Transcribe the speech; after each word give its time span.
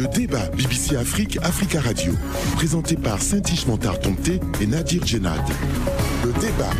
Le 0.00 0.08
débat 0.08 0.48
BBC 0.56 0.96
Afrique, 0.96 1.38
Africa 1.42 1.78
Radio, 1.78 2.14
présenté 2.54 2.96
par 2.96 3.20
Saint-Ish 3.20 3.66
Tomté 3.66 4.40
et 4.58 4.66
Nadir 4.66 5.06
Djenad. 5.06 5.42
Le 6.24 6.32
débat. 6.40 6.70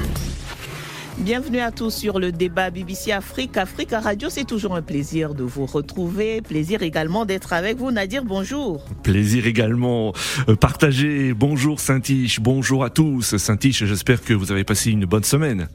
Bienvenue 1.19 1.59
à 1.59 1.71
tous 1.71 1.91
sur 1.91 2.19
le 2.19 2.33
débat 2.33 2.71
BBC 2.71 3.13
Afrique, 3.13 3.59
Africa 3.59 4.01
Radio. 4.01 4.31
C'est 4.31 4.47
toujours 4.47 4.75
un 4.75 4.81
plaisir 4.81 5.35
de 5.35 5.43
vous 5.43 5.67
retrouver. 5.67 6.41
Plaisir 6.41 6.83
également 6.83 7.27
d'être 7.27 7.53
avec 7.53 7.77
vous. 7.77 7.91
Nadir, 7.91 8.25
bonjour. 8.25 8.87
Plaisir 9.03 9.47
également 9.47 10.15
euh, 10.49 10.57
partagé. 10.57 11.35
Bonjour 11.35 11.79
Saint-Ish, 11.79 12.41
bonjour 12.41 12.85
à 12.85 12.89
tous. 12.89 13.37
Saint-Ish, 13.37 13.85
j'espère 13.85 14.23
que 14.23 14.33
vous 14.33 14.51
avez 14.51 14.65
passé 14.65 14.93
une 14.93 15.05
bonne 15.05 15.25
semaine. 15.25 15.69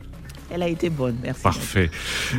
Elle 0.56 0.64
a 0.64 0.70
été 0.70 0.90
bonne, 0.90 1.18
merci. 1.22 1.42
Parfait. 1.42 1.92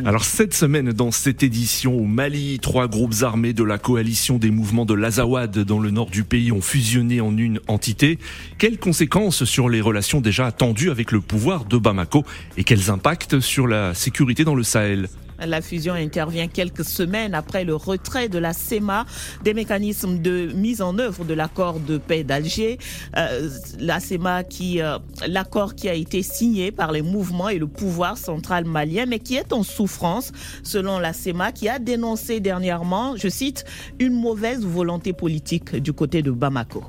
Alors 0.03 0.25
cette 0.25 0.55
semaine, 0.55 0.91
dans 0.91 1.11
cette 1.11 1.43
édition 1.43 1.93
au 1.95 2.05
Mali, 2.05 2.57
trois 2.59 2.87
groupes 2.87 3.13
armés 3.21 3.53
de 3.53 3.63
la 3.63 3.77
coalition 3.77 4.39
des 4.39 4.49
mouvements 4.49 4.85
de 4.85 4.95
l'Azawad 4.95 5.55
dans 5.59 5.77
le 5.77 5.91
nord 5.91 6.09
du 6.09 6.23
pays 6.23 6.51
ont 6.51 6.61
fusionné 6.61 7.21
en 7.21 7.37
une 7.37 7.59
entité. 7.67 8.17
Quelles 8.57 8.79
conséquences 8.79 9.45
sur 9.45 9.69
les 9.69 9.81
relations 9.81 10.19
déjà 10.19 10.47
attendues 10.47 10.89
avec 10.89 11.11
le 11.11 11.21
pouvoir 11.21 11.65
de 11.65 11.77
Bamako 11.77 12.25
et 12.57 12.63
quels 12.63 12.89
impacts 12.89 13.39
sur 13.39 13.67
la 13.67 13.93
sécurité 13.93 14.43
dans 14.43 14.55
le 14.55 14.63
Sahel? 14.63 15.09
La 15.39 15.61
fusion 15.61 15.93
intervient 15.93 16.47
quelques 16.47 16.85
semaines 16.85 17.33
après 17.33 17.63
le 17.63 17.75
retrait 17.75 18.29
de 18.29 18.39
la 18.39 18.53
CEMA 18.53 19.05
des 19.43 19.53
mécanismes 19.53 20.19
de 20.19 20.51
mise 20.53 20.81
en 20.81 20.97
œuvre 20.99 21.25
de 21.25 21.33
l'accord 21.33 21.79
de 21.79 21.97
paix 21.97 22.23
d'Alger. 22.23 22.77
Euh, 23.15 23.49
la 23.79 23.99
CEMA 23.99 24.43
qui, 24.43 24.81
euh, 24.81 24.97
l'accord 25.27 25.75
qui 25.75 25.89
a 25.89 25.93
été 25.93 26.23
signé 26.23 26.71
par 26.71 26.91
les 26.91 27.01
mouvements 27.01 27.49
et 27.49 27.57
le 27.57 27.67
pouvoir 27.67 28.17
central 28.17 28.65
malien, 28.65 29.05
mais 29.05 29.19
qui 29.19 29.35
est 29.35 29.53
en 29.53 29.63
souffrance, 29.63 30.31
selon 30.63 30.99
la 30.99 31.13
CEMA, 31.13 31.51
qui 31.51 31.69
a 31.69 31.79
dénoncé 31.79 32.39
dernièrement, 32.39 33.15
je 33.15 33.27
cite, 33.27 33.65
une 33.99 34.13
mauvaise 34.13 34.65
volonté 34.65 35.13
politique 35.13 35.75
du 35.75 35.93
côté 35.93 36.21
de 36.21 36.31
Bamako. 36.31 36.83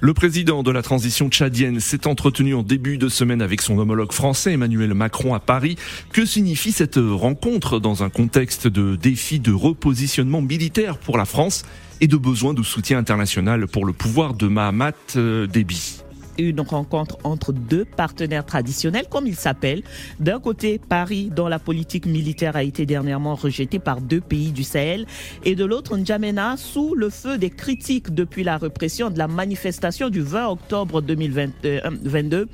Le 0.00 0.14
président 0.14 0.62
de 0.62 0.70
la 0.70 0.82
transition 0.82 1.28
tchadienne 1.28 1.80
s'est 1.80 2.06
entretenu 2.06 2.54
en 2.54 2.62
début 2.62 2.98
de 2.98 3.08
semaine 3.08 3.42
avec 3.42 3.60
son 3.60 3.78
homologue 3.78 4.12
français 4.12 4.52
Emmanuel 4.52 4.94
Macron 4.94 5.34
à 5.34 5.40
Paris. 5.40 5.76
Que 6.12 6.24
signifie 6.24 6.72
cette 6.72 6.98
rencontre 6.98 7.78
dans 7.78 7.89
dans 7.90 8.04
un 8.04 8.08
contexte 8.08 8.68
de 8.68 8.94
défi 8.94 9.40
de 9.40 9.52
repositionnement 9.52 10.40
militaire 10.40 10.96
pour 10.96 11.18
la 11.18 11.24
France 11.24 11.64
et 12.00 12.06
de 12.06 12.16
besoin 12.16 12.54
de 12.54 12.62
soutien 12.62 12.98
international 12.98 13.66
pour 13.66 13.84
le 13.84 13.92
pouvoir 13.92 14.34
de 14.34 14.46
Mahamat 14.46 14.92
euh, 15.16 15.48
Déby 15.48 16.00
une 16.42 16.60
rencontre 16.60 17.18
entre 17.24 17.52
deux 17.52 17.84
partenaires 17.84 18.46
traditionnels, 18.46 19.06
comme 19.10 19.26
ils 19.26 19.36
s'appellent. 19.36 19.82
D'un 20.18 20.40
côté, 20.40 20.78
Paris, 20.78 21.30
dont 21.34 21.48
la 21.48 21.58
politique 21.58 22.06
militaire 22.06 22.56
a 22.56 22.62
été 22.62 22.86
dernièrement 22.86 23.34
rejetée 23.34 23.78
par 23.78 24.00
deux 24.00 24.20
pays 24.20 24.52
du 24.52 24.64
Sahel, 24.64 25.06
et 25.44 25.54
de 25.54 25.64
l'autre, 25.64 25.96
N'Djamena, 25.96 26.56
sous 26.56 26.94
le 26.94 27.10
feu 27.10 27.38
des 27.38 27.50
critiques 27.50 28.14
depuis 28.14 28.44
la 28.44 28.56
répression 28.56 29.10
de 29.10 29.18
la 29.18 29.28
manifestation 29.28 30.08
du 30.08 30.20
20 30.20 30.48
octobre 30.48 31.02
2022, 31.02 32.48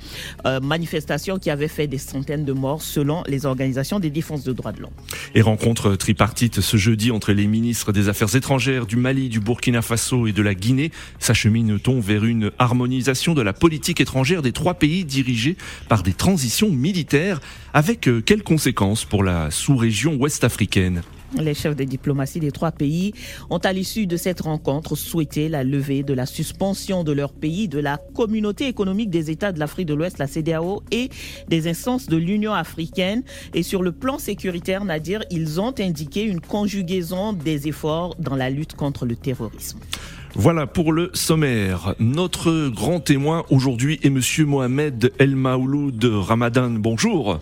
euh, 0.46 0.60
manifestation 0.60 1.38
qui 1.38 1.50
avait 1.50 1.68
fait 1.68 1.86
des 1.86 1.98
centaines 1.98 2.44
de 2.44 2.52
morts 2.52 2.82
selon 2.82 3.22
les 3.26 3.46
organisations 3.46 4.00
des 4.00 4.10
défenses 4.10 4.44
de 4.44 4.52
droits 4.52 4.72
de 4.72 4.80
l'homme. 4.80 4.90
Et 5.34 5.42
rencontre 5.42 5.94
tripartite 5.96 6.60
ce 6.60 6.76
jeudi 6.76 7.10
entre 7.10 7.32
les 7.32 7.46
ministres 7.46 7.92
des 7.92 8.08
Affaires 8.08 8.34
étrangères 8.34 8.86
du 8.86 8.96
Mali, 8.96 9.28
du 9.28 9.40
Burkina 9.40 9.82
Faso 9.82 10.26
et 10.26 10.32
de 10.32 10.42
la 10.42 10.54
Guinée. 10.54 10.90
S'achemine-t-on 11.18 12.00
vers 12.00 12.24
une 12.24 12.50
harmonisation 12.58 13.34
de 13.34 13.42
la 13.42 13.52
politique 13.52 13.75
politique 13.76 14.00
étrangère 14.00 14.40
des 14.40 14.52
trois 14.52 14.72
pays 14.72 15.04
dirigés 15.04 15.54
par 15.86 16.02
des 16.02 16.14
transitions 16.14 16.70
militaires, 16.70 17.42
avec 17.74 18.08
euh, 18.08 18.22
quelles 18.22 18.42
conséquences 18.42 19.04
pour 19.04 19.22
la 19.22 19.50
sous-région 19.50 20.14
ouest-africaine? 20.14 21.02
Les 21.38 21.52
chefs 21.52 21.76
de 21.76 21.84
diplomatie 21.84 22.40
des 22.40 22.52
trois 22.52 22.72
pays 22.72 23.12
ont, 23.50 23.58
à 23.58 23.74
l'issue 23.74 24.06
de 24.06 24.16
cette 24.16 24.40
rencontre, 24.40 24.96
souhaité 24.96 25.50
la 25.50 25.62
levée 25.62 26.02
de 26.02 26.14
la 26.14 26.24
suspension 26.24 27.04
de 27.04 27.12
leur 27.12 27.34
pays 27.34 27.68
de 27.68 27.78
la 27.78 27.98
communauté 27.98 28.66
économique 28.66 29.10
des 29.10 29.30
États 29.30 29.52
de 29.52 29.58
l'Afrique 29.58 29.88
de 29.88 29.92
l'Ouest, 29.92 30.16
la 30.16 30.26
CDAO, 30.26 30.82
et 30.90 31.10
des 31.48 31.68
instances 31.68 32.06
de 32.06 32.16
l'Union 32.16 32.54
africaine. 32.54 33.24
Et 33.52 33.62
sur 33.62 33.82
le 33.82 33.92
plan 33.92 34.18
sécuritaire, 34.18 34.86
Nadir, 34.86 35.22
ils 35.30 35.60
ont 35.60 35.74
indiqué 35.78 36.22
une 36.22 36.40
conjugaison 36.40 37.34
des 37.34 37.68
efforts 37.68 38.14
dans 38.18 38.36
la 38.36 38.48
lutte 38.48 38.74
contre 38.74 39.04
le 39.04 39.16
terrorisme. 39.16 39.80
Voilà 40.38 40.66
pour 40.66 40.92
le 40.92 41.10
sommaire. 41.14 41.94
Notre 41.98 42.68
grand 42.68 43.00
témoin 43.00 43.46
aujourd'hui 43.48 43.98
est 44.02 44.10
Monsieur 44.10 44.44
Mohamed 44.44 45.10
El 45.18 45.34
Maouloud 45.34 46.04
Ramadan. 46.04 46.72
Bonjour. 46.72 47.40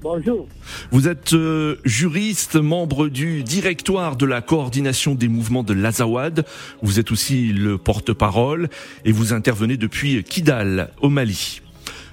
Bonjour. 0.00 0.48
Vous 0.90 1.06
êtes 1.06 1.34
euh, 1.34 1.76
juriste, 1.84 2.56
membre 2.56 3.08
du 3.08 3.42
directoire 3.42 4.16
de 4.16 4.24
la 4.24 4.40
coordination 4.40 5.14
des 5.14 5.28
mouvements 5.28 5.64
de 5.64 5.74
l'Azawad. 5.74 6.46
Vous 6.80 6.98
êtes 6.98 7.12
aussi 7.12 7.52
le 7.52 7.76
porte-parole 7.76 8.70
et 9.04 9.12
vous 9.12 9.34
intervenez 9.34 9.76
depuis 9.76 10.24
Kidal, 10.24 10.92
au 11.02 11.10
Mali. 11.10 11.60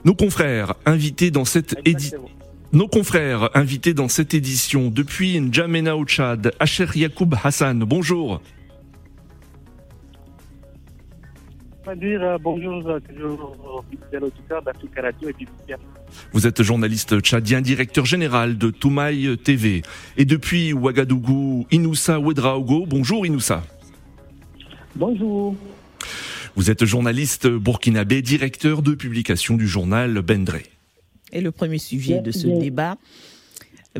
Nos 0.04 0.14
confrères 0.14 0.74
invités 0.86 1.32
dans 1.32 1.46
cette 1.46 1.78
édition 1.86 2.30
nos 2.74 2.88
confrères 2.88 3.50
invités 3.56 3.94
dans 3.94 4.08
cette 4.08 4.34
édition 4.34 4.90
depuis 4.90 5.40
N'Djamena 5.40 5.98
au 5.98 6.06
Tchad, 6.06 6.54
Acher 6.60 6.88
Yacoub 6.96 7.36
Hassan, 7.44 7.80
bonjour. 7.80 8.42
Euh, 11.88 12.38
bonjour, 12.42 13.00
Vous 16.32 16.48
êtes 16.48 16.64
journaliste 16.64 17.20
tchadien, 17.20 17.62
directeur 17.62 18.06
général 18.06 18.58
de 18.58 18.70
Toumaï 18.70 19.38
TV. 19.38 19.82
Et 20.16 20.26
depuis 20.26 20.74
Ouagadougou, 20.74 21.66
Inoussa 21.72 22.20
Ouedraogo. 22.20 22.86
Bonjour 22.88 23.26
Inoussa. 23.26 23.64
Bonjour. 24.96 25.56
Vous 26.56 26.70
êtes 26.70 26.86
journaliste 26.86 27.48
burkinabé, 27.48 28.22
directeur 28.22 28.82
de 28.82 28.94
publication 28.94 29.58
du 29.58 29.68
journal 29.68 30.22
Bendré. 30.22 30.71
Et 31.32 31.42
le 31.42 31.52
premier 31.52 31.78
sujet 31.78 32.20
de 32.20 32.32
ce 32.32 32.48
débat, 32.48 32.98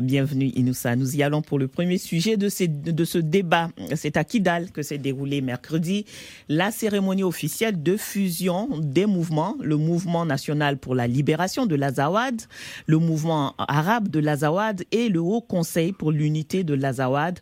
Bienvenue 0.00 0.46
Inoussa. 0.56 0.96
Nous 0.96 1.16
y 1.16 1.22
allons 1.22 1.42
pour 1.42 1.58
le 1.58 1.68
premier 1.68 1.98
sujet 1.98 2.38
de, 2.38 2.48
de 2.90 3.04
ce 3.04 3.18
débat. 3.18 3.68
C'est 3.94 4.16
à 4.16 4.24
Kidal 4.24 4.70
que 4.70 4.80
s'est 4.80 4.96
déroulé 4.96 5.42
mercredi 5.42 6.06
la 6.48 6.70
cérémonie 6.70 7.24
officielle 7.24 7.82
de 7.82 7.98
fusion 7.98 8.70
des 8.78 9.04
mouvements, 9.04 9.54
le 9.60 9.76
mouvement 9.76 10.24
national 10.24 10.78
pour 10.78 10.94
la 10.94 11.06
libération 11.06 11.66
de 11.66 11.74
l'Azawad, 11.74 12.40
le 12.86 12.96
mouvement 12.96 13.54
arabe 13.58 14.08
de 14.08 14.18
l'Azawad 14.18 14.82
et 14.92 15.10
le 15.10 15.20
Haut 15.20 15.42
Conseil 15.42 15.92
pour 15.92 16.10
l'unité 16.10 16.64
de 16.64 16.72
l'Azawad 16.72 17.40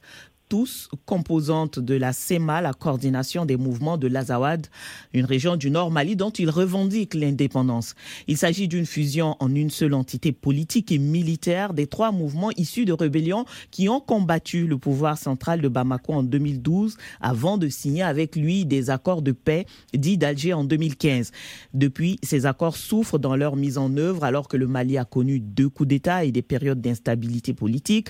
tous 0.51 0.89
composantes 1.07 1.79
de 1.79 1.95
la 1.95 2.13
SEMA, 2.13 2.61
la 2.61 2.73
coordination 2.73 3.47
des 3.47 3.57
mouvements 3.57 3.97
de 3.97 4.09
l'Azawad, 4.09 4.67
une 5.15 5.25
région 5.25 5.55
du 5.55 5.71
Nord 5.71 5.93
Mali 5.93 6.17
dont 6.17 6.31
ils 6.31 6.51
revendiquent 6.51 7.15
l'indépendance. 7.15 7.95
Il 8.27 8.37
s'agit 8.37 8.67
d'une 8.67 8.85
fusion 8.85 9.37
en 9.39 9.55
une 9.55 9.71
seule 9.71 9.95
entité 9.95 10.33
politique 10.33 10.91
et 10.91 10.99
militaire 10.99 11.73
des 11.73 11.87
trois 11.87 12.11
mouvements 12.11 12.51
issus 12.57 12.85
de 12.85 12.93
rébellions 12.93 13.45
qui 13.71 13.89
ont 13.89 14.01
combattu 14.01 14.67
le 14.67 14.77
pouvoir 14.77 15.19
central 15.19 15.61
de 15.61 15.69
Bamako 15.69 16.15
en 16.15 16.23
2012 16.25 16.97
avant 17.21 17.57
de 17.57 17.69
signer 17.69 18.03
avec 18.03 18.35
lui 18.35 18.67
des 18.67 18.91
accords 18.91 19.23
de 19.23 19.31
paix 19.31 19.67
dits 19.95 20.19
d'Alger 20.19 20.53
en 20.53 20.65
2015. 20.65 21.31
Depuis, 21.75 22.19
ces 22.25 22.45
accords 22.45 22.77
souffrent 22.77 23.21
dans 23.21 23.37
leur 23.37 23.55
mise 23.55 23.79
en 23.79 23.97
œuvre 23.97 24.25
alors 24.25 24.49
que 24.49 24.57
le 24.57 24.67
Mali 24.67 24.99
a 24.99 25.05
connu 25.05 25.39
deux 25.39 25.69
coups 25.69 25.89
d'État 25.89 26.25
et 26.25 26.33
des 26.33 26.43
périodes 26.43 26.81
d'instabilité 26.81 27.55
politique. 27.55 28.09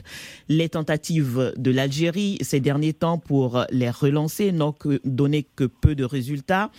Les 0.48 0.70
tentatives 0.70 1.52
de 1.58 1.70
l'Algérie 1.70 2.29
ces 2.40 2.60
derniers 2.60 2.92
temps 2.92 3.18
pour 3.18 3.64
les 3.70 3.90
relancer 3.90 4.52
n'ont 4.52 4.74
donné 5.04 5.46
que 5.56 5.64
peu 5.64 5.94
de 5.94 6.04
résultats. 6.04 6.70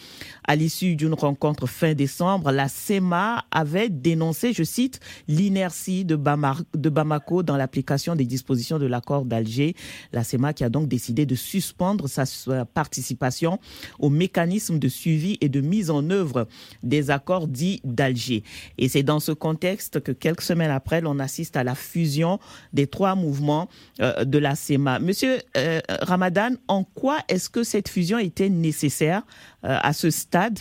À 0.48 0.56
l'issue 0.56 0.96
d'une 0.96 1.14
rencontre 1.14 1.68
fin 1.68 1.94
décembre, 1.94 2.52
la 2.52 2.68
SEMA 2.68 3.46
avait 3.52 3.90
dénoncé, 3.90 4.54
je 4.54 4.64
cite, 4.64 5.00
l'inertie 5.28 6.06
de, 6.06 6.16
Bamako 6.16 7.44
dans 7.44 7.58
l'application 7.58 8.16
des 8.16 8.26
dispositions 8.26 8.80
de 8.80 8.86
l'accord 8.86 9.26
d'Alger. 9.26 9.76
La 10.14 10.24
SEMA 10.24 10.54
qui 10.54 10.64
a 10.64 10.70
donc 10.70 10.88
décidé 10.88 11.26
de 11.26 11.36
suspendre 11.36 12.08
sa 12.08 12.26
participation 12.66 13.60
au 14.00 14.10
mécanisme 14.10 14.80
de 14.80 14.88
suivi 14.88 15.38
et 15.42 15.50
de 15.50 15.62
mise 15.62 15.90
en 15.90 16.10
œuvre 16.10 16.48
des 16.84 17.12
accords 17.12 17.48
dits 17.48 17.82
d'Alger. 17.84 18.44
Et 18.78 18.90
c'est 18.90 19.04
dans 19.04 19.20
ce 19.20 19.32
contexte 19.32 20.02
que 20.02 20.12
quelques 20.12 20.42
semaines 20.42 20.72
après, 20.72 21.02
l'on 21.02 21.20
assiste 21.20 21.58
à 21.58 21.64
la 21.64 21.76
fusion 21.76 22.40
des 22.74 22.88
trois 22.88 23.16
mouvements 23.16 23.70
euh, 24.00 24.26
de 24.26 24.38
la 24.38 24.56
SEMA. 24.56 25.00
Monsieur 25.00 25.41
euh, 25.58 25.80
Ramadan, 26.02 26.52
en 26.68 26.84
quoi 26.84 27.18
est-ce 27.30 27.50
que 27.50 27.64
cette 27.64 27.90
fusion 27.90 28.18
était 28.18 28.50
nécessaire 28.50 29.24
euh, 29.64 29.78
à 29.82 29.94
ce 29.94 30.10
stade 30.10 30.60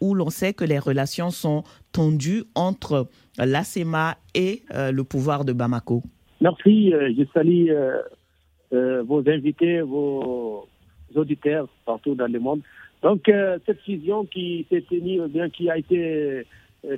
où 0.00 0.14
l'on 0.14 0.30
sait 0.30 0.54
que 0.54 0.64
les 0.64 0.78
relations 0.78 1.30
sont 1.30 1.62
tendues 1.92 2.44
entre 2.54 3.08
l'ASEMA 3.38 4.16
et 4.34 4.62
euh, 4.74 4.92
le 4.92 5.04
pouvoir 5.04 5.44
de 5.44 5.52
Bamako? 5.52 6.02
Merci, 6.40 6.90
je 6.90 7.24
salue 7.34 7.70
vos 9.06 9.22
invités, 9.28 9.82
vos 9.82 10.66
auditeurs 11.14 11.68
partout 11.84 12.14
dans 12.14 12.32
le 12.32 12.38
monde. 12.38 12.62
Donc, 13.02 13.30
cette 13.66 13.80
fusion 13.80 14.24
qui 14.24 14.66
s'est 14.70 14.84
tenue, 14.88 15.20
bien 15.28 15.50
qui 15.50 15.68
a 15.68 15.76
été 15.76 16.46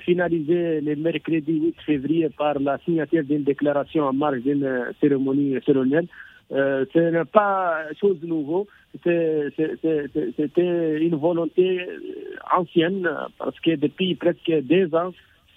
finalisée 0.02 0.80
le 0.80 0.94
mercredi 0.94 1.60
8 1.60 1.74
février 1.84 2.28
par 2.28 2.60
la 2.60 2.78
signature 2.84 3.24
d'une 3.24 3.42
déclaration 3.42 4.04
en 4.04 4.12
marge 4.12 4.42
d'une 4.42 4.92
cérémonie 5.00 5.56
solennelle, 5.66 6.06
Euh, 6.52 6.84
ce 6.92 6.98
n'est 6.98 7.24
pas 7.24 7.84
chose 8.00 8.18
nouveau. 8.22 8.66
C'était 9.02 9.48
une 11.00 11.16
volonté 11.16 11.86
ancienne 12.54 13.08
parce 13.38 13.58
que 13.60 13.74
depuis 13.76 14.14
presque 14.14 14.52
deux 14.62 14.94
ans, 14.94 15.12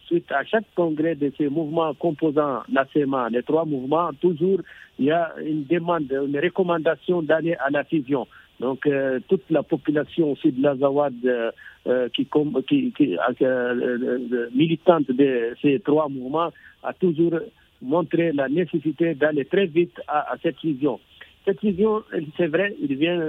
suite 0.05 0.31
à 0.31 0.43
chaque 0.45 0.65
congrès 0.75 1.15
de 1.15 1.31
ces 1.37 1.49
mouvements 1.49 1.93
composant 1.95 2.61
la 2.71 2.85
CMA, 2.85 3.29
les 3.29 3.43
trois 3.43 3.65
mouvements, 3.65 4.11
toujours 4.21 4.59
il 4.99 5.05
y 5.05 5.11
a 5.11 5.33
une 5.43 5.65
demande, 5.65 6.11
une 6.11 6.39
recommandation 6.39 7.21
d'aller 7.21 7.55
à 7.55 7.69
la 7.69 7.83
fusion. 7.83 8.27
Donc 8.59 8.87
euh, 8.87 9.19
toute 9.27 9.43
la 9.49 9.63
population 9.63 10.31
aussi 10.31 10.51
de 10.51 10.63
l'Azawad 10.63 11.13
euh, 11.25 11.51
euh, 11.87 12.07
qui, 12.09 12.25
qui 12.93 13.17
militante 14.53 15.11
de 15.11 15.55
ces 15.61 15.79
trois 15.79 16.07
mouvements 16.07 16.51
a 16.83 16.93
toujours 16.93 17.33
montré 17.81 18.31
la 18.31 18.49
nécessité 18.49 19.15
d'aller 19.15 19.45
très 19.45 19.65
vite 19.65 19.99
à, 20.07 20.35
cette 20.41 20.59
fusion. 20.59 20.99
Cette 21.45 21.61
vision, 21.61 22.03
c'est 22.37 22.47
vrai, 22.47 22.75
elle 22.81 22.95
vient, 22.95 23.21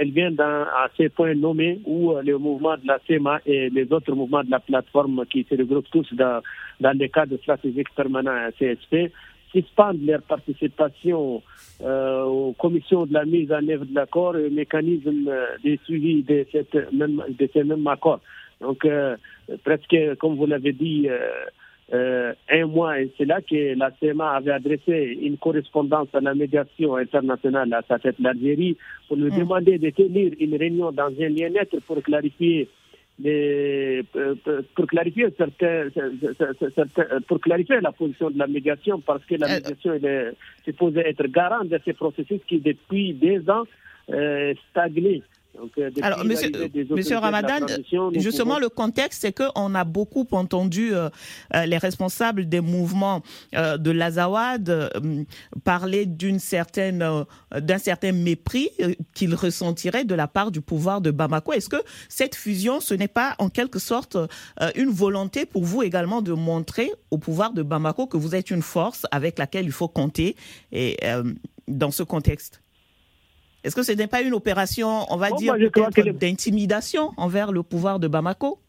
elle 0.00 0.10
vient 0.10 0.34
à 0.38 0.88
ces 0.96 1.10
points 1.10 1.34
nommés 1.34 1.80
où 1.84 2.12
euh, 2.12 2.22
le 2.22 2.38
mouvement 2.38 2.76
de 2.78 2.86
la 2.86 2.98
CEMA 3.06 3.40
et 3.44 3.68
les 3.68 3.92
autres 3.92 4.12
mouvements 4.14 4.42
de 4.42 4.50
la 4.50 4.60
plateforme 4.60 5.26
qui 5.26 5.46
se 5.48 5.54
regroupent 5.54 5.90
tous 5.90 6.08
dans, 6.14 6.40
dans 6.80 6.98
le 6.98 7.08
cadre 7.08 7.36
stratégique 7.36 7.88
permanent 7.94 8.32
à 8.32 8.52
CSP 8.52 9.12
suspendent 9.52 10.04
leur 10.04 10.22
participation 10.22 11.42
euh, 11.82 12.22
aux 12.22 12.52
commissions 12.52 13.06
de 13.06 13.14
la 13.14 13.24
mise 13.24 13.52
en 13.52 13.66
œuvre 13.68 13.84
de 13.84 13.94
l'accord 13.94 14.36
et 14.36 14.46
au 14.46 14.50
mécanisme 14.50 15.30
de 15.64 15.78
suivi 15.84 16.22
de, 16.22 16.46
cette 16.52 16.92
même, 16.92 17.22
de 17.28 17.48
ce 17.52 17.60
même 17.60 17.86
accord. 17.86 18.20
Donc, 18.60 18.84
euh, 18.84 19.16
presque, 19.64 19.96
comme 20.18 20.36
vous 20.36 20.46
l'avez 20.46 20.72
dit, 20.72 21.08
euh, 21.08 21.18
euh, 21.92 22.34
un 22.50 22.66
mois, 22.66 23.00
et 23.00 23.10
c'est 23.16 23.24
là 23.24 23.40
que 23.40 23.74
la 23.78 23.90
CMA 23.92 24.30
avait 24.30 24.52
adressé 24.52 25.18
une 25.22 25.38
correspondance 25.38 26.08
à 26.12 26.20
la 26.20 26.34
médiation 26.34 26.96
internationale 26.96 27.72
à 27.72 27.82
sa 27.88 27.98
tête 27.98 28.16
l'Algérie 28.18 28.76
pour 29.06 29.16
lui 29.16 29.30
mm. 29.30 29.38
demander 29.38 29.78
de 29.78 29.88
tenir 29.90 30.32
une 30.38 30.56
réunion 30.56 30.92
dans 30.92 31.08
un 31.08 31.28
lien 31.28 31.48
net 31.48 31.70
pour 31.86 32.02
clarifier 32.02 32.68
les, 33.18 34.04
euh, 34.16 34.34
pour 34.74 34.86
clarifier 34.86 35.28
certains, 35.36 35.88
pour 37.26 37.40
clarifier 37.40 37.80
la 37.80 37.92
position 37.92 38.30
de 38.30 38.38
la 38.38 38.46
médiation 38.46 39.00
parce 39.00 39.24
que 39.24 39.34
la 39.34 39.46
euh, 39.46 39.54
médiation 39.54 39.94
est 39.94 40.34
supposée 40.64 41.00
être 41.00 41.26
garant 41.26 41.64
de 41.64 41.78
ces 41.84 41.94
processus 41.94 42.40
qui 42.46 42.60
depuis 42.60 43.14
des 43.14 43.48
ans 43.50 43.64
euh, 44.10 44.54
stagnaient. 44.70 45.22
Euh, 45.78 45.90
Alors, 46.02 46.24
monsieur, 46.24 46.50
monsieur 46.90 47.18
Ramadan, 47.18 47.66
justement, 48.14 48.58
le 48.58 48.68
contexte, 48.68 49.22
c'est 49.22 49.32
qu'on 49.32 49.74
a 49.74 49.84
beaucoup 49.84 50.26
entendu 50.32 50.94
euh, 50.94 51.08
euh, 51.54 51.66
les 51.66 51.78
responsables 51.78 52.48
des 52.48 52.60
mouvements 52.60 53.22
de 53.52 53.90
l'Azawad 53.90 54.90
parler 55.64 56.06
d'une 56.06 56.38
certaine, 56.38 57.04
d'un 57.54 57.78
certain 57.78 58.12
mépris 58.12 58.70
qu'ils 59.14 59.34
ressentiraient 59.34 60.04
de 60.04 60.14
la 60.14 60.28
part 60.28 60.50
du 60.50 60.60
pouvoir 60.60 61.00
de 61.00 61.10
Bamako. 61.10 61.52
Est-ce 61.52 61.68
que 61.68 61.82
cette 62.08 62.34
fusion, 62.34 62.80
ce 62.80 62.94
n'est 62.94 63.08
pas 63.08 63.34
en 63.38 63.48
quelque 63.48 63.78
sorte 63.78 64.16
une 64.76 64.90
volonté 64.90 65.46
pour 65.46 65.64
vous 65.64 65.82
également 65.82 66.22
de 66.22 66.32
montrer 66.32 66.90
au 67.10 67.18
pouvoir 67.18 67.52
de 67.52 67.62
Bamako 67.62 68.06
que 68.06 68.16
vous 68.16 68.34
êtes 68.34 68.50
une 68.50 68.62
force 68.62 69.06
avec 69.10 69.38
laquelle 69.38 69.64
il 69.64 69.72
faut 69.72 69.88
compter 69.88 70.36
et, 70.72 70.96
dans 71.66 71.90
ce 71.90 72.02
contexte? 72.02 72.62
Est-ce 73.64 73.74
que 73.74 73.82
ce 73.82 73.92
n'est 73.92 74.06
pas 74.06 74.22
une 74.22 74.34
opération, 74.34 75.06
on 75.12 75.16
va 75.16 75.30
dire, 75.32 75.54
d'intimidation 76.14 77.12
envers 77.16 77.52
le 77.52 77.62
pouvoir 77.62 77.98
de 77.98 78.08
Bamako? 78.08 78.60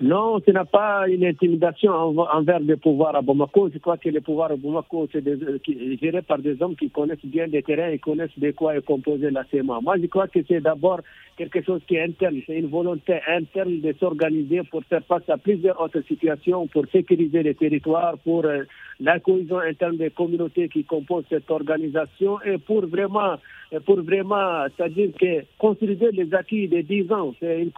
Non, 0.00 0.38
ce 0.46 0.52
n'est 0.52 0.64
pas 0.64 1.08
une 1.08 1.24
intimidation 1.24 1.90
envers 1.92 2.60
le 2.60 2.76
pouvoir 2.76 3.16
à 3.16 3.20
Bamako. 3.20 3.68
Je 3.74 3.78
crois 3.78 3.96
que 3.96 4.08
le 4.08 4.20
pouvoir 4.20 4.52
à 4.52 4.56
Bamako, 4.56 5.08
c'est 5.10 5.26
euh, 5.26 5.58
géré 6.00 6.22
par 6.22 6.38
des 6.38 6.62
hommes 6.62 6.76
qui 6.76 6.88
connaissent 6.88 7.24
bien 7.24 7.46
les 7.46 7.64
terrains 7.64 7.88
et 7.88 7.98
connaissent 7.98 8.38
de 8.38 8.52
quoi 8.52 8.76
est 8.76 8.84
composé 8.84 9.28
la 9.30 9.42
CMA. 9.42 9.80
Moi, 9.82 9.96
je 10.00 10.06
crois 10.06 10.28
que 10.28 10.38
c'est 10.46 10.60
d'abord 10.60 11.00
quelque 11.36 11.64
chose 11.64 11.80
qui 11.88 11.96
est 11.96 12.04
interne. 12.04 12.40
C'est 12.46 12.58
une 12.58 12.68
volonté 12.68 13.18
interne 13.26 13.80
de 13.80 13.92
s'organiser 13.98 14.62
pour 14.70 14.84
faire 14.84 15.02
face 15.04 15.28
à 15.28 15.36
plusieurs 15.36 15.80
autres 15.80 16.02
situations, 16.06 16.68
pour 16.68 16.84
sécuriser 16.92 17.42
les 17.42 17.56
territoires, 17.56 18.18
pour 18.18 18.44
euh, 18.44 18.62
la 19.00 19.18
cohésion 19.18 19.58
interne 19.58 19.96
des 19.96 20.10
communautés 20.10 20.68
qui 20.68 20.84
composent 20.84 21.24
cette 21.28 21.50
organisation 21.50 22.40
et 22.42 22.58
pour 22.58 22.86
vraiment, 22.86 23.34
pour 23.86 24.00
vraiment, 24.02 24.66
c'est-à-dire 24.76 25.10
que 25.20 25.44
consolider 25.58 26.10
les 26.12 26.32
acquis 26.34 26.68
des 26.68 26.82
10 26.82 27.12
ans. 27.12 27.34
C'est 27.38 27.62
une, 27.62 27.72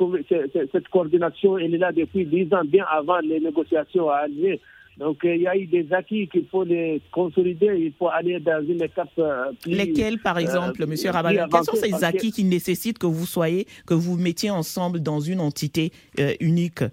cette 0.72 0.88
coordination, 0.88 1.58
elle 1.58 1.74
est 1.74 1.78
là 1.78 1.92
depuis 2.12 2.26
10 2.26 2.54
ans, 2.54 2.64
bien 2.64 2.84
avant 2.90 3.18
les 3.18 3.40
négociations 3.40 4.08
à 4.10 4.18
Alger. 4.24 4.60
Donc, 4.98 5.24
euh, 5.24 5.34
il 5.34 5.42
y 5.42 5.46
a 5.46 5.56
eu 5.56 5.66
des 5.66 5.90
acquis 5.92 6.28
qu'il 6.28 6.46
faut 6.46 6.62
les 6.64 7.00
consolider. 7.10 7.74
Il 7.78 7.92
faut 7.98 8.08
aller 8.08 8.38
dans 8.38 8.62
une 8.62 8.82
étape 8.82 9.08
euh, 9.18 9.50
plus. 9.62 9.72
Lesquels, 9.72 10.18
par 10.18 10.36
euh, 10.36 10.40
exemple, 10.40 10.82
M. 10.82 10.94
Rabadan 11.10 11.48
Quels 11.48 11.64
sont 11.64 11.76
ces 11.76 12.04
acquis 12.04 12.32
qui 12.32 12.44
nécessitent 12.44 12.98
que 12.98 13.06
vous 13.06 13.24
soyez, 13.24 13.66
que 13.86 13.94
vous 13.94 14.18
mettiez 14.18 14.50
ensemble 14.50 15.00
dans 15.00 15.20
une 15.20 15.40
entité 15.40 15.90
unique? 16.40 16.84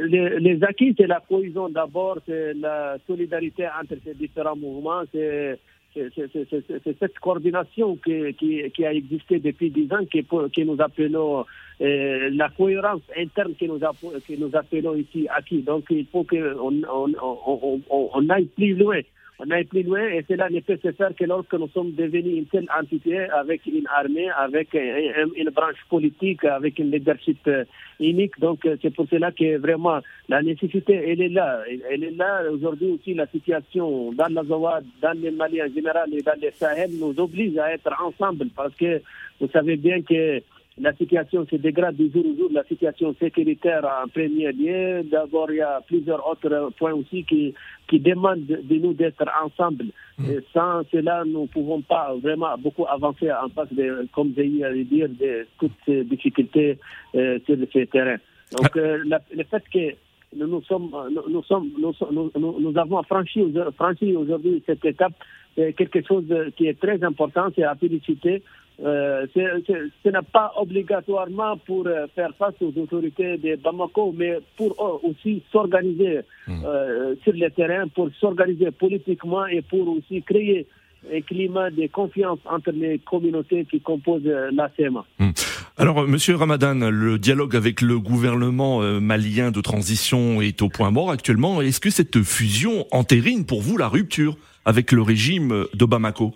Les, 0.00 0.58
acquis, 0.62 0.94
c'est 0.96 1.06
la 1.06 1.20
cohésion 1.20 1.68
d'abord, 1.68 2.18
c'est 2.26 2.54
la 2.54 2.96
solidarité 3.06 3.66
entre 3.66 3.96
ces 4.04 4.14
différents 4.14 4.56
mouvements, 4.56 5.02
c'est 5.12 5.58
cette 5.94 7.18
coordination 7.18 7.96
qui, 7.96 8.84
a 8.84 8.92
existé 8.92 9.38
depuis 9.38 9.70
dix 9.70 9.92
ans 9.92 10.04
qui, 10.10 10.26
qui 10.52 10.64
nous 10.64 10.80
appelons 10.80 11.44
euh, 11.80 12.30
la 12.32 12.48
cohérence 12.50 13.02
interne 13.16 13.54
que 13.58 13.64
nous, 13.66 13.78
que 13.78 14.56
appelons 14.56 14.94
ici 14.94 15.26
acquis. 15.34 15.62
Donc 15.62 15.84
il 15.90 16.06
faut 16.06 16.24
qu'on 16.24 16.82
on, 16.90 17.12
on, 17.20 17.80
on, 17.90 18.30
aille 18.30 18.46
plus 18.46 18.74
loin 18.74 19.00
été 19.44 19.64
plus 19.64 19.82
loin 19.82 20.06
et 20.08 20.24
cela 20.28 20.48
ne 20.48 20.60
peut 20.60 20.78
se 20.82 20.92
faire 20.92 21.14
que 21.14 21.24
lorsque 21.24 21.52
nous 21.54 21.68
sommes 21.68 21.92
devenus 21.92 22.38
une 22.38 22.46
telle 22.46 22.68
entité 22.78 23.18
avec 23.30 23.66
une 23.66 23.86
armée, 23.88 24.30
avec 24.30 24.74
une 24.74 25.50
branche 25.50 25.82
politique, 25.88 26.44
avec 26.44 26.78
un 26.80 26.84
leadership 26.84 27.38
euh, 27.46 27.64
unique. 28.00 28.38
Donc 28.38 28.64
euh, 28.66 28.76
c'est 28.82 28.94
pour 28.94 29.06
cela 29.08 29.32
que 29.32 29.58
vraiment 29.58 30.00
la 30.28 30.42
nécessité, 30.42 30.94
elle 30.94 31.20
est 31.22 31.28
là. 31.28 31.60
Elle 31.90 32.04
est 32.04 32.16
là 32.16 32.42
aujourd'hui 32.50 32.92
aussi 32.92 33.14
la 33.14 33.26
situation 33.26 34.12
dans 34.12 34.28
la 34.28 34.44
Zawa, 34.44 34.80
dans 35.00 35.18
les 35.18 35.30
Mali 35.30 35.62
en 35.62 35.72
général 35.72 36.12
et 36.12 36.22
dans 36.22 36.38
les 36.40 36.50
Sahel 36.50 36.90
nous 36.98 37.14
oblige 37.18 37.56
à 37.58 37.72
être 37.72 37.92
ensemble 38.02 38.46
parce 38.54 38.74
que 38.74 39.00
vous 39.40 39.48
savez 39.48 39.76
bien 39.76 40.02
que 40.02 40.40
la 40.78 40.94
situation 40.94 41.46
se 41.50 41.56
dégrade 41.56 41.96
de 41.96 42.08
jour 42.10 42.24
au 42.24 42.36
jour, 42.36 42.48
la 42.50 42.64
situation 42.64 43.14
sécuritaire 43.20 43.84
en 43.84 44.08
premier 44.08 44.52
lieu. 44.52 45.02
D'abord, 45.04 45.50
il 45.50 45.56
y 45.56 45.60
a 45.60 45.80
plusieurs 45.86 46.26
autres 46.26 46.70
points 46.78 46.94
aussi 46.94 47.24
qui, 47.24 47.54
qui 47.88 48.00
demandent 48.00 48.46
de 48.46 48.74
nous 48.76 48.94
d'être 48.94 49.24
ensemble. 49.44 49.86
Et 50.26 50.38
sans 50.52 50.82
cela, 50.90 51.24
nous 51.26 51.42
ne 51.42 51.46
pouvons 51.46 51.82
pas 51.82 52.14
vraiment 52.22 52.56
beaucoup 52.58 52.86
avancer 52.86 53.30
en 53.30 53.48
face 53.50 53.72
de, 53.72 54.08
comme 54.14 54.32
j'ai 54.34 54.46
eu 54.46 54.64
à 54.64 54.72
dire, 54.72 55.08
de 55.08 55.46
toutes 55.58 55.72
ces 55.84 56.04
difficultés 56.04 56.78
euh, 57.14 57.38
sur 57.44 57.56
ce 57.72 57.84
terrain. 57.84 58.16
Donc, 58.52 58.76
euh, 58.76 59.04
le 59.04 59.44
fait 59.44 59.64
que 59.72 59.94
nous, 60.36 60.46
nous, 60.46 60.62
sommes, 60.62 60.90
nous, 61.28 61.42
sommes, 61.42 61.70
nous, 61.78 61.92
nous, 62.34 62.60
nous 62.60 62.78
avons 62.78 63.02
franchi, 63.02 63.44
franchi 63.76 64.16
aujourd'hui 64.16 64.62
cette 64.64 64.84
étape, 64.84 65.12
c'est 65.54 65.74
quelque 65.74 66.02
chose 66.06 66.24
qui 66.56 66.66
est 66.66 66.80
très 66.80 67.02
important, 67.04 67.48
c'est 67.54 67.64
à 67.64 67.74
féliciter 67.74 68.42
euh, 68.80 69.26
ce 69.34 70.08
n'est 70.08 70.18
pas 70.32 70.52
obligatoirement 70.56 71.56
pour 71.58 71.86
euh, 71.86 72.06
faire 72.14 72.30
face 72.38 72.54
aux 72.60 72.72
autorités 72.78 73.36
de 73.36 73.56
Bamako, 73.56 74.14
mais 74.16 74.38
pour 74.56 75.00
aussi 75.04 75.42
s'organiser 75.52 76.20
hmm. 76.48 76.64
euh, 76.64 77.14
sur 77.22 77.32
le 77.32 77.50
terrain, 77.50 77.86
pour 77.88 78.08
s'organiser 78.18 78.70
politiquement 78.70 79.46
et 79.46 79.62
pour 79.62 79.88
aussi 79.88 80.22
créer 80.22 80.66
un 81.12 81.20
climat 81.20 81.70
de 81.70 81.86
confiance 81.88 82.38
entre 82.44 82.70
les 82.70 82.98
communautés 82.98 83.66
qui 83.70 83.80
composent 83.80 84.22
la 84.24 84.70
CEMA. 84.76 85.04
Hmm. 85.18 85.30
Alors, 85.76 86.06
Monsieur 86.06 86.36
Ramadan, 86.36 86.74
le 86.90 87.18
dialogue 87.18 87.56
avec 87.56 87.80
le 87.80 87.98
gouvernement 87.98 88.80
malien 89.00 89.50
de 89.50 89.60
transition 89.60 90.40
est 90.40 90.62
au 90.62 90.68
point 90.68 90.92
mort 90.92 91.10
actuellement. 91.10 91.60
Est-ce 91.60 91.80
que 91.80 91.90
cette 91.90 92.22
fusion 92.22 92.86
entérine 92.92 93.46
pour 93.46 93.62
vous 93.62 93.76
la 93.76 93.88
rupture 93.88 94.36
avec 94.64 94.92
le 94.92 95.02
régime 95.02 95.66
de 95.74 95.84
Bamako? 95.84 96.34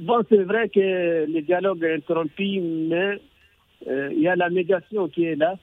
Bon, 0.00 0.22
c'est 0.28 0.42
vrai 0.42 0.68
que 0.68 1.26
le 1.30 1.40
dialogue 1.42 1.82
est 1.84 1.94
interrompu, 1.94 2.60
mais 2.60 3.20
euh, 3.86 4.10
il 4.12 4.22
y 4.22 4.28
a 4.28 4.36
la 4.36 4.50
médiation 4.50 5.08
qui 5.08 5.24
est 5.24 5.36
là, 5.36 5.54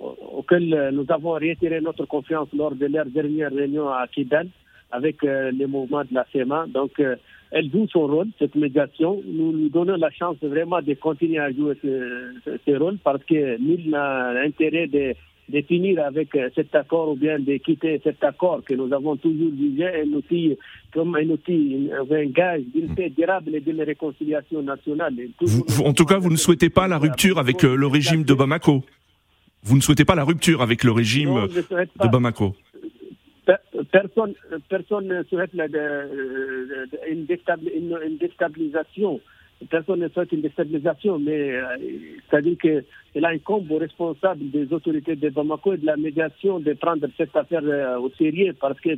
auquel 0.00 0.90
nous 0.92 1.06
avons 1.08 1.32
réitéré 1.32 1.80
notre 1.80 2.04
confiance 2.06 2.48
lors 2.52 2.74
de 2.74 2.86
leur 2.86 3.06
dernière 3.06 3.52
réunion 3.52 3.88
à 3.88 4.06
Kidal 4.08 4.48
avec 4.90 5.22
euh, 5.24 5.50
les 5.50 5.66
mouvements 5.66 6.02
de 6.02 6.14
la 6.14 6.26
CEMA. 6.32 6.66
Donc, 6.68 6.98
euh, 6.98 7.16
elle 7.50 7.70
joue 7.70 7.86
son 7.88 8.06
rôle, 8.06 8.28
cette 8.38 8.54
médiation. 8.54 9.22
Nous 9.24 9.52
lui 9.52 9.70
donnons 9.70 9.96
la 9.96 10.10
chance 10.10 10.36
vraiment 10.42 10.82
de 10.82 10.94
continuer 10.94 11.38
à 11.38 11.52
jouer 11.52 11.76
ce, 11.82 12.58
ce 12.66 12.70
rôle 12.76 12.98
parce 12.98 13.22
que 13.24 13.58
nul 13.58 13.90
n'a 13.90 14.30
intérêt 14.40 14.86
de 14.86 15.14
de 15.48 15.62
finir 15.62 16.04
avec 16.04 16.34
euh, 16.34 16.50
cet 16.54 16.74
accord 16.74 17.10
ou 17.10 17.16
bien 17.16 17.38
de 17.38 17.56
quitter 17.56 18.00
cet 18.04 18.22
accord 18.22 18.62
que 18.64 18.74
nous 18.74 18.92
avons 18.92 19.16
toujours 19.16 19.50
jugé 19.58 19.86
un 20.02 20.12
outil 20.12 20.56
comme 20.92 21.14
un 21.16 21.28
outil, 21.28 21.90
un 21.92 22.26
gage 22.26 22.62
d'une 22.74 22.94
paix 22.94 23.10
durable 23.10 23.54
et 23.54 23.60
d'une 23.60 23.82
réconciliation 23.82 24.62
nationale. 24.62 25.14
en 25.84 25.92
tout 25.92 26.04
cas, 26.04 26.18
vous 26.18 26.30
ne 26.30 26.36
souhaitez 26.36 26.70
pas 26.70 26.88
la 26.88 26.98
rupture 26.98 27.38
avec 27.38 27.64
euh, 27.64 27.74
le 27.74 27.86
régime 27.86 28.24
de 28.24 28.34
Bamako. 28.34 28.84
Vous 29.62 29.76
ne 29.76 29.80
souhaitez 29.80 30.04
pas 30.04 30.14
la 30.14 30.24
rupture 30.24 30.62
avec 30.62 30.84
le 30.84 30.92
régime 30.92 31.48
de 31.48 32.08
Bamako. 32.08 32.54
Personne, 33.90 34.34
personne 34.68 35.08
ne 35.08 35.22
souhaite 35.24 35.52
une, 37.08 37.26
déstabilisation 38.18 39.20
personne 39.66 40.00
ne 40.00 40.08
souhaite 40.08 40.32
une 40.32 40.42
déstabilisation, 40.42 41.18
mais 41.18 41.50
euh, 41.50 41.64
c'est-à-dire 42.30 42.56
qu'il 42.58 43.24
incombe 43.24 43.70
aux 43.70 43.78
responsables 43.78 44.50
des 44.50 44.72
autorités 44.72 45.16
de 45.16 45.28
Bamako 45.30 45.74
et 45.74 45.78
de 45.78 45.86
la 45.86 45.96
médiation 45.96 46.60
de 46.60 46.72
prendre 46.74 47.06
cette 47.16 47.34
affaire 47.36 47.62
euh, 47.64 47.98
au 47.98 48.10
sérieux 48.10 48.54
parce 48.60 48.78
que, 48.80 48.90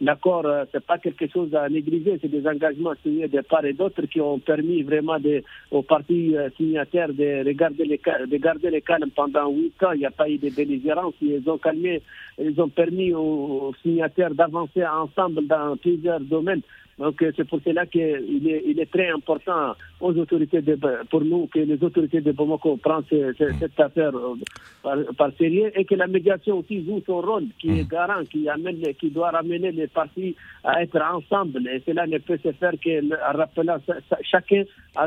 l'accord, 0.00 0.46
euh, 0.46 0.64
c'est 0.70 0.84
pas 0.84 0.98
quelque 0.98 1.28
chose 1.28 1.52
à 1.54 1.68
négliger, 1.68 2.18
c'est 2.22 2.30
des 2.30 2.46
engagements 2.46 2.94
signés 3.02 3.28
de 3.28 3.40
part 3.40 3.64
et 3.64 3.72
d'autre 3.72 4.02
qui 4.02 4.20
ont 4.20 4.38
permis 4.38 4.82
vraiment 4.82 5.18
de, 5.18 5.42
aux 5.72 5.82
partis 5.82 6.34
signataires 6.56 7.12
de 7.12 7.44
regarder 7.44 7.84
les, 7.84 8.00
de 8.26 8.36
garder 8.36 8.70
les 8.70 8.82
calmes 8.82 9.10
pendant 9.14 9.50
huit 9.50 9.82
ans. 9.82 9.92
Il 9.92 10.00
n'y 10.00 10.06
a 10.06 10.10
pas 10.10 10.28
eu 10.28 10.38
de 10.38 10.50
belligérance, 10.50 11.14
ils 11.20 11.48
ont 11.50 11.58
calmé, 11.58 12.00
ils 12.38 12.60
ont 12.60 12.68
permis 12.68 13.12
aux 13.12 13.74
signataires 13.82 14.34
d'avancer 14.34 14.84
ensemble 14.86 15.46
dans 15.46 15.76
plusieurs 15.76 16.20
domaines. 16.20 16.62
Donc 16.98 17.20
euh, 17.20 17.30
c'est 17.36 17.46
pour 17.46 17.60
cela 17.62 17.84
qu'il 17.84 18.00
est, 18.48 18.62
il 18.66 18.80
est 18.80 18.90
très 18.90 19.10
important 19.10 19.74
aux 20.00 20.16
autorités 20.16 20.62
de, 20.62 20.78
pour 21.10 21.20
nous 21.22 21.46
que 21.46 21.58
les 21.58 21.82
autorités 21.82 22.22
de 22.22 22.32
Bamako 22.32 22.78
prennent 22.78 23.02
cette 23.08 23.78
affaire 23.78 24.16
euh, 24.16 24.34
par, 24.82 24.96
par, 25.16 25.30
sérieux 25.36 25.70
et 25.78 25.84
que 25.84 25.94
la 25.94 26.06
médiation 26.06 26.58
aussi 26.58 26.84
joue 26.86 27.02
son 27.04 27.20
rôle, 27.20 27.48
qui 27.58 27.68
est 27.68 27.84
mm. 27.84 27.88
garant, 27.88 28.24
qui 28.24 28.48
amène, 28.48 28.80
qui 28.98 29.10
doit 29.10 29.30
ramener 29.30 29.72
les 29.72 29.88
partis 29.88 30.34
à 30.64 30.82
être 30.82 30.98
ensemble. 31.02 31.68
Et 31.68 31.82
cela 31.86 32.06
ne 32.06 32.16
peut 32.16 32.38
se 32.42 32.52
faire 32.52 32.72
qu'en 32.82 33.38
rappelant 33.38 33.76
chacun 34.22 34.64
à, 34.94 35.04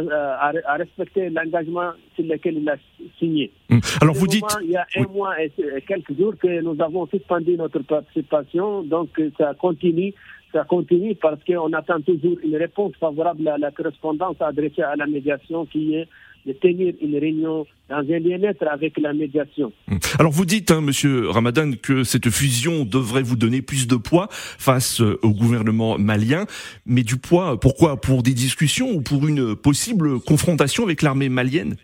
à, 0.67 0.75
respecter 0.75 1.31
l'engagement 1.31 1.93
sur 2.15 2.25
lequel 2.25 2.59
il 2.59 2.69
a 2.69 2.75
signé. 3.17 3.51
Mm. 3.69 3.79
Alors 4.01 4.13
vous 4.13 4.27
dites, 4.27 4.45
il 4.63 4.69
y 4.69 4.77
a 4.77 4.85
un 4.95 5.07
mois 5.07 5.41
et 5.43 5.51
quelques 5.87 6.15
jours 6.15 6.35
que 6.39 6.61
nous 6.61 6.79
avons 6.83 7.07
suspendu 7.07 7.57
notre 7.57 7.79
participation, 7.79 8.83
donc 8.83 9.19
ça 9.39 9.55
continue 9.55 10.13
ça 10.51 10.63
continue 10.63 11.15
parce 11.15 11.43
qu'on 11.43 11.71
attend 11.73 12.01
toujours 12.01 12.37
une 12.43 12.55
réponse 12.55 12.93
favorable 12.99 13.47
à 13.47 13.57
la 13.57 13.71
correspondance 13.71 14.35
adressée 14.39 14.81
à 14.81 14.95
la 14.95 15.05
médiation 15.05 15.65
qui 15.65 15.95
est 15.95 16.07
de 16.45 16.53
tenir 16.53 16.93
une 17.01 17.17
réunion 17.17 17.65
dans 17.89 17.97
un 17.97 18.19
bien-être 18.19 18.65
avec 18.67 18.97
la 18.99 19.13
médiation. 19.13 19.71
Hum. 19.91 19.99
Alors 20.17 20.31
vous 20.31 20.45
dites, 20.45 20.71
hein, 20.71 20.81
Monsieur 20.81 21.29
Ramadan, 21.29 21.71
que 21.81 22.03
cette 22.03 22.29
fusion 22.29 22.85
devrait 22.85 23.23
vous 23.23 23.35
donner 23.35 23.61
plus 23.61 23.87
de 23.87 23.95
poids 23.95 24.27
face 24.31 25.01
euh, 25.01 25.19
au 25.21 25.31
gouvernement 25.31 25.97
malien, 25.97 26.45
mais 26.85 27.03
du 27.03 27.17
poids, 27.17 27.59
pourquoi? 27.59 27.99
Pour 27.99 28.23
des 28.23 28.33
discussions 28.33 28.89
ou 28.91 29.01
pour 29.01 29.27
une 29.27 29.55
possible 29.55 30.19
confrontation 30.19 30.83
avec 30.83 31.01
l'armée 31.01 31.29
malienne? 31.29 31.75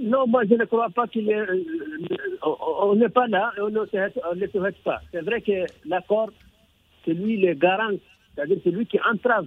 Non, 0.00 0.26
moi 0.26 0.42
je 0.48 0.54
ne 0.54 0.64
crois 0.64 0.88
pas 0.88 1.06
qu'il 1.06 1.30
est. 1.30 1.36
Euh, 1.36 1.62
on 2.42 2.94
n'est 2.94 3.10
pas 3.10 3.26
là 3.26 3.52
on 3.58 3.68
ne 3.68 3.80
le 3.80 4.48
souhaite 4.48 4.82
pas. 4.82 5.00
C'est 5.12 5.20
vrai 5.20 5.42
que 5.42 5.66
l'accord, 5.86 6.30
c'est 7.04 7.12
lui 7.12 7.36
le 7.36 7.52
garant, 7.54 7.92
c'est-à-dire 8.34 8.58
c'est 8.64 8.70
lui 8.70 8.86
qui 8.86 8.98
entrave 9.00 9.46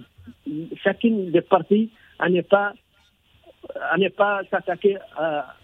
chacune 0.82 1.32
des 1.32 1.40
parties 1.40 1.90
à 2.20 2.28
ne 2.28 2.40
pas, 2.42 2.72
ne 3.98 4.08
s'attaquer 4.48 4.96
à, 5.16 5.56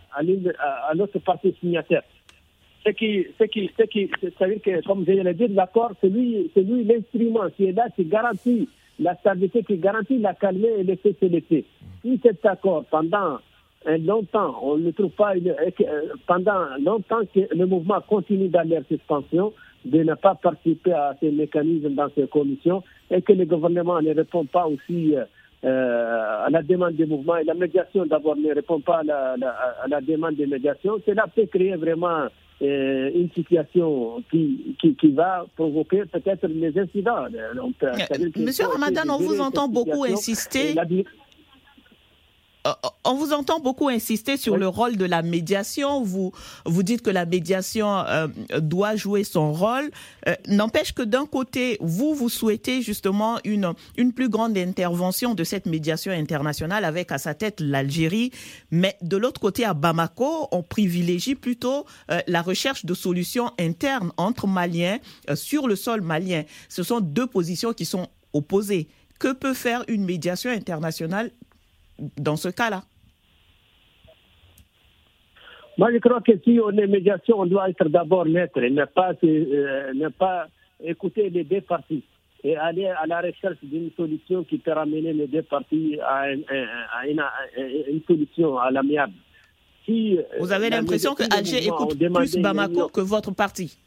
notre 0.94 1.20
partie 1.20 1.54
signataire. 1.60 2.02
Ce 2.84 2.90
qui, 2.90 3.26
ce 3.38 3.44
qui, 3.44 3.70
ce 3.78 3.84
qui, 3.84 4.10
c'est-à-dire 4.20 4.60
que, 4.62 4.86
comme 4.86 5.04
je 5.06 5.12
l'ai 5.12 5.34
dit, 5.34 5.48
l'accord, 5.48 5.92
c'est 6.00 6.08
lui, 6.08 6.50
c'est 6.54 6.62
lui 6.62 6.82
l'instrument 6.82 7.48
qui 7.54 7.66
est 7.66 7.72
là, 7.72 7.88
qui 7.94 8.06
garantit 8.06 8.68
la 8.98 9.14
stabilité, 9.16 9.62
qui 9.62 9.76
garantit 9.76 10.18
la 10.18 10.34
calme 10.34 10.64
et 10.64 10.82
le 10.82 10.96
cessez 11.02 11.64
Si 12.02 12.20
cet 12.22 12.44
accord, 12.44 12.84
pendant 12.90 13.38
longtemps, 13.86 14.56
on 14.62 14.76
ne 14.76 14.90
trouve 14.90 15.10
pas, 15.10 15.36
une, 15.36 15.48
euh, 15.48 16.02
pendant 16.26 16.66
longtemps 16.82 17.20
que 17.34 17.40
le 17.54 17.66
mouvement 17.66 18.00
continue 18.06 18.48
d'aller 18.48 18.78
en 18.78 18.84
suspension, 18.84 19.52
de 19.84 20.02
ne 20.02 20.14
pas 20.14 20.34
participer 20.34 20.92
à 20.92 21.16
ces 21.20 21.30
mécanismes 21.30 21.94
dans 21.94 22.08
ces 22.14 22.26
commissions 22.26 22.82
et 23.10 23.22
que 23.22 23.32
le 23.32 23.46
gouvernement 23.46 24.00
ne 24.02 24.14
répond 24.14 24.44
pas 24.44 24.66
aussi 24.66 25.14
euh, 25.64 26.44
à 26.44 26.50
la 26.50 26.62
demande 26.62 26.94
des 26.96 27.06
mouvements 27.06 27.36
et 27.36 27.44
la 27.44 27.54
médiation 27.54 28.04
d'abord 28.04 28.36
ne 28.36 28.54
répond 28.54 28.80
pas 28.80 28.98
à 28.98 29.02
la, 29.02 29.32
à 29.82 29.88
la 29.88 30.00
demande 30.02 30.34
des 30.34 30.46
médiations, 30.46 31.00
cela 31.06 31.26
peut 31.34 31.46
créer 31.46 31.76
vraiment 31.76 32.26
euh, 32.62 33.10
une 33.14 33.30
situation 33.34 34.22
qui, 34.30 34.76
qui, 34.78 34.94
qui, 34.94 35.12
va 35.12 35.46
provoquer 35.56 36.02
peut-être 36.04 36.46
des 36.46 36.78
incidents. 36.78 37.24
Donc, 37.56 37.74
Monsieur 38.36 38.66
Ramadan, 38.66 39.02
on 39.08 39.16
vous 39.16 39.40
entend 39.40 39.66
beaucoup 39.66 40.04
insister. 40.04 40.74
Euh, 42.66 42.72
on 43.04 43.14
vous 43.14 43.32
entend 43.32 43.60
beaucoup 43.60 43.88
insister 43.88 44.36
sur 44.36 44.56
le 44.56 44.68
rôle 44.68 44.96
de 44.96 45.04
la 45.04 45.22
médiation. 45.22 46.02
Vous 46.02 46.32
vous 46.66 46.82
dites 46.82 47.02
que 47.02 47.10
la 47.10 47.24
médiation 47.24 47.98
euh, 48.00 48.28
doit 48.58 48.96
jouer 48.96 49.24
son 49.24 49.52
rôle. 49.52 49.90
Euh, 50.28 50.34
n'empêche 50.46 50.92
que 50.92 51.02
d'un 51.02 51.26
côté, 51.26 51.78
vous 51.80 52.14
vous 52.14 52.28
souhaitez 52.28 52.82
justement 52.82 53.38
une 53.44 53.72
une 53.96 54.12
plus 54.12 54.28
grande 54.28 54.56
intervention 54.58 55.34
de 55.34 55.44
cette 55.44 55.66
médiation 55.66 56.12
internationale 56.12 56.84
avec 56.84 57.12
à 57.12 57.18
sa 57.18 57.34
tête 57.34 57.60
l'Algérie, 57.60 58.30
mais 58.70 58.96
de 59.02 59.16
l'autre 59.16 59.40
côté 59.40 59.64
à 59.64 59.74
Bamako, 59.74 60.48
on 60.52 60.62
privilégie 60.62 61.34
plutôt 61.34 61.86
la 62.26 62.42
recherche 62.42 62.84
de 62.84 62.94
solutions 62.94 63.52
internes 63.58 64.12
entre 64.16 64.46
Maliens 64.46 64.98
sur 65.34 65.68
le 65.68 65.76
sol 65.76 66.00
malien. 66.00 66.44
Ce 66.68 66.82
sont 66.82 67.00
deux 67.00 67.26
positions 67.26 67.72
qui 67.72 67.84
sont 67.84 68.08
opposées. 68.32 68.88
Que 69.18 69.32
peut 69.32 69.54
faire 69.54 69.84
une 69.88 70.04
médiation 70.04 70.50
internationale 70.50 71.30
dans 72.16 72.36
ce 72.36 72.48
cas-là. 72.48 72.82
Moi, 75.78 75.92
je 75.92 75.98
crois 75.98 76.20
que 76.20 76.32
si 76.44 76.58
on 76.62 76.70
est 76.70 76.86
médiation, 76.86 77.40
on 77.40 77.46
doit 77.46 77.70
être 77.70 77.88
d'abord 77.88 78.26
maître 78.26 78.58
et 78.62 78.70
ne 78.70 78.84
pas, 78.84 79.12
euh, 79.24 79.92
ne 79.94 80.08
pas 80.08 80.48
écouter 80.82 81.30
les 81.30 81.44
deux 81.44 81.60
parties 81.62 82.02
et 82.42 82.56
aller 82.56 82.86
à 82.86 83.06
la 83.06 83.20
recherche 83.20 83.58
d'une 83.62 83.90
solution 83.96 84.44
qui 84.44 84.58
peut 84.58 84.72
ramener 84.72 85.12
les 85.12 85.26
deux 85.26 85.42
parties 85.42 85.98
à, 86.00 86.32
une, 87.06 87.22
solution 88.06 88.58
à 88.58 88.70
l'amiable. 88.70 89.12
Si, 89.84 90.18
euh, 90.18 90.22
Vous 90.38 90.52
avez 90.52 90.70
l'impression 90.70 91.14
que 91.14 91.22
Alger 91.34 91.66
écoute 91.66 91.96
plus 91.98 92.36
Bamako 92.36 92.88
que 92.88 93.00
votre 93.00 93.30
parti? 93.32 93.78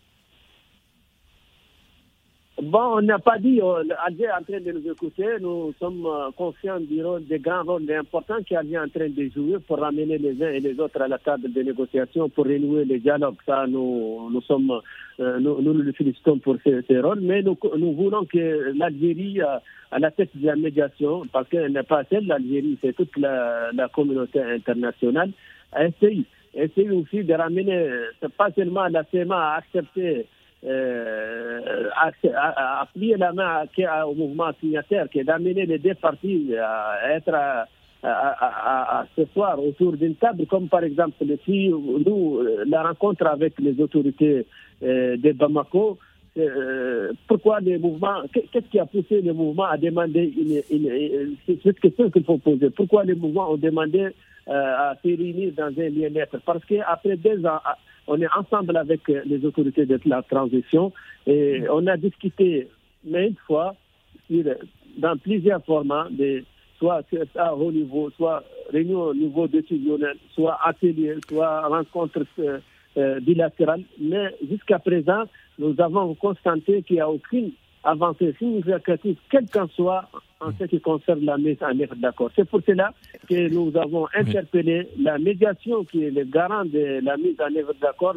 Bon, 2.62 2.98
on 2.98 3.02
n'a 3.02 3.18
pas 3.18 3.40
dit, 3.40 3.60
Alger 4.06 4.26
est 4.26 4.32
en 4.32 4.44
train 4.44 4.60
de 4.60 4.72
nous 4.72 4.92
écouter. 4.92 5.26
Nous 5.42 5.74
sommes 5.80 6.06
euh, 6.06 6.30
conscients 6.38 6.80
du 6.80 7.04
rôle, 7.04 7.26
des 7.26 7.40
grands 7.40 7.64
rôles 7.64 7.92
importants 7.92 8.44
qu'Alger 8.46 8.76
est 8.76 8.80
en 8.80 8.88
train 8.90 9.10
de 9.10 9.28
jouer 9.34 9.58
pour 9.68 9.80
ramener 9.80 10.20
les 10.20 10.42
uns 10.44 10.52
et 10.52 10.60
les 10.60 10.80
autres 10.80 11.02
à 11.02 11.08
la 11.08 11.18
table 11.18 11.52
de 11.52 11.62
négociation, 11.64 12.30
pour 12.30 12.46
renouer 12.46 12.86
les 12.86 13.00
dialogues. 13.00 13.38
Ça, 13.48 13.66
nous, 13.68 14.30
nous 14.32 14.42
sommes, 14.42 14.72
euh, 15.20 15.40
nous, 15.40 15.64
nous, 15.64 15.74
le 15.74 15.92
félicitons 15.94 16.38
pour 16.38 16.58
ces, 16.64 17.00
rôles. 17.00 17.22
Mais 17.22 17.42
nous, 17.42 17.58
nous 17.76 17.94
voulons 17.94 18.24
que 18.26 18.72
l'Algérie, 18.78 19.42
euh, 19.42 19.58
à 19.90 19.98
la 19.98 20.12
tête 20.12 20.30
de 20.36 20.46
la 20.46 20.56
médiation, 20.56 21.24
parce 21.34 21.50
qu'elle 21.50 21.72
n'est 21.72 21.82
pas 21.82 22.04
seule, 22.04 22.28
l'Algérie, 22.28 22.78
c'est 22.84 22.96
toute 22.96 23.18
la, 23.18 23.72
communauté 23.96 24.40
internationale, 24.40 25.32
essaye, 25.76 26.24
essaye 26.54 26.92
aussi 26.92 27.24
de 27.24 27.34
ramener, 27.34 27.90
pas 28.38 28.52
seulement 28.52 28.88
la 28.90 29.04
CEMA 29.12 29.36
à 29.36 29.58
accepter 29.58 30.28
euh, 30.66 31.90
à, 31.96 32.88
plier 32.94 33.18
la 33.18 33.34
main 33.34 33.66
au 34.06 34.14
mouvement 34.14 34.52
signataire, 34.60 35.10
qui 35.10 35.20
est 35.20 35.24
d'amener 35.24 35.66
les 35.66 35.78
deux 35.78 35.96
parties 35.96 36.56
à 36.58 37.16
être 37.16 37.34
à, 37.34 37.68
à, 38.04 39.06
ce 39.16 39.26
soir 39.34 39.62
autour 39.62 39.94
d'une 39.94 40.16
table, 40.16 40.46
comme 40.46 40.70
par 40.70 40.84
exemple 40.84 41.26
si 41.46 41.70
nous, 41.70 42.42
la 42.66 42.84
rencontre 42.84 43.26
avec 43.28 43.60
les 43.60 43.80
autorités 43.82 44.46
euh, 44.84 45.18
de 45.18 45.32
Bamako, 45.34 45.98
euh, 46.38 47.12
pourquoi 47.28 47.60
les 47.60 47.78
mouvements, 47.78 48.22
qu'est-ce 48.34 48.68
qui 48.70 48.80
a 48.80 48.86
poussé 48.86 49.22
les 49.22 49.34
mouvements 49.34 49.66
à 49.66 49.78
demander 49.78 50.34
une, 50.38 51.36
cette 51.64 51.80
question 51.80 52.10
qu'il 52.10 52.24
faut 52.24 52.38
poser. 52.38 52.70
Pourquoi 52.72 53.04
les 53.04 53.16
mouvements 53.16 53.52
ont 53.52 53.58
demandé 53.58 54.10
à 54.48 54.94
se 55.02 55.08
réunir 55.08 55.54
dans 55.56 55.68
un 55.68 55.90
bien-être 55.90 56.38
Parce 56.46 56.66
qu'après 56.66 57.16
deux 57.18 57.46
ans, 57.46 57.60
on 58.08 58.22
est 58.22 58.28
ensemble 58.38 58.76
avec 58.78 59.10
euh, 59.10 59.22
les 59.26 59.44
autorités 59.46 59.86
de 59.86 60.00
la 60.06 60.22
transition 60.22 60.92
et 61.26 61.64
on 61.70 61.88
a 61.88 61.98
discuté 61.98 62.68
maintes 63.06 63.40
fois 63.48 63.76
dans 64.98 65.18
plusieurs 65.18 65.64
formats, 65.66 66.08
soit 66.78 67.02
à 67.36 67.56
haut 67.56 67.72
niveau, 67.72 68.10
soit 68.12 68.44
réunion 68.72 69.02
au 69.02 69.14
niveau 69.14 69.48
décisionnel, 69.48 70.18
soit 70.34 70.58
atelier, 70.64 71.16
soit 71.30 71.68
rencontre 71.68 72.26
euh, 72.40 72.60
euh, 72.98 73.20
bilatérale. 73.20 73.84
Mais 74.00 74.36
jusqu'à 74.50 74.80
présent, 74.80 75.24
nous 75.60 75.76
avons 75.80 76.14
constaté 76.16 76.84
qu'il 76.84 76.98
n'y 76.98 77.02
a 77.02 77.10
aucune 77.10 77.52
avancée 77.84 78.34
significative, 78.40 79.18
quelle 79.30 79.48
qu'en 79.48 79.68
soit, 79.70 80.06
en 80.40 80.52
ce 80.60 80.66
qui 80.66 80.80
concerne 80.80 81.26
la 81.26 81.38
mise 81.38 81.62
en 81.62 81.80
œuvre 81.80 81.96
d'accord. 81.96 82.30
C'est 82.36 82.48
pour 82.48 82.62
cela 82.66 82.94
que 83.30 83.50
nous 83.54 83.72
avons 83.78 84.08
interpellé 84.14 84.88
la 85.00 85.18
médiation 85.18 85.84
qui 85.86 86.04
est 86.04 86.12
le 86.12 86.26
garant 86.26 86.66
de 86.66 87.00
la 87.04 87.18
mise 87.18 87.40
en 87.40 87.56
œuvre 87.56 87.74
d'accord 87.82 88.16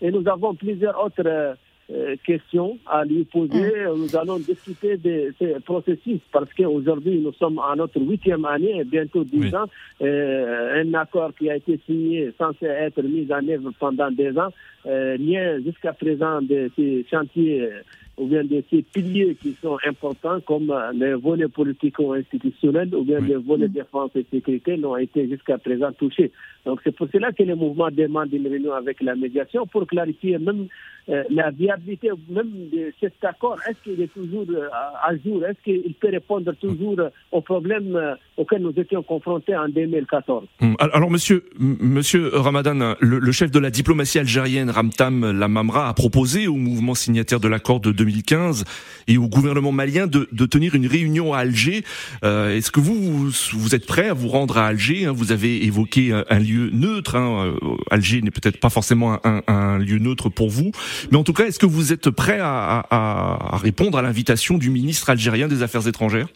et 0.00 0.10
nous 0.10 0.26
avons 0.28 0.54
plusieurs 0.54 1.02
autres 1.04 1.56
euh, 1.90 2.16
questions 2.24 2.78
à 2.86 3.04
lui 3.04 3.24
poser. 3.24 3.60
Mm. 3.60 3.98
Nous 3.98 4.16
allons 4.16 4.38
discuter 4.38 4.96
de 4.96 5.34
ces 5.38 5.60
processus 5.60 6.20
parce 6.32 6.50
qu'aujourd'hui, 6.54 7.20
nous 7.20 7.32
sommes 7.34 7.58
à 7.58 7.74
notre 7.76 8.00
huitième 8.00 8.46
année, 8.46 8.82
bientôt 8.84 9.22
dix 9.22 9.54
ans. 9.54 9.66
Euh, 10.00 10.82
un 10.82 10.94
accord 10.94 11.32
qui 11.38 11.50
a 11.50 11.56
été 11.56 11.78
signé 11.84 12.32
censé 12.38 12.64
être 12.64 13.02
mis 13.02 13.30
en 13.30 13.46
œuvre 13.48 13.70
pendant 13.78 14.10
des 14.10 14.30
ans. 14.38 14.48
Euh, 14.86 15.16
rien 15.18 15.60
jusqu'à 15.62 15.92
présent 15.92 16.40
de 16.40 16.70
ces 16.74 17.04
chantiers 17.10 17.68
ou 18.16 18.26
bien 18.26 18.44
de 18.44 18.62
ces 18.70 18.82
piliers 18.82 19.36
qui 19.40 19.54
sont 19.60 19.76
importants 19.86 20.40
comme 20.46 20.72
les 20.94 21.14
volets 21.14 21.48
politico-institutionnels 21.48 22.94
ou 22.94 23.02
bien 23.02 23.20
les 23.20 23.36
volets 23.36 23.68
défense 23.68 24.10
et 24.14 24.24
sécurité 24.30 24.76
n'ont 24.76 24.96
été 24.96 25.28
jusqu'à 25.28 25.58
présent 25.58 25.92
touchés. 25.92 26.30
Donc 26.64 26.80
c'est 26.84 26.94
pour 26.94 27.08
cela 27.12 27.32
que 27.32 27.42
le 27.42 27.56
mouvement 27.56 27.90
demande 27.90 28.32
une 28.32 28.46
réunion 28.46 28.72
avec 28.72 29.02
la 29.02 29.14
médiation 29.14 29.66
pour 29.66 29.86
clarifier 29.86 30.38
même 30.38 30.68
euh, 31.10 31.22
la 31.28 31.50
viabilité 31.50 32.08
même 32.30 32.70
de 32.72 32.92
cet 32.98 33.22
accord. 33.24 33.58
Est-ce 33.68 33.82
qu'il 33.82 34.00
est 34.00 34.12
toujours 34.12 34.46
euh, 34.48 34.68
à 34.72 35.14
jour? 35.22 35.44
Est-ce 35.44 35.60
qu'il 35.62 35.94
peut 35.94 36.08
répondre 36.10 36.52
toujours 36.54 36.96
aux 37.30 37.40
problèmes 37.42 38.16
euh, 38.38 38.42
auxquels 38.42 38.62
nous 38.62 38.72
étions 38.76 39.02
confrontés 39.02 39.56
en 39.56 39.68
2014 39.68 40.44
hum, 40.60 40.76
Alors 40.78 41.10
monsieur, 41.10 41.44
monsieur 41.58 42.30
Ramadan, 42.34 42.94
le, 43.00 43.32
chef 43.32 43.50
de 43.50 43.58
la 43.58 43.70
diplomatie 43.70 44.18
algérienne 44.18 44.70
Ramtam 44.70 45.30
Lamamra 45.30 45.88
a 45.88 45.94
proposé 45.94 46.46
au 46.46 46.56
mouvement 46.56 46.94
signataire 46.94 47.40
de 47.40 47.48
l'accord 47.48 47.80
de 47.80 47.92
2015 47.92 48.64
et 49.08 49.18
au 49.18 49.28
gouvernement 49.28 49.72
malien 49.72 50.06
de, 50.06 50.28
de 50.30 50.46
tenir 50.46 50.74
une 50.74 50.86
réunion 50.86 51.34
à 51.34 51.38
Alger. 51.38 51.84
Est-ce 52.22 52.70
que 52.70 52.80
vous, 52.80 53.30
vous 53.52 53.74
êtes 53.74 53.86
prêt 53.86 54.08
à 54.08 54.14
vous 54.14 54.28
rendre 54.28 54.58
à 54.58 54.66
Alger 54.66 55.06
Vous 55.08 55.32
avez 55.32 55.64
évoqué 55.64 56.12
un 56.28 56.38
lieu 56.38 56.70
neutre. 56.70 57.16
Hein. 57.16 57.54
Euh, 57.62 57.76
Alger 57.90 58.22
n'est 58.22 58.30
peut-être 58.30 58.58
pas 58.58 58.70
forcément 58.70 59.18
un, 59.24 59.78
lieu 59.78 59.98
neutre 59.98 60.28
pour 60.28 60.50
vous, 60.50 60.72
mais 61.10 61.18
en 61.18 61.24
tout 61.24 61.32
cas, 61.32 61.46
est-ce 61.46 61.58
que 61.58 61.66
vous 61.66 61.92
êtes 61.92 62.10
prêt 62.10 62.38
à 62.40 63.58
répondre 63.62 63.98
à 63.98 64.02
l'invitation 64.02 64.58
du 64.58 64.70
ministre 64.70 65.10
algérien 65.10 65.48
des 65.48 65.62
Affaires 65.62 65.86
étrangères? 65.88 66.28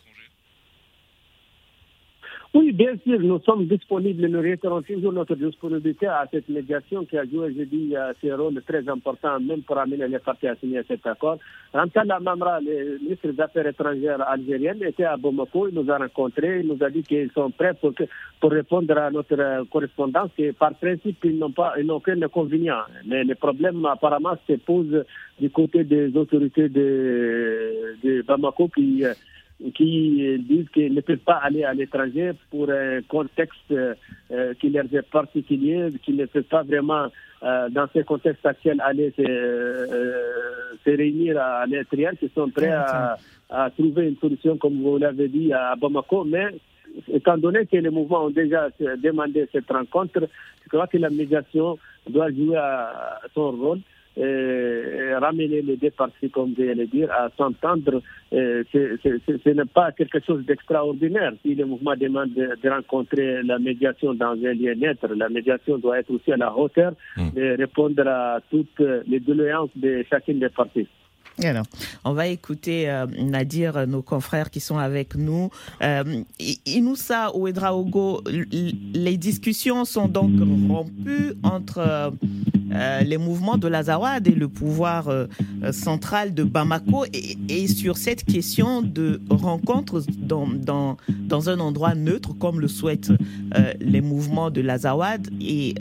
Oui, 2.55 2.73
bien 2.73 2.97
sûr, 3.05 3.21
nous 3.21 3.41
sommes 3.41 3.67
disponibles, 3.67 4.27
nous 4.27 4.41
réitérons 4.41 4.81
toujours 4.81 5.13
notre 5.13 5.35
disponibilité 5.35 6.07
à 6.07 6.27
cette 6.31 6.49
médiation 6.49 7.05
qui 7.05 7.19
a 7.19 7.27
joué, 7.27 7.55
je 7.55 7.65
dis, 7.65 7.95
ce 8.23 8.33
rôle 8.33 8.63
très 8.63 8.89
important, 8.89 9.39
même 9.39 9.61
pour 9.63 9.77
amener 9.77 10.09
les 10.09 10.19
partis 10.19 10.47
à 10.47 10.57
signer 10.57 10.81
cet 10.89 11.07
accord. 11.07 11.37
Rantala 11.75 12.19
Mamra, 12.21 12.61
le 12.61 12.99
ministre 13.03 13.29
des 13.29 13.41
Affaires 13.43 13.67
étrangères 13.67 14.27
algérienne, 14.27 14.83
était 14.83 15.05
à 15.05 15.19
Bamako, 15.19 15.69
il 15.69 15.75
nous 15.75 15.91
a 15.91 15.99
rencontrés, 15.99 16.61
il 16.61 16.69
nous 16.69 16.83
a 16.83 16.89
dit 16.89 17.03
qu'ils 17.03 17.31
sont 17.33 17.51
prêts 17.51 17.75
pour, 17.75 17.93
pour 18.41 18.51
répondre 18.51 18.97
à 18.97 19.11
notre 19.11 19.65
correspondance 19.69 20.31
et 20.39 20.53
par 20.53 20.75
principe, 20.75 21.23
ils 21.25 21.39
n'ont 21.39 21.53
pas, 21.53 21.75
ils 21.79 21.85
n'ont 21.85 21.97
aucun 21.97 22.21
inconvénient. 22.23 22.81
Mais 23.07 23.25
le 23.25 23.35
problème, 23.35 23.85
apparemment, 23.85 24.39
se 24.49 24.55
pose 24.55 25.05
du 25.39 25.51
côté 25.51 25.85
des 25.85 26.17
autorités 26.17 26.71
de, 26.71 27.95
de 28.03 28.23
Bamako 28.23 28.69
qui 28.69 29.05
qui 29.75 30.39
disent 30.39 30.69
qu'ils 30.73 30.95
ne 30.95 31.01
peuvent 31.01 31.17
pas 31.19 31.41
aller 31.43 31.65
à 31.65 31.75
l'étranger 31.75 32.33
pour 32.51 32.71
un 32.71 33.01
contexte 33.03 33.73
euh, 33.73 33.95
qui 34.61 34.71
leur 34.71 34.85
est 34.93 35.03
particulier, 35.11 35.89
qui 36.03 36.13
ne 36.13 36.27
peuvent 36.27 36.45
pas 36.45 36.63
vraiment, 36.63 37.07
euh, 37.43 37.69
dans 37.71 37.87
ce 37.93 38.01
contexte 38.01 38.47
actuel, 38.47 38.81
aller 38.81 39.13
se, 39.17 39.23
euh, 39.23 40.75
se 40.85 40.91
réunir 40.91 41.41
à 41.41 41.67
l'intérieur, 41.67 42.13
qui 42.19 42.31
sont 42.35 42.49
prêts 42.51 42.71
à, 42.71 43.17
à, 43.51 43.71
trouver 43.71 44.09
une 44.09 44.17
solution, 44.19 44.57
comme 44.57 44.81
vous 44.81 44.97
l'avez 44.99 45.29
dit, 45.29 45.53
à 45.53 45.75
Bamako. 45.75 46.25
Mais 46.25 46.47
étant 47.13 47.37
donné 47.37 47.67
que 47.67 47.77
les 47.77 47.91
mouvements 47.91 48.27
ont 48.27 48.31
déjà 48.31 48.69
demandé 49.03 49.49
cette 49.51 49.71
rencontre, 49.71 50.29
je 50.65 50.69
crois 50.69 50.87
que 50.87 50.99
la 50.99 51.11
médiation 51.11 51.79
doit 52.09 52.31
jouer 52.31 52.61
son 53.35 53.51
rôle. 53.51 53.79
euh, 53.79 53.98
ramener 54.19 55.63
les 55.63 55.77
deux 55.77 55.91
parties, 55.91 56.31
comme 56.31 56.55
je 56.57 56.63
le 56.63 56.87
dire, 56.87 57.11
à 57.13 57.29
s'entendre. 57.37 58.03
Euh, 58.33 58.63
ce 58.73 59.49
n'est 59.49 59.65
pas 59.65 59.93
quelque 59.93 60.21
chose 60.25 60.45
d'extraordinaire. 60.45 61.33
Si 61.43 61.55
le 61.55 61.65
mouvement 61.65 61.97
demande 61.97 62.35
de, 62.35 62.69
rencontrer 62.69 63.43
la 63.43 63.59
médiation 63.59 64.15
dans 64.15 64.33
un 64.33 64.55
lien 64.55 64.75
neutre, 64.75 65.09
la 65.15 65.29
médiation 65.29 65.79
doit 65.79 66.01
être 66.01 66.11
aussi 66.11 66.33
à 66.33 66.37
la 66.37 66.55
hauteur 66.55 66.93
hmm. 67.17 67.31
de 67.35 67.57
répondre 67.57 68.07
à 68.07 68.41
toutes 68.51 68.83
les 69.07 69.21
doléances 69.21 69.71
de 69.77 70.05
chacune 70.11 70.41
des 70.41 70.51
parties. 70.51 70.89
Alors, 71.45 71.67
on 72.05 72.15
va 72.15 72.27
écouter 72.27 72.91
euh, 72.91 73.07
Nadir, 73.07 73.87
nos 73.87 74.03
confrères 74.03 74.51
qui 74.51 74.61
sont 74.61 74.79
avec 74.79 75.15
nous. 75.15 75.51
Euh, 75.83 76.23
Inoussa 76.67 77.35
Ouedraogo, 77.37 78.23
les 78.27 79.17
discussions 79.17 79.85
sont 79.85 80.09
donc 80.09 80.33
rompues 80.69 81.35
entre 81.45 82.13
euh, 82.73 83.01
les 83.01 83.17
mouvements 83.17 83.57
de 83.57 83.67
l'Azawad 83.67 84.29
et 84.29 84.35
le 84.35 84.49
pouvoir 84.49 85.09
euh, 85.09 85.27
central 85.73 86.35
de 86.35 86.45
Bamako 86.45 87.07
et, 87.13 87.67
sur 87.67 87.97
cette 87.97 88.25
question 88.25 88.83
de 88.83 89.21
rencontre 89.31 90.03
dans, 90.19 90.97
un 91.49 91.61
endroit 91.61 91.95
neutre 91.95 92.35
comme 92.39 92.61
le 92.61 92.69
souhaitent 92.69 93.13
les 93.81 94.01
mouvements 94.01 94.51
de 94.51 94.61
l'Azawad 94.61 95.29
et 95.41 95.75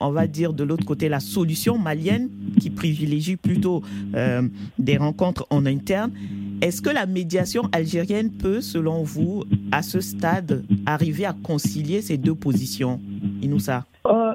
on 0.00 0.10
va 0.10 0.26
dire 0.26 0.52
de 0.52 0.64
l'autre 0.64 0.84
côté 0.84 1.08
la 1.08 1.20
solution 1.20 1.78
malienne 1.78 2.28
qui 2.60 2.70
privilégie 2.70 3.36
plutôt 3.36 3.82
des 4.78 4.96
rencontres 4.96 5.46
en 5.50 5.66
interne. 5.66 6.12
Est-ce 6.62 6.80
que 6.80 6.90
la 6.90 7.06
médiation 7.06 7.62
algérienne 7.72 8.30
peut, 8.30 8.60
selon 8.60 9.02
vous, 9.02 9.44
à 9.72 9.82
ce 9.82 10.00
stade, 10.00 10.64
arriver 10.86 11.26
à 11.26 11.32
concilier 11.32 12.00
ces 12.00 12.16
deux 12.16 12.34
positions 12.34 13.00
Inoussa? 13.42 13.84
Euh, 14.06 14.32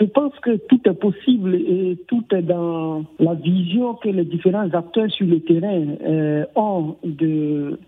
Je 0.00 0.04
pense 0.04 0.32
que 0.40 0.56
tout 0.68 0.80
est 0.86 0.94
possible 0.94 1.54
et 1.54 1.98
tout 2.08 2.24
est 2.32 2.42
dans 2.42 3.04
la 3.18 3.34
vision 3.34 3.94
que 3.94 4.08
les 4.08 4.24
différents 4.24 4.68
acteurs 4.72 5.10
sur 5.10 5.26
le 5.26 5.40
terrain 5.40 5.86
euh, 6.04 6.44
ont 6.56 6.96
de 7.04 7.78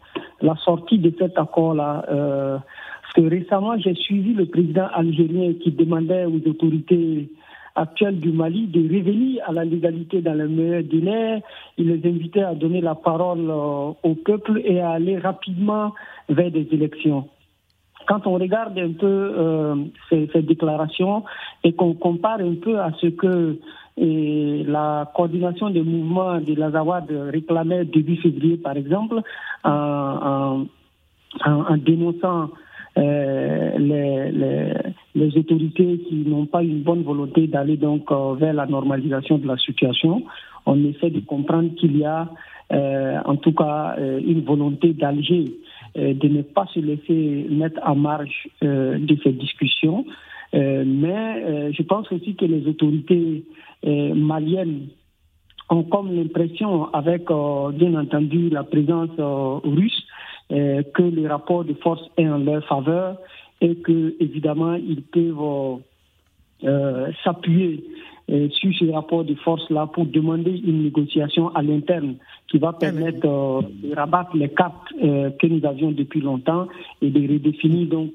la 0.40 0.54
sortie 0.64 0.98
de 0.98 1.12
cet 1.18 1.38
accord-là. 1.38 2.04
Euh, 2.10 2.58
parce 3.02 3.14
que 3.14 3.22
récemment, 3.28 3.78
j'ai 3.78 3.94
suivi 3.94 4.34
le 4.34 4.46
président 4.46 4.88
algérien 4.92 5.54
qui 5.54 5.70
demandait 5.72 6.26
aux 6.26 6.42
autorités 6.48 7.28
actuelle 7.76 8.18
du 8.18 8.32
Mali 8.32 8.66
de 8.66 8.80
revenir 8.80 9.42
à 9.46 9.52
la 9.52 9.64
légalité 9.64 10.22
dans 10.22 10.34
le 10.34 10.48
meilleur 10.48 10.82
délai. 10.82 11.42
Il 11.78 11.88
les 11.88 12.08
invitait 12.08 12.42
à 12.42 12.54
donner 12.54 12.80
la 12.80 12.94
parole 12.94 13.48
euh, 13.50 13.92
au 14.02 14.14
peuple 14.14 14.60
et 14.64 14.80
à 14.80 14.90
aller 14.90 15.18
rapidement 15.18 15.94
vers 16.28 16.50
des 16.50 16.66
élections. 16.72 17.28
Quand 18.08 18.26
on 18.26 18.34
regarde 18.34 18.78
un 18.78 18.92
peu 18.92 19.06
euh, 19.06 19.74
ces, 20.10 20.42
déclarations 20.42 21.24
et 21.64 21.74
qu'on 21.74 21.94
compare 21.94 22.40
un 22.40 22.54
peu 22.54 22.80
à 22.80 22.92
ce 23.00 23.08
que 23.08 23.58
la 23.98 25.10
coordination 25.14 25.70
des 25.70 25.82
mouvements 25.82 26.38
de 26.38 26.54
l'Azawad 26.54 27.10
réclamait 27.32 27.84
début 27.86 28.16
février, 28.16 28.58
par 28.58 28.76
exemple, 28.76 29.22
en, 29.64 30.66
dénonçant 31.78 32.50
les, 32.96 34.30
les, 35.14 35.36
autorités 35.36 35.98
qui 36.08 36.14
n'ont 36.26 36.46
pas 36.46 36.62
une 36.62 36.82
bonne 36.82 37.02
volonté 37.02 37.46
d'aller 37.46 37.76
donc 37.76 38.10
euh, 38.10 38.34
vers 38.34 38.54
la 38.54 38.66
normalisation 38.66 39.38
de 39.38 39.46
la 39.46 39.56
situation. 39.58 40.24
On 40.64 40.82
essaie 40.84 41.10
de 41.10 41.20
comprendre 41.20 41.74
qu'il 41.74 41.96
y 41.98 42.04
a 42.04 42.28
euh, 42.72 43.18
en 43.24 43.36
tout 43.36 43.52
cas 43.52 43.96
euh, 43.98 44.20
une 44.24 44.42
volonté 44.42 44.92
d'Alger 44.92 45.44
de 45.94 46.28
ne 46.28 46.42
pas 46.42 46.66
se 46.74 46.80
laisser 46.80 47.46
mettre 47.48 47.80
en 47.82 47.96
marge 47.96 48.48
de 48.60 49.16
ces 49.24 49.32
discussions. 49.32 50.04
mais 50.52 51.72
je 51.72 51.82
pense 51.84 52.12
aussi 52.12 52.34
que 52.34 52.44
les 52.44 52.66
autorités 52.68 53.44
maliennes 53.82 54.88
ont 55.70 55.84
comme 55.84 56.14
l'impression, 56.14 56.92
avec 56.92 57.28
bien 57.78 57.94
entendu 57.94 58.50
la 58.50 58.62
présence 58.62 59.16
russe, 59.64 60.02
euh, 60.02 60.05
que 60.48 61.02
le 61.02 61.26
rapport 61.28 61.64
de 61.64 61.74
force 61.74 62.02
est 62.16 62.28
en 62.28 62.38
leur 62.38 62.64
faveur 62.66 63.16
et 63.60 63.74
que 63.76 64.14
évidemment 64.20 64.74
ils 64.74 65.02
peuvent 65.02 65.80
euh, 66.64 67.10
s'appuyer 67.24 67.84
euh, 68.30 68.48
sur 68.50 68.72
ce 68.74 68.90
rapport 68.90 69.24
de 69.24 69.34
force-là 69.34 69.86
pour 69.86 70.06
demander 70.06 70.50
une 70.50 70.82
négociation 70.84 71.54
à 71.54 71.62
l'interne 71.62 72.16
qui 72.48 72.58
va 72.58 72.72
permettre 72.72 73.20
de 73.20 73.94
rabattre 73.94 74.36
les 74.36 74.48
cartes 74.48 74.88
que 75.00 75.46
nous 75.46 75.64
avions 75.66 75.90
depuis 75.90 76.20
longtemps 76.20 76.66
et 77.02 77.10
de 77.10 77.20
redéfinir 77.20 77.88
donc 77.88 78.12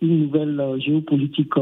une 0.00 0.20
nouvelle 0.24 0.62
géopolitique 0.78 1.54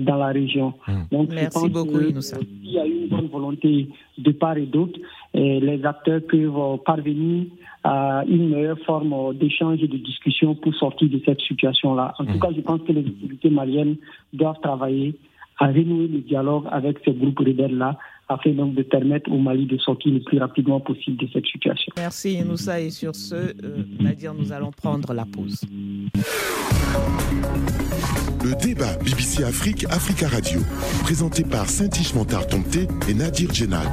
dans 0.00 0.16
la 0.16 0.28
région. 0.28 0.74
Mmh. 0.86 0.92
Donc, 1.12 1.28
Merci 1.32 1.68
beaucoup, 1.68 2.00
Il 2.00 2.70
y 2.70 2.78
a 2.78 2.86
une 2.86 3.08
bonne 3.08 3.28
volonté 3.28 3.88
de 4.18 4.32
part 4.32 4.56
et 4.56 4.66
d'autre. 4.66 4.98
Les 5.34 5.84
acteurs 5.84 6.20
peuvent 6.28 6.78
parvenir 6.84 7.46
à 7.84 8.24
une 8.26 8.50
meilleure 8.50 8.78
forme 8.80 9.34
d'échange 9.34 9.82
et 9.82 9.88
de 9.88 9.96
discussion 9.96 10.54
pour 10.54 10.74
sortir 10.74 11.08
de 11.08 11.20
cette 11.24 11.40
situation-là. 11.40 12.14
En 12.18 12.24
tout 12.24 12.32
mmh. 12.32 12.40
cas, 12.40 12.48
je 12.56 12.60
pense 12.60 12.80
que 12.82 12.92
les 12.92 13.04
autorités 13.06 13.50
maliennes 13.50 13.96
doivent 14.32 14.60
travailler 14.60 15.14
à 15.58 15.66
renouer 15.68 16.08
le 16.08 16.20
dialogue 16.20 16.64
avec 16.70 16.98
ces 17.04 17.12
groupes 17.12 17.38
rebelles-là 17.38 17.98
afin 18.28 18.50
donc 18.50 18.74
de 18.74 18.82
permettre 18.82 19.30
au 19.30 19.38
Mali 19.38 19.66
de 19.66 19.78
sortir 19.78 20.12
le 20.12 20.20
plus 20.20 20.38
rapidement 20.38 20.80
possible 20.80 21.16
de 21.16 21.28
cette 21.32 21.46
situation. 21.46 21.92
Merci 21.96 22.34
Inoussa 22.34 22.80
et 22.80 22.90
sur 22.90 23.14
ce, 23.14 23.34
euh, 23.34 23.52
Nadir, 24.00 24.34
nous 24.34 24.52
allons 24.52 24.72
prendre 24.72 25.12
la 25.14 25.24
pause. 25.24 25.60
Le 28.44 28.54
débat 28.54 28.94
BBC 29.04 29.44
Afrique, 29.44 29.86
Africa 29.90 30.28
Radio, 30.28 30.60
présenté 31.02 31.42
par 31.42 31.68
Saint-Ish 31.68 32.14
Montard 32.14 32.46
et 33.08 33.14
Nadir 33.14 33.52
Djenad. 33.52 33.88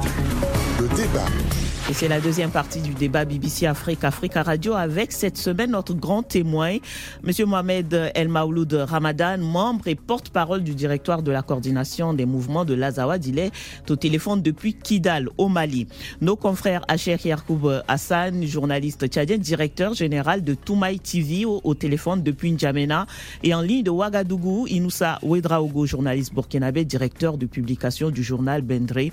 Le 0.80 0.88
débat. 0.88 1.63
Et 1.90 1.92
c'est 1.92 2.08
la 2.08 2.18
deuxième 2.18 2.50
partie 2.50 2.80
du 2.80 2.94
débat 2.94 3.26
BBC 3.26 3.66
Afrique, 3.66 4.04
Africa 4.04 4.42
Radio, 4.42 4.72
avec 4.72 5.12
cette 5.12 5.36
semaine 5.36 5.72
notre 5.72 5.92
grand 5.92 6.22
témoin, 6.22 6.78
Monsieur 7.22 7.44
Mohamed 7.44 8.10
El 8.14 8.28
Maouloud 8.28 8.72
Ramadan, 8.72 9.36
membre 9.36 9.88
et 9.88 9.94
porte-parole 9.94 10.64
du 10.64 10.74
directoire 10.74 11.22
de 11.22 11.30
la 11.30 11.42
coordination 11.42 12.14
des 12.14 12.24
mouvements 12.24 12.64
de 12.64 12.72
l'Azawad. 12.72 13.26
Il 13.26 13.38
est 13.38 13.52
au 13.90 13.96
téléphone 13.96 14.40
depuis 14.40 14.72
Kidal, 14.72 15.28
au 15.36 15.48
Mali. 15.50 15.86
Nos 16.22 16.36
confrères 16.36 16.86
Acher 16.88 17.18
Yarkoub 17.22 17.82
Hassan, 17.86 18.46
journaliste 18.46 19.06
tchadien, 19.06 19.36
directeur 19.36 19.92
général 19.92 20.42
de 20.42 20.54
Toumaï 20.54 20.98
TV, 20.98 21.44
au, 21.44 21.74
téléphone 21.74 22.22
depuis 22.22 22.50
N'Djamena, 22.50 23.06
et 23.42 23.52
en 23.52 23.60
ligne 23.60 23.82
de 23.82 23.90
Ouagadougou, 23.90 24.66
Inoussa 24.68 25.18
Ouedraogo, 25.22 25.84
journaliste 25.84 26.32
burkinabé, 26.32 26.86
directeur 26.86 27.36
de 27.36 27.44
publication 27.44 28.08
du 28.08 28.22
journal 28.22 28.62
Bendre. 28.62 29.10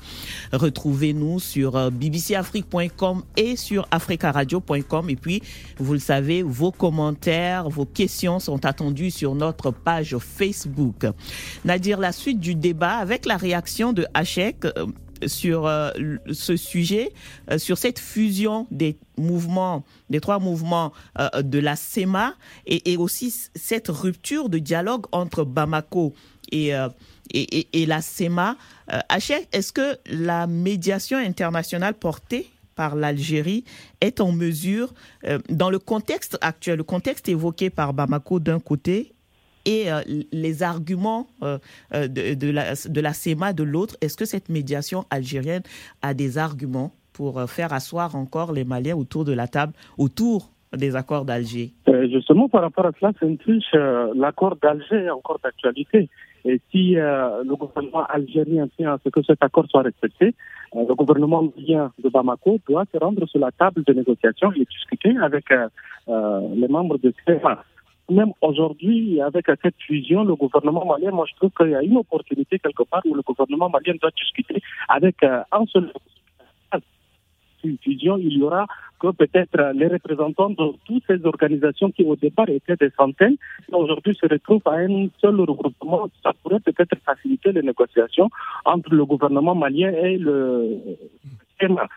Retrouvez-nous 0.53 1.41
sur 1.41 1.75
euh, 1.75 1.89
BBC 1.89 2.36
Afrique 2.36 2.61
et 3.38 3.56
sur 3.56 3.88
africaradio.com. 3.91 5.10
Et 5.10 5.15
puis, 5.15 5.41
vous 5.78 5.93
le 5.93 6.00
savez, 6.00 6.43
vos 6.43 6.71
commentaires, 6.71 7.69
vos 7.69 7.86
questions 7.86 8.39
sont 8.39 8.65
attendus 8.65 9.12
sur 9.12 9.36
notre 9.36 9.71
page 9.71 10.17
Facebook. 10.17 11.06
Nadir, 11.65 12.00
la 12.00 12.12
suite 12.12 12.39
du 12.39 12.56
débat 12.56 12.97
avec 12.97 13.26
la 13.26 13.38
réaction 13.38 13.93
de 13.93 14.06
Hachek 14.13 14.65
euh, 14.65 14.88
sur 15.28 15.67
euh, 15.67 15.91
ce 16.32 16.56
sujet, 16.56 17.13
euh, 17.52 17.58
sur 17.58 17.78
cette 17.78 18.00
fusion 18.00 18.67
des 18.71 18.97
mouvements, 19.17 19.84
des 20.10 20.19
trois 20.19 20.39
mouvements 20.39 20.93
de 21.43 21.60
la 21.60 21.76
SEMA 21.76 22.34
et, 22.65 22.97
aussi 22.97 23.32
cette 23.54 23.88
rupture 23.88 24.50
de 24.50 24.58
dialogue 24.58 25.06
entre 25.12 25.43
Bamako 25.43 26.13
et, 26.52 26.74
et, 27.34 27.86
la 27.86 28.02
SEMA. 28.02 28.56
Hachek, 29.10 29.48
est-ce 29.52 29.72
que 29.72 29.98
la 30.06 30.48
médiation 30.48 31.17
internationale 31.17 31.94
portée 31.94 32.48
par 32.76 32.96
l'Algérie 32.96 33.63
est 34.02 34.22
en 34.22 34.32
mesure, 34.32 34.94
euh, 35.26 35.39
dans 35.50 35.70
le 35.70 35.80
contexte 35.80 36.38
actuel, 36.41 36.78
le 36.78 36.84
contexte 36.84 37.30
évoqué 37.30 37.70
par 37.70 37.94
Bamako 37.94 38.39
d'un 38.39 38.60
côté 38.60 39.13
et 39.65 39.91
euh, 39.91 40.02
les 40.32 40.63
arguments 40.63 41.28
euh, 41.44 41.60
de, 41.91 42.50
la, 42.50 42.74
de 42.74 43.02
la 43.02 43.13
CEMA 43.13 43.54
de 43.54 43.63
l'autre, 43.63 43.96
est-ce 44.02 44.17
que 44.17 44.26
cette 44.26 44.50
médiation 44.50 45.06
algérienne 45.12 45.62
a 46.02 46.13
des 46.13 46.39
arguments 46.39 46.91
pour 47.13 47.41
faire 47.48 47.72
asseoir 47.72 48.15
encore 48.15 48.52
les 48.52 48.63
Maliens 48.63 48.96
autour 48.96 49.26
de 49.26 49.34
la 49.34 49.48
table, 49.48 49.74
autour 50.00 50.50
des 50.76 50.96
accords 50.96 51.26
d'Alger? 51.26 51.74
Justement, 52.10 52.50
par 52.50 52.62
rapport 52.62 52.86
à 52.88 52.91
cela, 53.00 53.12
c'est 53.20 53.28
une 53.28 53.38
triche. 53.38 53.74
L'accord 54.15 54.56
d'Alger 54.56 55.04
est 55.06 55.10
encore 55.12 55.39
d'actualité. 55.44 56.10
Et 56.45 56.60
si 56.71 56.97
euh, 56.97 57.43
le 57.43 57.56
gouvernement 57.56 58.06
algérien 58.06 58.67
tient 58.75 58.93
à 58.93 58.99
ce 59.04 59.10
que 59.10 59.21
cet 59.23 59.43
accord 59.43 59.65
soit 59.69 59.84
respecté, 59.84 60.34
euh, 60.75 60.86
le 60.88 60.95
gouvernement 60.95 61.43
malien 61.56 61.91
de 62.04 62.10
Bamako 62.10 62.60
doit 62.67 62.86
se 62.91 62.97
rendre 62.97 63.25
sur 63.27 63.39
la 63.39 63.51
table 63.51 63.84
de 63.84 63.93
négociation 63.93 64.51
et 64.54 64.65
discuter 64.65 65.15
avec 65.21 65.45
euh, 65.51 65.67
les 66.56 66.67
membres 66.67 66.97
de 66.97 67.13
CEMA. 67.25 67.63
Même 68.10 68.32
aujourd'hui, 68.41 69.21
avec 69.21 69.45
cette 69.62 69.80
fusion, 69.88 70.23
le 70.23 70.36
gouvernement 70.36 70.86
malien, 70.86 71.12
moi 71.12 71.25
je 71.30 71.36
trouve 71.36 71.51
qu'il 71.51 71.69
y 71.69 71.75
a 71.75 71.84
une 71.84 71.97
opportunité 71.97 72.60
quelque 72.60 72.84
part 72.84 73.04
où 73.06 73.13
le 73.13 73.21
gouvernement 73.21 73.69
malien 73.69 73.93
doit 74.01 74.12
discuter 74.12 74.62
avec 74.89 75.23
un 75.23 75.65
seul 75.67 75.91
fusion, 77.84 78.17
il 78.17 78.38
y 78.38 78.43
aura 78.43 78.65
que 79.00 79.12
peut-être 79.12 79.74
les 79.74 79.88
représentants 79.88 80.50
de 80.50 80.74
toutes 80.86 81.04
ces 81.08 81.26
organisations 81.26 81.91
qui 81.91 82.04
au 82.04 82.15
départ 82.15 82.50
étaient 82.50 82.76
des 82.76 82.91
centaines, 82.91 83.38
aujourd'hui 83.71 84.15
se 84.15 84.28
retrouvent 84.28 84.62
à 84.65 84.76
un 84.76 85.08
seul 85.19 85.39
regroupement. 85.39 86.08
Ça 86.24 86.34
pourrait 86.41 86.60
peut-être 86.60 86.95
faciliter 87.06 87.52
les 87.52 87.63
négociations 87.63 88.30
entre 88.65 88.93
le 88.93 89.06
gouvernement 89.06 89.56
malien 89.56 89.91
et 89.91 90.17
le 90.17 90.78
schéma. 91.60 91.88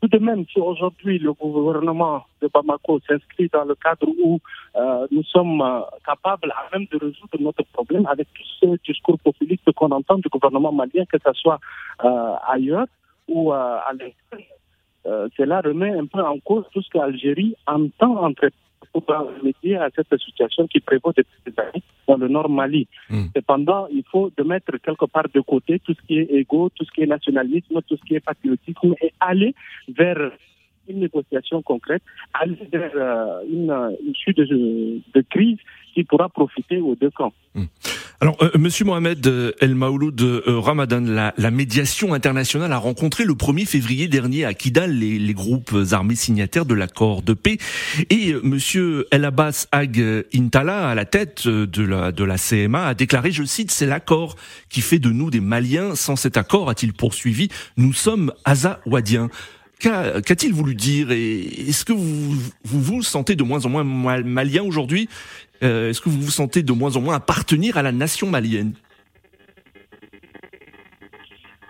Tout 0.00 0.18
de 0.18 0.18
même, 0.18 0.44
si 0.52 0.60
aujourd'hui 0.60 1.18
le 1.18 1.32
gouvernement 1.32 2.26
de 2.42 2.48
Bamako 2.52 3.00
s'inscrit 3.08 3.48
dans 3.50 3.64
le 3.64 3.74
cadre 3.74 4.06
où 4.22 4.38
euh, 4.76 5.06
nous 5.10 5.22
sommes 5.22 5.62
euh, 5.62 5.80
capables 6.04 6.52
à 6.52 6.76
même 6.76 6.86
de 6.92 6.98
résoudre 6.98 7.38
notre 7.40 7.64
problème 7.72 8.04
avec 8.06 8.28
ce 8.60 8.66
discours 8.86 9.18
populiste 9.18 9.72
qu'on 9.72 9.90
entend 9.92 10.18
du 10.18 10.28
gouvernement 10.28 10.72
malien, 10.72 11.04
que 11.06 11.16
ce 11.24 11.32
soit 11.32 11.58
euh, 12.04 12.34
ailleurs 12.46 12.86
ou 13.28 13.50
à 13.52 13.90
l'extérieur, 13.98 14.58
euh, 15.06 15.28
cela 15.36 15.60
remet 15.60 15.90
un 15.90 16.06
peu 16.06 16.20
en 16.20 16.38
cause 16.38 16.64
tout 16.72 16.82
ce 16.82 16.88
qu'Algérie 16.90 17.54
entend 17.66 18.24
entre 18.24 18.48
pour 18.92 19.04
remédier 19.06 19.76
à 19.76 19.88
cette 19.94 20.20
situation 20.20 20.66
qui 20.66 20.80
prévaut 20.80 21.12
depuis 21.16 21.38
des 21.46 21.60
années 21.60 21.82
dans 22.06 22.16
le 22.16 22.28
nord 22.28 22.48
Mali. 22.48 22.86
Hmm. 23.10 23.24
Cependant, 23.34 23.86
il 23.90 24.04
faut 24.10 24.30
de 24.36 24.42
mettre 24.44 24.76
quelque 24.78 25.06
part 25.06 25.26
de 25.32 25.40
côté 25.40 25.80
tout 25.80 25.94
ce 25.94 26.06
qui 26.06 26.18
est 26.18 26.30
égo, 26.30 26.70
tout 26.74 26.84
ce 26.84 26.90
qui 26.92 27.02
est 27.02 27.06
nationalisme, 27.06 27.80
tout 27.88 27.96
ce 27.96 28.04
qui 28.04 28.14
est 28.14 28.20
patriotisme 28.20 28.94
et 29.00 29.12
aller 29.20 29.54
vers 29.88 30.30
une 30.88 31.00
négociation 31.00 31.62
concrète, 31.62 32.02
aller 32.34 32.58
vers 32.70 32.92
euh, 32.94 33.40
une, 33.50 33.96
issue 34.06 34.34
de, 34.34 34.44
de, 35.14 35.20
crise 35.28 35.58
qui 35.94 36.04
pourra 36.04 36.28
profiter 36.28 36.78
aux 36.80 36.94
deux 36.94 37.10
camps. 37.10 37.32
Hmm. 37.54 37.64
Alors, 38.24 38.38
euh, 38.40 38.48
Monsieur 38.58 38.86
Mohamed 38.86 39.26
euh, 39.26 39.52
El 39.60 39.74
Maouloud 39.74 40.18
euh, 40.22 40.58
Ramadan, 40.58 41.02
la, 41.02 41.50
médiation 41.50 42.14
internationale 42.14 42.72
a 42.72 42.78
rencontré 42.78 43.26
le 43.26 43.34
1er 43.34 43.66
février 43.66 44.08
dernier 44.08 44.46
à 44.46 44.54
Kidal 44.54 44.92
les, 44.92 45.34
groupes 45.34 45.76
armés 45.92 46.14
signataires 46.14 46.64
de 46.64 46.72
l'accord 46.72 47.20
de 47.20 47.34
paix 47.34 47.58
et 48.08 48.32
Monsieur 48.42 49.06
El 49.10 49.26
Abbas 49.26 49.66
Ag 49.72 50.02
Intala, 50.34 50.88
à 50.88 50.94
la 50.94 51.04
tête 51.04 51.46
de 51.46 51.82
la, 51.82 52.12
de 52.12 52.24
CMA, 52.38 52.86
a 52.86 52.94
déclaré, 52.94 53.30
je 53.30 53.44
cite, 53.44 53.70
c'est 53.70 53.84
l'accord 53.84 54.36
qui 54.70 54.80
fait 54.80 54.98
de 54.98 55.10
nous 55.10 55.30
des 55.30 55.40
Maliens. 55.40 55.94
Sans 55.94 56.16
cet 56.16 56.38
accord, 56.38 56.70
a-t-il 56.70 56.94
poursuivi, 56.94 57.50
nous 57.76 57.92
sommes 57.92 58.32
Azawadiens. 58.46 59.28
Qu'a-t-il 59.80 60.54
voulu 60.54 60.74
dire 60.74 61.10
Et 61.10 61.40
est-ce 61.68 61.84
que 61.84 61.92
vous, 61.92 62.36
vous 62.64 62.80
vous 62.80 63.02
sentez 63.02 63.36
de 63.36 63.42
moins 63.42 63.66
en 63.66 63.68
moins 63.68 64.22
malien 64.22 64.62
aujourd'hui? 64.62 65.10
Euh, 65.62 65.90
Est-ce 65.90 66.00
que 66.00 66.08
vous 66.08 66.20
vous 66.20 66.30
sentez 66.30 66.62
de 66.62 66.72
moins 66.72 66.96
en 66.96 67.00
moins 67.00 67.16
appartenir 67.16 67.76
à 67.76 67.82
la 67.82 67.92
nation 67.92 68.28
malienne 68.28 68.74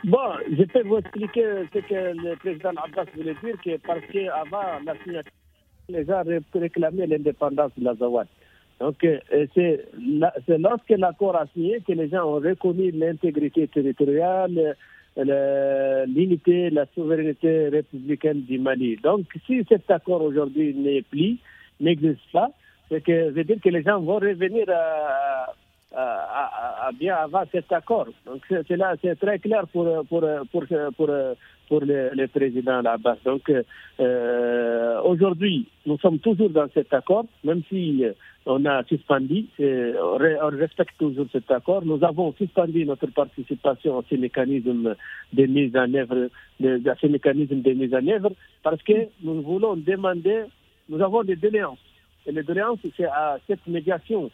Bon, 0.05 0.19
je 0.51 0.65
peux 0.65 0.83
vous 0.83 0.99
expliquer 0.99 1.45
ce 1.73 1.79
que 1.79 1.95
le 1.95 2.37
président 2.37 2.73
Abbas 2.77 3.07
voulait 3.17 3.37
dire, 3.43 3.57
que 3.65 3.77
parce 3.87 4.01
qu'avant 4.13 4.81
la 4.85 4.95
signature, 5.03 5.33
les 5.89 6.05
gens 6.05 6.23
réclamaient 6.53 7.07
l'indépendance 7.07 7.73
de 7.79 7.85
l'Azawad. 7.85 8.27
Donc, 8.81 9.03
euh, 9.05 9.19
c'est 9.55 9.87
lorsque 10.49 10.91
l'accord 10.91 11.37
a 11.37 11.47
signé 11.55 11.81
que 11.87 11.93
les 11.93 12.09
gens 12.09 12.25
ont 12.25 12.41
reconnu 12.41 12.91
l'intégrité 12.91 13.69
territoriale, 13.69 14.77
l'unité, 15.17 16.71
la 16.71 16.87
souveraineté 16.95 17.69
républicaine 17.69 18.43
du 18.43 18.59
Mali. 18.59 18.97
Donc, 19.03 19.27
si 19.47 19.65
cet 19.69 19.91
accord 19.91 20.23
aujourd'hui 20.23 20.75
n'est 20.75 21.03
plus, 21.03 21.37
n'existe 21.81 22.21
pas, 22.33 22.51
c'est 22.89 23.03
que 23.03 23.31
veut 23.31 23.45
dire 23.45 23.61
que 23.63 23.69
les 23.69 23.83
gens 23.83 24.01
vont 24.01 24.19
revenir 24.19 24.67
à, 24.71 25.53
bien 26.99 27.17
avant 27.17 27.45
cet 27.53 27.71
accord. 27.73 28.07
Donc, 28.27 28.43
c'est 28.49 28.67
c'est 29.03 29.19
très 29.19 29.39
clair 29.39 29.67
pour 29.69 29.87
pour 30.07 30.25
pour 30.51 30.65
pour, 30.97 31.11
pour 31.69 31.81
le, 31.81 32.27
président 32.27 32.83
là-bas. 32.83 33.17
Donc, 33.25 33.51
euh, 34.01 35.01
aujourd'hui, 35.03 35.69
nous 35.87 35.99
sommes 35.99 36.19
toujours 36.19 36.51
dans 36.51 36.69
cet 36.75 36.93
accord, 36.93 37.27
même 37.45 37.63
si 37.69 38.05
on 38.47 38.65
a 38.67 38.85
suspendu, 38.85 39.47
on 39.59 40.51
respecte 40.51 40.99
toujours 40.99 41.27
cet 41.33 41.51
accord. 41.51 41.85
Nous 41.85 42.03
avons 42.05 42.33
suspendu 42.35 42.85
notre 42.85 43.07
participation 43.07 43.99
à 43.99 44.03
ces 44.09 44.19
mécanismes 44.19 44.95
de 45.33 45.47
mise 45.47 45.75
en 45.77 45.93
œuvre, 45.95 46.29
à 46.63 46.95
ces 47.01 47.09
mécanismes 47.09 47.63
de 47.63 47.73
mise 47.73 47.95
en 47.95 48.07
œuvre, 48.07 48.33
parce 48.63 48.83
que 48.83 49.09
nous 49.23 49.41
voulons 49.43 49.77
demander, 49.77 50.45
nous 50.89 51.01
avons 51.01 51.23
des 51.23 51.37
doléances. 51.37 51.79
Et 52.27 52.33
les 52.33 52.43
doléances, 52.43 52.79
c'est 52.97 53.07
à 53.07 53.39
cette 53.47 53.67
médiation 53.67 54.31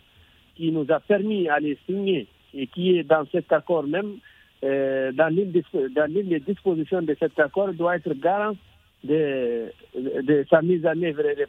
qui 0.54 0.70
nous 0.72 0.86
a 0.90 1.00
permis 1.00 1.48
à 1.48 1.58
les 1.58 1.78
signer 1.86 2.28
et 2.54 2.66
qui 2.66 2.96
est 2.96 3.04
dans 3.04 3.24
cet 3.32 3.52
accord 3.52 3.84
même, 3.84 4.16
euh, 4.64 5.12
dans 5.12 5.28
l'une 5.28 5.52
des, 5.52 6.40
dispositions 6.40 7.02
de 7.02 7.16
cet 7.18 7.38
accord, 7.38 7.72
doit 7.72 7.96
être 7.96 8.12
garant 8.14 8.56
de, 9.02 9.72
de, 9.94 10.44
sa 10.50 10.60
mise 10.60 10.84
en 10.84 11.02
œuvre 11.02 11.26
et 11.26 11.36
de 11.36 11.46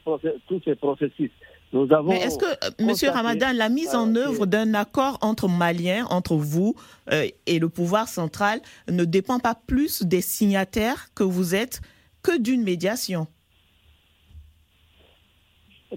tous 0.47 0.61
ces 0.63 0.75
processus. 0.75 1.31
Mais 1.73 2.17
est-ce 2.17 2.37
que, 2.37 2.45
euh, 2.45 2.85
Monsieur 2.85 3.09
Ramadan, 3.09 3.53
la 3.53 3.69
mise 3.69 3.95
en 3.95 4.15
œuvre 4.15 4.45
d'un 4.45 4.73
accord 4.73 5.17
entre 5.21 5.47
Maliens, 5.47 6.05
entre 6.09 6.35
vous 6.35 6.75
euh, 7.11 7.27
et 7.45 7.59
le 7.59 7.69
pouvoir 7.69 8.07
central, 8.07 8.59
ne 8.89 9.05
dépend 9.05 9.39
pas 9.39 9.55
plus 9.55 10.03
des 10.03 10.21
signataires 10.21 11.07
que 11.15 11.23
vous 11.23 11.55
êtes 11.55 11.81
que 12.23 12.37
d'une 12.37 12.63
médiation? 12.63 13.27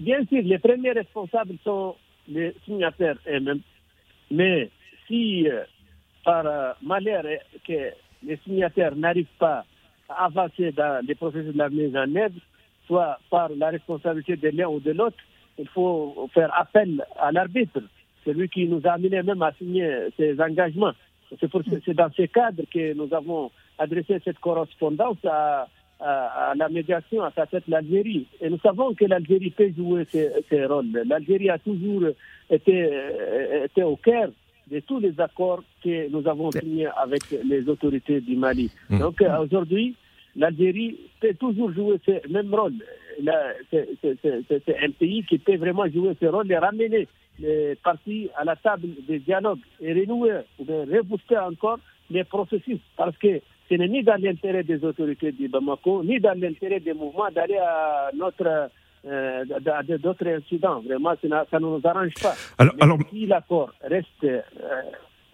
Bien 0.01 0.25
sûr, 0.25 0.41
les 0.43 0.59
premiers 0.59 0.91
responsables 0.91 1.55
sont 1.63 1.95
les 2.27 2.53
signataires 2.65 3.17
eux-mêmes. 3.27 3.61
Mais 4.29 4.69
si, 5.07 5.47
euh, 5.47 5.63
par 6.23 6.75
malheur, 6.81 7.23
que 7.65 7.91
les 8.23 8.37
signataires 8.43 8.95
n'arrivent 8.95 9.25
pas 9.39 9.63
à 10.09 10.25
avancer 10.25 10.71
dans 10.71 11.05
les 11.05 11.15
processus 11.15 11.53
de 11.53 11.57
la 11.57 11.69
mise 11.69 11.95
en 11.95 12.13
œuvre, 12.15 12.35
soit 12.87 13.19
par 13.29 13.49
la 13.49 13.69
responsabilité 13.69 14.35
de 14.35 14.49
l'un 14.49 14.67
ou 14.67 14.79
de 14.79 14.91
l'autre, 14.91 15.17
il 15.57 15.67
faut 15.69 16.29
faire 16.33 16.51
appel 16.59 17.05
à 17.17 17.31
l'arbitre, 17.31 17.81
celui 18.25 18.49
qui 18.49 18.67
nous 18.67 18.81
a 18.85 18.93
amené 18.93 19.21
même 19.23 19.41
à 19.41 19.53
signer 19.53 20.09
ces 20.17 20.39
engagements. 20.41 20.93
C'est 21.39 21.93
dans 21.93 22.11
ces 22.15 22.27
cadres 22.27 22.63
que 22.71 22.93
nous 22.93 23.13
avons 23.13 23.51
adressé 23.77 24.19
cette 24.23 24.39
correspondance 24.39 25.17
à, 25.25 25.67
la 26.01 26.69
médiation, 26.69 27.23
à 27.23 27.31
sa 27.31 27.45
tête 27.45 27.63
l'Algérie. 27.67 28.27
Et 28.41 28.49
nous 28.49 28.59
savons 28.59 28.93
que 28.93 29.05
l'Algérie 29.05 29.51
peut 29.51 29.71
jouer 29.75 30.05
ses, 30.05 30.65
rôles. 30.65 31.03
L'Algérie 31.05 31.49
a 31.49 31.57
toujours 31.57 32.03
été, 32.49 32.89
été 33.63 33.83
au 33.83 33.95
cœur 33.95 34.29
de 34.69 34.79
tous 34.79 34.99
les 34.99 35.19
accords 35.19 35.63
que 35.83 36.09
nous 36.09 36.27
avons 36.27 36.51
signés 36.51 36.87
avec 36.97 37.21
les 37.43 37.67
autorités 37.69 38.19
du 38.21 38.35
Mali. 38.35 38.71
Mmh. 38.89 38.99
Donc 38.99 39.23
aujourd'hui, 39.39 39.95
l'Algérie 40.35 40.97
peut 41.19 41.33
toujours 41.35 41.71
jouer 41.71 41.99
ce 42.05 42.27
même 42.31 42.53
rôle. 42.53 42.73
C'est 43.71 44.83
un 44.83 44.91
pays 44.91 45.23
qui 45.23 45.37
peut 45.37 45.57
vraiment 45.57 45.87
jouer 45.87 46.15
ce 46.19 46.25
rôle 46.25 46.51
et 46.51 46.57
ramener 46.57 47.07
les 47.39 47.75
partis 47.83 48.29
à 48.35 48.43
la 48.43 48.55
table 48.55 48.89
des 49.07 49.19
dialogues 49.19 49.59
et 49.81 49.93
renouer 49.93 50.41
ou 50.59 50.63
rebooster 50.63 51.37
encore 51.37 51.79
les 52.09 52.23
processus 52.23 52.79
parce 52.97 53.17
que 53.17 53.41
ce 53.69 53.75
n'est 53.75 53.87
ni 53.87 54.03
dans 54.03 54.21
l'intérêt 54.21 54.63
des 54.63 54.83
autorités 54.83 55.31
du 55.31 55.47
Bamako, 55.47 56.03
ni 56.03 56.19
dans 56.19 56.39
l'intérêt 56.39 56.79
des 56.79 56.93
mouvements 56.93 57.31
d'aller 57.31 57.57
à 57.57 58.11
notre 58.13 58.69
euh, 59.07 59.45
d'autres 59.99 60.27
incidents. 60.27 60.81
Vraiment, 60.81 61.13
ça 61.21 61.59
ne 61.59 61.65
nous 61.65 61.81
arrange 61.83 62.13
pas. 62.21 62.33
Alors, 62.57 62.97
si 63.11 63.25
l'accord 63.25 63.71
reste 63.83 64.23
euh, 64.23 64.41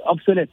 obsolète, 0.06 0.50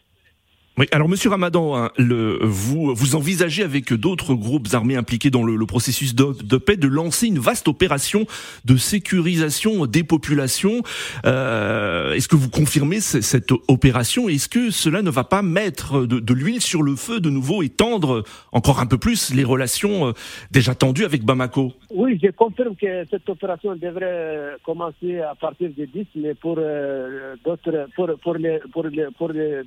alors 0.93 1.09
Monsieur 1.09 1.31
Ramadan, 1.31 1.77
hein, 1.77 1.91
vous 1.99 3.17
envisagez 3.17 3.63
avec 3.63 3.93
d'autres 3.93 4.35
groupes 4.35 4.69
armés 4.73 4.97
impliqués 4.97 5.31
dans 5.31 5.43
le, 5.43 5.67
processus 5.67 6.15
de, 6.15 6.57
paix 6.57 6.77
de 6.77 6.89
lancer 6.89 7.27
une 7.27 7.39
vaste 7.39 7.69
opération 7.69 8.27
de 8.65 8.77
sécurisation 8.77 9.87
des 9.87 10.05
populations. 10.05 10.83
Euh, 11.27 12.13
est-ce 12.13 12.29
que 12.29 12.37
vous 12.37 12.51
confirmez 12.51 13.01
cette 13.01 13.53
opération? 13.69 14.29
Est-ce 14.29 14.49
que 14.49 14.71
cela 14.71 15.03
ne 15.03 15.11
va 15.11 15.25
pas 15.25 15.43
mettre 15.43 16.07
de, 16.07 16.35
l'huile 16.35 16.61
sur 16.61 16.83
le 16.83 16.95
feu 16.95 17.21
de 17.21 17.31
nouveau 17.31 17.63
et 17.63 17.69
tendre 17.69 18.23
encore 18.53 18.81
un 18.81 18.87
peu 18.87 18.99
plus 18.99 19.35
les 19.35 19.45
relations 19.45 20.09
euh, 20.09 20.13
déjà 20.51 20.75
tendues 20.75 21.05
avec 21.05 21.25
Bamako? 21.25 21.73
Oui, 21.91 22.19
je 22.23 22.31
confirme 22.31 22.77
que 22.77 23.05
cette 23.11 23.29
opération 23.29 23.75
devrait 23.75 24.57
commencer 24.65 25.21
à 25.21 25.35
partir 25.35 25.71
du 25.71 25.87
10, 25.87 26.07
mais 26.17 26.35
pour 26.35 26.57
euh, 26.59 27.35
d'autres 27.45 27.89
pour 27.97 28.09
pour 28.23 28.35
les 28.35 28.61
pour 28.73 28.85
les, 28.85 29.07
pour, 29.17 29.29
les, 29.31 29.63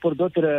pour 0.00 0.14
d'autres 0.14 0.55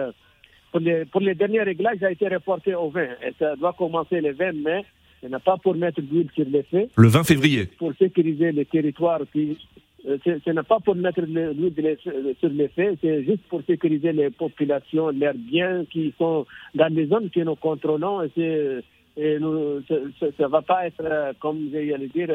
pour 0.71 0.79
les, 0.79 1.05
pour 1.05 1.21
les 1.21 1.35
derniers 1.35 1.63
réglages, 1.63 2.03
a 2.03 2.11
été 2.11 2.27
reporté 2.27 2.75
au 2.75 2.89
20. 2.89 3.03
Et 3.03 3.33
ça 3.39 3.55
doit 3.55 3.73
commencer 3.73 4.21
le 4.21 4.33
20 4.33 4.53
mai. 4.53 4.85
Ce 5.21 5.27
n'est 5.27 5.39
pas 5.39 5.57
pour 5.57 5.75
mettre 5.75 6.01
l'huile 6.01 6.29
sur 6.35 6.45
les 6.45 6.63
faits. 6.63 6.91
Le 6.95 7.07
20 7.07 7.23
février. 7.23 7.65
Pour 7.77 7.93
sécuriser 7.95 8.51
les 8.51 8.65
territoires. 8.65 9.21
Puis, 9.31 9.57
euh, 10.07 10.17
ce 10.23 10.49
n'est 10.51 10.63
pas 10.63 10.79
pour 10.79 10.95
mettre 10.95 11.21
l'huile 11.21 11.97
sur 12.39 12.49
les 12.49 12.67
faits, 12.69 12.99
c'est 13.01 13.23
juste 13.23 13.43
pour 13.49 13.61
sécuriser 13.63 14.13
les 14.13 14.29
populations, 14.29 15.09
leurs 15.09 15.33
biens 15.33 15.85
qui 15.91 16.13
sont 16.17 16.45
dans 16.75 16.93
les 16.93 17.07
zones 17.07 17.29
que 17.29 17.39
nous 17.39 17.55
contrôlons. 17.55 18.21
Et, 18.37 18.79
et 19.17 19.39
nous, 19.39 19.81
ça 19.87 20.27
ne 20.39 20.47
va 20.47 20.61
pas 20.61 20.85
être, 20.85 21.01
euh, 21.03 21.33
comme 21.39 21.69
j'allais 21.73 22.07
dire, 22.07 22.29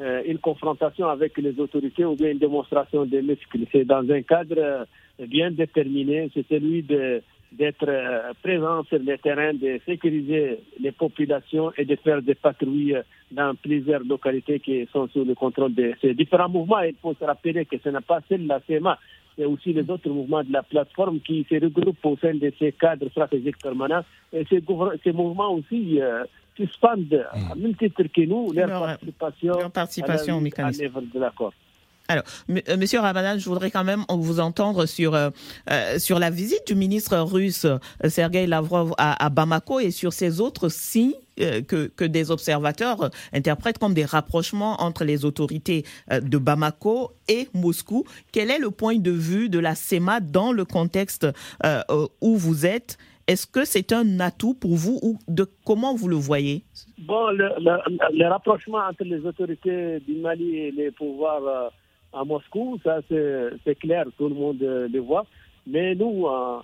euh, 0.00 0.22
une 0.26 0.38
confrontation 0.38 1.08
avec 1.08 1.38
les 1.38 1.58
autorités 1.58 2.04
ou 2.04 2.14
bien 2.14 2.30
une 2.30 2.38
démonstration 2.38 3.06
de 3.06 3.20
muscles. 3.20 3.64
C'est 3.72 3.84
dans 3.84 4.08
un 4.10 4.22
cadre 4.22 4.86
bien 5.26 5.50
déterminé, 5.50 6.30
c'est 6.34 6.46
celui 6.48 6.82
de 6.82 7.22
d'être 7.52 7.88
euh, 7.88 8.32
présent 8.42 8.84
sur 8.84 8.98
le 8.98 9.16
terrain, 9.18 9.54
de 9.54 9.80
sécuriser 9.86 10.60
les 10.80 10.92
populations 10.92 11.72
et 11.76 11.84
de 11.84 11.96
faire 11.96 12.20
des 12.20 12.34
patrouilles 12.34 12.98
dans 13.30 13.54
plusieurs 13.54 14.04
localités 14.04 14.60
qui 14.60 14.86
sont 14.92 15.08
sous 15.08 15.24
le 15.24 15.34
contrôle 15.34 15.74
de 15.74 15.94
ces 16.00 16.14
différents 16.14 16.48
mouvements. 16.48 16.80
Il 16.80 16.94
faut 17.00 17.14
se 17.14 17.24
rappeler 17.24 17.64
que 17.64 17.76
ce 17.82 17.88
n'est 17.88 18.00
pas 18.00 18.20
seul 18.28 18.46
la 18.46 18.60
CEMA, 18.66 18.98
c'est 19.36 19.44
aussi 19.44 19.72
les 19.72 19.88
autres 19.88 20.10
mouvements 20.10 20.42
de 20.42 20.52
la 20.52 20.62
plateforme 20.62 21.20
qui 21.20 21.46
se 21.48 21.54
regroupent 21.54 22.04
au 22.04 22.16
sein 22.18 22.34
de 22.34 22.52
ces 22.58 22.72
cadres 22.72 23.08
stratégiques 23.10 23.58
permanents. 23.62 24.04
Et 24.32 24.44
ces, 24.50 24.62
ces 25.04 25.12
mouvements 25.12 25.54
aussi 25.54 26.00
euh, 26.00 26.24
suspendent, 26.56 27.24
à 27.32 27.54
même 27.54 27.74
titre 27.76 28.02
que 28.02 28.20
nous, 28.22 28.52
leur, 28.52 28.68
participation, 28.80 29.58
leur 29.58 29.70
participation 29.70 30.36
au 30.36 30.40
mécanisme 30.40 31.02
de 31.14 31.20
l'accord. 31.20 31.52
Alors, 32.10 32.24
euh, 32.48 32.76
Monsieur 32.78 33.00
Ramadan, 33.00 33.38
je 33.38 33.46
voudrais 33.46 33.70
quand 33.70 33.84
même 33.84 34.04
vous 34.08 34.40
entendre 34.40 34.86
sur 34.86 35.14
euh, 35.14 35.28
euh, 35.70 35.98
sur 35.98 36.18
la 36.18 36.30
visite 36.30 36.66
du 36.66 36.74
ministre 36.74 37.18
russe 37.18 37.66
Sergei 38.04 38.46
Lavrov 38.46 38.94
à, 38.96 39.28
Bamako 39.28 39.80
et 39.80 39.90
sur 39.90 40.14
ces 40.14 40.40
autres 40.40 40.70
signes 40.70 41.12
que, 41.36 41.86
que, 41.86 42.04
des 42.04 42.30
observateurs 42.30 43.10
interprètent 43.32 43.78
comme 43.78 43.92
des 43.92 44.06
rapprochements 44.06 44.80
entre 44.82 45.04
les 45.04 45.24
autorités 45.24 45.84
de 46.10 46.38
Bamako 46.38 47.12
et 47.28 47.48
Moscou. 47.54 48.04
Quel 48.32 48.50
est 48.50 48.58
le 48.58 48.70
point 48.70 48.96
de 48.96 49.12
vue 49.12 49.48
de 49.48 49.58
la 49.58 49.76
CEMA 49.76 50.20
dans 50.20 50.50
le 50.50 50.64
contexte 50.64 51.28
où 52.20 52.36
vous 52.36 52.66
êtes? 52.66 52.98
Est-ce 53.28 53.46
que 53.46 53.64
c'est 53.64 53.92
un 53.92 54.18
atout 54.18 54.54
pour 54.54 54.74
vous 54.74 54.98
ou 55.02 55.18
de 55.28 55.46
comment 55.64 55.94
vous 55.94 56.08
le 56.08 56.16
voyez? 56.16 56.64
Bon, 56.98 57.30
le, 57.30 57.50
le, 57.60 58.26
rapprochement 58.26 58.78
entre 58.78 59.04
les 59.04 59.24
autorités 59.24 60.00
du 60.00 60.14
Mali 60.16 60.56
et 60.56 60.70
les 60.72 60.90
pouvoirs 60.90 61.70
à 62.12 62.24
Moscou, 62.24 62.78
ça 62.82 63.00
c'est 63.08 63.78
clair, 63.78 64.06
tout 64.16 64.28
le 64.28 64.34
monde 64.34 64.58
le 64.60 64.98
voit. 65.00 65.26
Mais 65.66 65.94
nous, 65.94 66.26
en, 66.26 66.62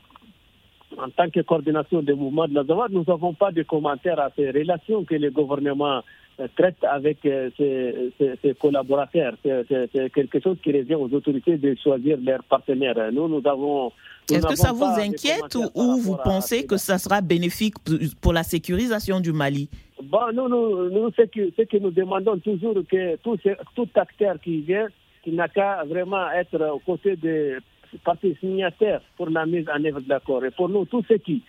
tant 1.16 1.28
que 1.30 1.40
coordination 1.40 2.02
des 2.02 2.14
mouvements 2.14 2.48
de 2.48 2.54
la 2.54 2.64
Zawad, 2.64 2.92
nous 2.92 3.04
n'avons 3.07 3.35
pas 3.35 3.52
de 3.52 3.62
commentaires 3.62 4.18
à 4.18 4.30
ces 4.35 4.50
relations 4.50 5.04
que 5.04 5.14
le 5.14 5.30
gouvernement 5.30 6.02
euh, 6.40 6.48
traite 6.57 6.83
avec 6.83 7.24
euh, 7.26 7.50
ses, 7.59 8.54
collaborateurs. 8.61 9.35
C'est 9.42 10.12
quelque 10.12 10.40
chose 10.40 10.57
qui 10.62 10.72
revient 10.72 10.94
aux 10.94 11.12
autorités 11.12 11.59
de 11.59 11.76
choisir 11.80 12.18
leurs 12.20 12.42
partenaires. 12.44 13.12
Nous, 13.12 13.28
nous 13.28 13.42
avons. 13.44 13.92
Est-ce 14.30 14.46
que 14.46 14.57
ça 14.57 14.72
vous 14.72 14.85
inquiète 14.85 15.54
ou, 15.74 15.96
vous 15.98 16.16
pensez 16.24 16.66
que 16.66 16.76
ça 16.76 16.98
sera 16.98 17.20
bénéfique 17.20 17.74
pour 18.20 18.33
la 18.33 18.42
sécurisation 18.42 19.20
du 19.20 19.33
Mali? 19.33 19.68
Bon, 20.02 20.33
nous, 20.33 20.48
nous, 20.48 20.90
nous 20.90 21.11
ce, 21.16 21.22
que, 21.22 21.50
ce 21.57 21.62
que 21.62 21.76
nous 21.76 21.90
demandons 21.90 22.38
toujours, 22.38 22.74
que 22.90 23.16
tout, 23.16 23.38
tout 23.76 23.88
acteur 23.94 24.40
qui 24.42 24.62
vient 24.62 24.88
qui 25.24 25.32
n'a 25.32 25.48
qu'à 25.48 25.82
vraiment 25.84 26.30
être 26.30 26.60
aux 26.60 26.78
côtés 26.80 27.16
des 27.16 27.56
partis 28.04 28.37
signataires 28.40 29.00
pour 29.16 29.30
la 29.30 29.46
mise 29.46 29.68
en 29.68 29.82
œuvre 29.84 30.00
de 30.00 30.08
l'accord. 30.08 30.44
Et 30.44 30.50
pour 30.50 30.68
nous, 30.68 30.84
tout 30.84 31.02
ce 31.08 31.14
qui 31.14 31.42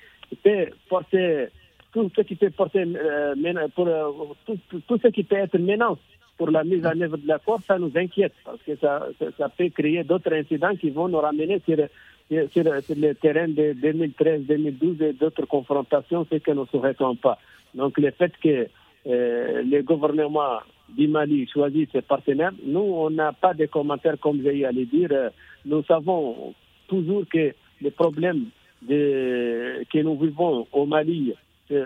peut 0.43 0.67
porter, 0.89 1.47
tout 1.91 2.09
ce 2.15 2.21
qui 2.21 2.35
peut 2.35 2.49
porter, 2.51 2.85
euh, 2.85 3.35
pour, 3.75 3.87
euh, 3.87 4.11
tout, 4.45 4.99
ce 5.01 5.07
qui 5.09 5.23
peut 5.23 5.35
être 5.35 5.57
menace 5.57 5.97
pour 6.37 6.49
la 6.51 6.63
mise 6.63 6.85
en 6.85 6.99
œuvre 7.01 7.17
de 7.17 7.27
l'accord, 7.27 7.61
ça 7.67 7.77
nous 7.77 7.91
inquiète 7.95 8.33
parce 8.43 8.61
que 8.63 8.75
ça, 8.77 9.07
peut 9.57 9.69
créer 9.69 10.03
d'autres 10.03 10.33
incidents 10.33 10.75
qui 10.75 10.89
vont 10.89 11.07
nous 11.07 11.19
ramener 11.19 11.61
sur, 11.65 11.77
sur, 12.51 12.63
le 12.63 13.13
terrain 13.13 13.47
de 13.47 13.73
2013-2012 13.73 15.03
et 15.03 15.13
d'autres 15.13 15.45
confrontations, 15.45 16.25
ce 16.31 16.37
que 16.37 16.51
nous 16.51 16.61
ne 16.61 16.67
souhaitons 16.67 17.15
pas. 17.15 17.37
Donc 17.73 17.97
le 17.97 18.11
fait 18.11 18.31
que 18.41 18.67
euh, 19.07 19.63
le 19.63 19.81
gouvernement 19.81 20.59
du 20.89 21.07
Mali 21.07 21.47
choisit 21.47 21.91
ses 21.91 22.01
partenaires. 22.01 22.53
Nous, 22.65 22.79
on 22.79 23.09
n'a 23.09 23.33
pas 23.33 23.53
de 23.53 23.65
commentaires 23.65 24.19
comme 24.19 24.41
j'ai 24.43 24.65
à 24.65 24.71
le 24.71 24.85
dire. 24.85 25.09
Nous 25.65 25.83
savons 25.83 26.53
toujours 26.87 27.23
que 27.31 27.53
les 27.81 27.91
problèmes 27.91 28.45
de, 28.81 29.83
que 29.91 29.99
nous 29.99 30.17
vivons 30.17 30.67
au 30.71 30.85
Mali 30.85 31.33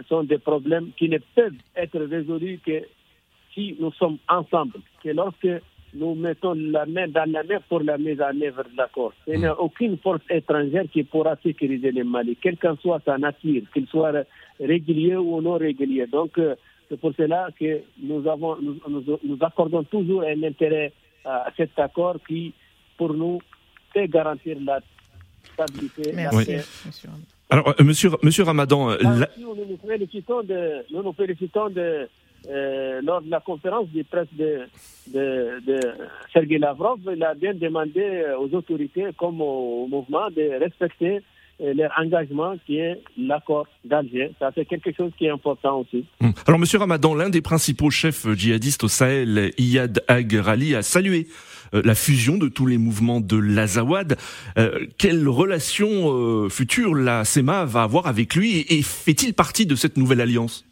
sont 0.08 0.24
des 0.24 0.38
problèmes 0.38 0.90
qui 0.98 1.10
ne 1.10 1.18
peuvent 1.36 1.54
être 1.76 2.00
résolus 2.00 2.60
que 2.66 2.84
si 3.54 3.76
nous 3.80 3.92
sommes 3.94 4.18
ensemble, 4.28 4.80
que 5.04 5.10
lorsque 5.10 5.48
nous 5.94 6.16
mettons 6.16 6.54
la 6.54 6.86
main 6.86 7.08
dans 7.08 7.30
la 7.32 7.44
main 7.44 7.60
pour 7.68 7.82
la 7.82 7.98
mise 7.98 8.22
en 8.22 8.40
œuvre 8.42 8.64
de 8.64 8.78
l'accord. 8.78 9.14
Il 9.28 9.40
n'y 9.40 9.46
a 9.46 9.60
aucune 9.60 9.98
force 9.98 10.22
étrangère 10.30 10.86
qui 10.92 11.04
pourra 11.04 11.36
sécuriser 11.42 11.92
le 11.92 12.04
Mali, 12.04 12.38
quelle 12.40 12.58
qu'en 12.58 12.76
soit 12.78 13.02
sa 13.06 13.18
nature, 13.18 13.64
qu'il 13.74 13.88
soit 13.88 14.26
régulier 14.60 15.16
ou 15.16 15.42
non 15.42 15.58
régulier. 15.58 16.06
Donc, 16.06 16.38
euh, 16.38 16.56
c'est 16.90 17.00
pour 17.00 17.14
cela 17.16 17.50
que 17.58 17.82
nous, 18.02 18.28
avons, 18.28 18.58
nous, 18.62 19.38
accordons 19.42 19.84
toujours 19.84 20.24
un 20.24 20.44
intérêt 20.44 20.92
à 21.24 21.48
cet 21.56 21.78
accord 21.78 22.16
qui, 22.28 22.54
pour 22.98 23.14
nous, 23.14 23.40
peut 23.94 24.08
garantir 24.08 24.58
la 24.66 24.80
stabilité. 25.54 26.12
Merci. 26.14 26.56
Alors, 27.52 27.70
euh, 27.80 27.84
monsieur, 27.84 28.10
monsieur 28.24 28.44
Ramadan, 28.44 28.92
euh, 28.92 28.98
nous, 29.40 29.56
nous 29.56 29.78
félicitons 29.86 30.44
de, 30.44 30.86
nous 30.92 31.04
nous 31.04 31.14
félicitons 31.14 31.70
de, 31.70 32.08
euh, 32.50 33.02
lors 33.04 33.22
de 33.22 33.30
la 33.30 33.40
conférence 33.40 33.90
de 33.90 34.04
presse 34.04 34.28
de, 34.34 34.62
de, 35.08 35.60
de 35.66 35.80
Sergei 36.32 36.58
Lavrov, 36.60 37.00
il 37.12 37.24
a 37.24 37.34
bien 37.34 37.54
demandé 37.54 38.24
aux 38.40 38.54
autorités 38.56 39.08
comme 39.18 39.42
au 39.42 39.88
mouvement 39.88 40.30
de 40.30 40.60
respecter 40.60 41.22
leur 41.60 41.92
engagement 41.98 42.56
qui 42.66 42.78
est 42.78 43.02
l'accord 43.18 43.68
d'Alger. 43.84 44.32
Ça, 44.40 44.52
c'est 44.56 44.66
quelque 44.66 44.94
chose 44.96 45.12
qui 45.18 45.26
est 45.26 45.30
important 45.30 45.80
aussi. 45.80 46.06
Hum. 46.22 46.34
Alors, 46.48 46.60
Monsieur 46.60 46.80
Ramadan, 46.80 47.14
l'un 47.14 47.30
des 47.30 47.42
principaux 47.42 47.90
chefs 47.90 48.28
djihadistes 48.34 48.84
au 48.84 48.88
Sahel, 48.88 49.52
Iyad 49.58 50.04
Ag 50.08 50.34
Rali, 50.34 50.76
a 50.76 50.82
salué 50.82 51.28
euh, 51.74 51.82
la 51.84 51.96
fusion 51.96 52.38
de 52.38 52.48
tous 52.48 52.66
les 52.66 52.78
mouvements 52.78 53.22
de 53.22 53.38
l'Azawad. 53.38 54.18
Euh, 54.58 54.86
quelle 54.98 55.28
relation 55.28 55.88
euh, 55.88 56.50
future 56.50 56.96
la 56.96 57.26
SEMA 57.26 57.66
va 57.66 57.84
avoir 57.84 58.08
avec 58.08 58.36
lui 58.36 58.66
et, 58.70 58.82
fait-il 58.82 59.34
partie 59.34 59.66
de 59.66 59.76
cette 59.76 59.98
nouvelle 59.98 60.22
alliance? 60.22 60.66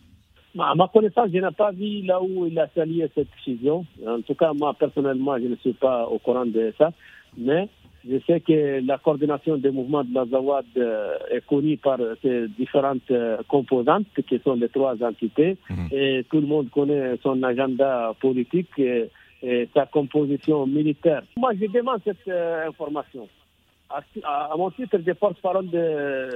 À 0.60 0.74
ma 0.74 0.88
connaissance, 0.88 1.30
je 1.32 1.38
n'ai 1.38 1.52
pas 1.56 1.72
vu 1.72 2.02
là 2.02 2.20
où 2.22 2.48
il 2.48 2.58
a 2.58 2.68
salué 2.74 3.08
cette 3.14 3.28
fusion. 3.46 3.86
En 4.08 4.22
tout 4.22 4.34
cas, 4.34 4.54
moi, 4.54 4.74
personnellement, 4.74 5.38
je 5.38 5.48
ne 5.48 5.56
suis 5.58 5.74
pas 5.74 6.08
au 6.08 6.18
courant 6.18 6.48
de 6.48 6.74
ça. 6.80 6.92
Mais 7.38 7.70
Je 8.10 8.20
sais 8.26 8.40
que 8.40 8.86
la 8.86 8.98
coordination 8.98 9.58
des 9.58 9.72
mouvements 9.72 10.04
de 10.04 10.14
l'Azawad 10.14 10.66
euh, 10.78 11.18
est 11.30 11.46
connue 11.46 11.78
par 11.78 11.98
ses 12.22 12.48
différentes 12.48 13.12
euh, 13.12 13.38
composantes, 13.48 14.08
qui 14.28 14.40
sont 14.40 14.54
les 14.56 14.70
trois 14.70 14.96
entités, 15.04 15.58
mhm. 15.70 15.88
et 15.92 16.26
tout 16.30 16.40
le 16.40 16.48
monde 16.48 16.70
connaît 16.70 17.18
son 17.22 17.42
agenda 17.44 18.14
politique 18.22 18.70
et, 18.78 19.10
sa 19.74 19.86
composition 19.86 20.66
militaire. 20.66 21.22
Moi, 21.38 21.52
je 21.62 21.68
demande 21.68 22.02
cette 22.04 22.28
euh, 22.28 22.68
information. 22.68 23.28
À, 23.90 24.54
mon 24.58 24.72
titre 24.72 24.98
de 24.98 25.14
porte-parole 25.14 25.70
de, 25.70 26.30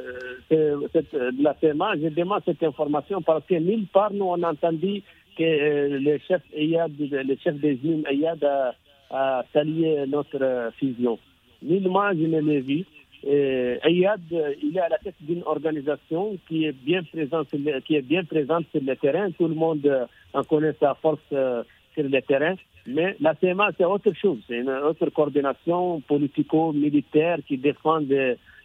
de, 0.52 1.44
la 1.44 1.54
CMA, 1.56 1.96
je 1.96 2.10
demande 2.10 2.42
cette 2.46 2.64
information 2.64 3.22
parce 3.22 3.44
que 3.46 3.56
nulle 3.56 3.88
part 3.88 4.14
nous 4.14 4.24
on 4.24 4.42
a 4.44 4.52
entendu 4.52 5.02
que 5.38 5.90
le 6.00 6.18
chef 6.20 6.42
Eyad, 6.54 6.94
le 6.98 7.36
chef 7.44 7.56
des 7.56 7.78
UNEM 7.84 8.06
Eyad 8.10 8.42
a, 8.44 8.74
a 9.10 9.44
salué 9.52 10.06
notre 10.08 10.72
fusion. 10.80 11.20
Nullement, 11.62 12.12
je 12.12 12.26
ne 12.26 12.40
l'ai 12.42 12.62
vu. 12.62 12.86
Ayad, 13.24 14.22
il 14.64 14.76
est 14.76 14.80
à 14.80 14.90
la 14.90 14.98
tête 14.98 15.16
d'une 15.22 15.44
organisation 15.46 16.38
qui 16.48 16.66
est 16.66 16.72
bien 16.72 17.04
présente, 17.04 17.50
qui 17.86 17.96
est 17.96 18.02
bien 18.02 18.24
présente 18.24 18.66
sur 18.72 18.82
le 18.82 18.96
terrain. 18.96 19.30
Tout 19.32 19.48
le 19.48 19.56
monde 19.56 20.08
en 20.34 20.44
connaît 20.44 20.74
sa 20.80 20.96
force 20.96 21.20
euh, 21.34 21.64
sur 21.94 22.04
le 22.04 22.22
terrain. 22.22 22.56
Mais 22.88 23.16
la 23.20 23.36
CMA, 23.36 23.70
c'est 23.78 23.86
autre 23.86 24.12
chose. 24.14 24.40
C'est 24.48 24.58
une 24.58 24.70
autre 24.70 25.10
coordination 25.12 26.02
politico-militaire 26.02 27.38
qui 27.48 27.58
défend, 27.58 28.00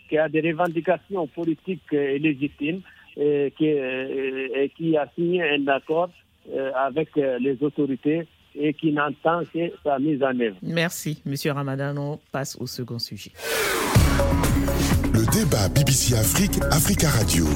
qui 0.09 0.17
a 0.17 0.29
des 0.29 0.41
revendications 0.41 1.27
politiques 1.27 1.93
et 1.93 2.19
légitimes 2.19 2.81
et 3.19 3.53
qui, 3.57 4.97
a 4.97 5.07
signé 5.15 5.43
un 5.43 5.67
accord 5.69 6.11
euh, 6.51 6.71
avec 6.75 7.15
les 7.17 7.63
autorités 7.63 8.27
et 8.59 8.75
qui 8.75 8.92
n'entend 8.92 9.42
que 9.53 9.71
sa 9.85 9.99
mise 9.99 10.23
en 10.23 10.38
œuvre. 10.40 10.57
Merci, 10.62 11.23
Monsieur 11.25 11.53
Ramadan. 11.53 11.95
On 11.97 12.19
passe 12.33 12.57
au 12.61 12.66
second 12.66 12.99
sujet. 12.99 13.33
Le 15.12 15.25
débat 15.33 15.69
BBC 15.69 16.14
Afrique, 16.14 16.59
Africa 16.71 17.09
Radio. 17.09 17.47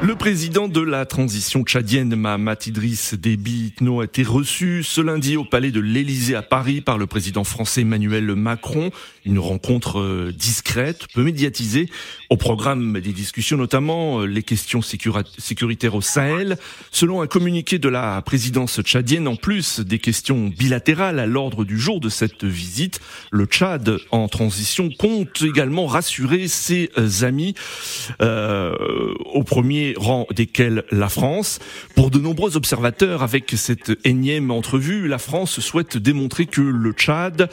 Le 0.00 0.14
président 0.14 0.68
de 0.68 0.80
la 0.80 1.06
transition 1.06 1.64
tchadienne, 1.64 2.14
Mahamat 2.14 2.66
Idriss 2.66 3.14
Déby 3.14 3.66
Itno, 3.66 4.00
a 4.00 4.04
été 4.04 4.22
reçu 4.22 4.84
ce 4.84 5.00
lundi 5.00 5.36
au 5.36 5.44
palais 5.44 5.72
de 5.72 5.80
l'Élysée 5.80 6.36
à 6.36 6.42
Paris 6.42 6.80
par 6.80 6.98
le 6.98 7.08
président 7.08 7.42
français 7.42 7.80
Emmanuel 7.80 8.36
Macron. 8.36 8.90
Une 9.26 9.40
rencontre 9.40 9.98
euh, 9.98 10.32
discrète, 10.32 11.08
peu 11.12 11.24
médiatisée. 11.24 11.88
Au 12.30 12.36
programme 12.36 13.00
des 13.00 13.14
discussions, 13.14 13.56
notamment 13.56 14.20
euh, 14.20 14.26
les 14.26 14.42
questions 14.42 14.82
sécuritaires 14.82 15.94
au 15.94 16.02
Sahel. 16.02 16.58
Selon 16.90 17.22
un 17.22 17.26
communiqué 17.26 17.78
de 17.78 17.88
la 17.88 18.20
présidence 18.20 18.82
tchadienne, 18.82 19.26
en 19.26 19.36
plus 19.36 19.80
des 19.80 19.98
questions 19.98 20.48
bilatérales 20.48 21.20
à 21.20 21.26
l'ordre 21.26 21.64
du 21.64 21.78
jour 21.78 22.00
de 22.00 22.10
cette 22.10 22.44
visite, 22.44 23.00
le 23.30 23.46
Tchad 23.46 23.98
en 24.10 24.28
transition 24.28 24.90
compte 24.90 25.40
également 25.40 25.86
rassurer 25.86 26.48
ses 26.48 26.90
euh, 26.98 27.22
amis, 27.22 27.54
euh, 28.20 28.74
au 29.32 29.42
premier 29.42 29.94
rang 29.96 30.26
desquels 30.30 30.84
la 30.90 31.08
France. 31.08 31.60
Pour 31.94 32.10
de 32.10 32.18
nombreux 32.18 32.58
observateurs, 32.58 33.22
avec 33.22 33.54
cette 33.56 33.92
énième 34.04 34.50
entrevue, 34.50 35.08
la 35.08 35.18
France 35.18 35.60
souhaite 35.60 35.96
démontrer 35.96 36.44
que 36.44 36.60
le 36.60 36.92
Tchad 36.92 37.48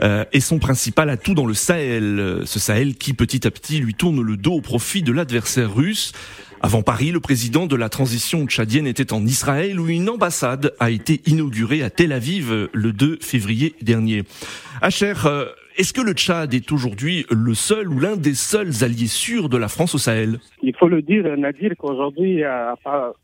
euh, 0.00 0.24
est 0.32 0.40
son 0.40 0.58
principal 0.58 1.10
atout 1.10 1.34
dans 1.34 1.44
le 1.44 1.52
Sahel. 1.52 2.40
Ce 2.46 2.58
Sahel 2.58 2.94
qui 2.94 3.12
petit 3.12 3.46
à 3.46 3.50
petit 3.50 3.80
lui 3.80 3.92
tourne 3.92 4.13
le 4.22 4.36
dos 4.36 4.54
au 4.54 4.60
profit 4.60 5.02
de 5.02 5.12
l'adversaire 5.12 5.74
russe. 5.74 6.12
Avant 6.60 6.82
Paris, 6.82 7.10
le 7.10 7.20
président 7.20 7.66
de 7.66 7.76
la 7.76 7.88
transition 7.88 8.46
tchadienne 8.46 8.86
était 8.86 9.12
en 9.12 9.24
Israël 9.26 9.78
où 9.78 9.88
une 9.88 10.08
ambassade 10.08 10.72
a 10.80 10.90
été 10.90 11.20
inaugurée 11.26 11.82
à 11.82 11.90
Tel 11.90 12.12
Aviv 12.12 12.68
le 12.72 12.92
2 12.92 13.18
février 13.20 13.74
dernier. 13.82 14.22
Acher, 14.80 15.12
euh, 15.26 15.46
est-ce 15.76 15.92
que 15.92 16.00
le 16.00 16.12
Tchad 16.12 16.54
est 16.54 16.70
aujourd'hui 16.70 17.26
le 17.32 17.52
seul 17.52 17.88
ou 17.88 17.98
l'un 17.98 18.16
des 18.16 18.34
seuls 18.34 18.84
alliés 18.84 19.08
sûrs 19.08 19.48
de 19.48 19.56
la 19.56 19.66
France 19.66 19.96
au 19.96 19.98
Sahel? 19.98 20.38
Il 20.62 20.72
faut 20.76 20.86
le 20.86 21.02
dire, 21.02 21.24
Nadir, 21.36 21.72
qu'aujourd'hui, 21.76 22.44
euh, 22.44 22.74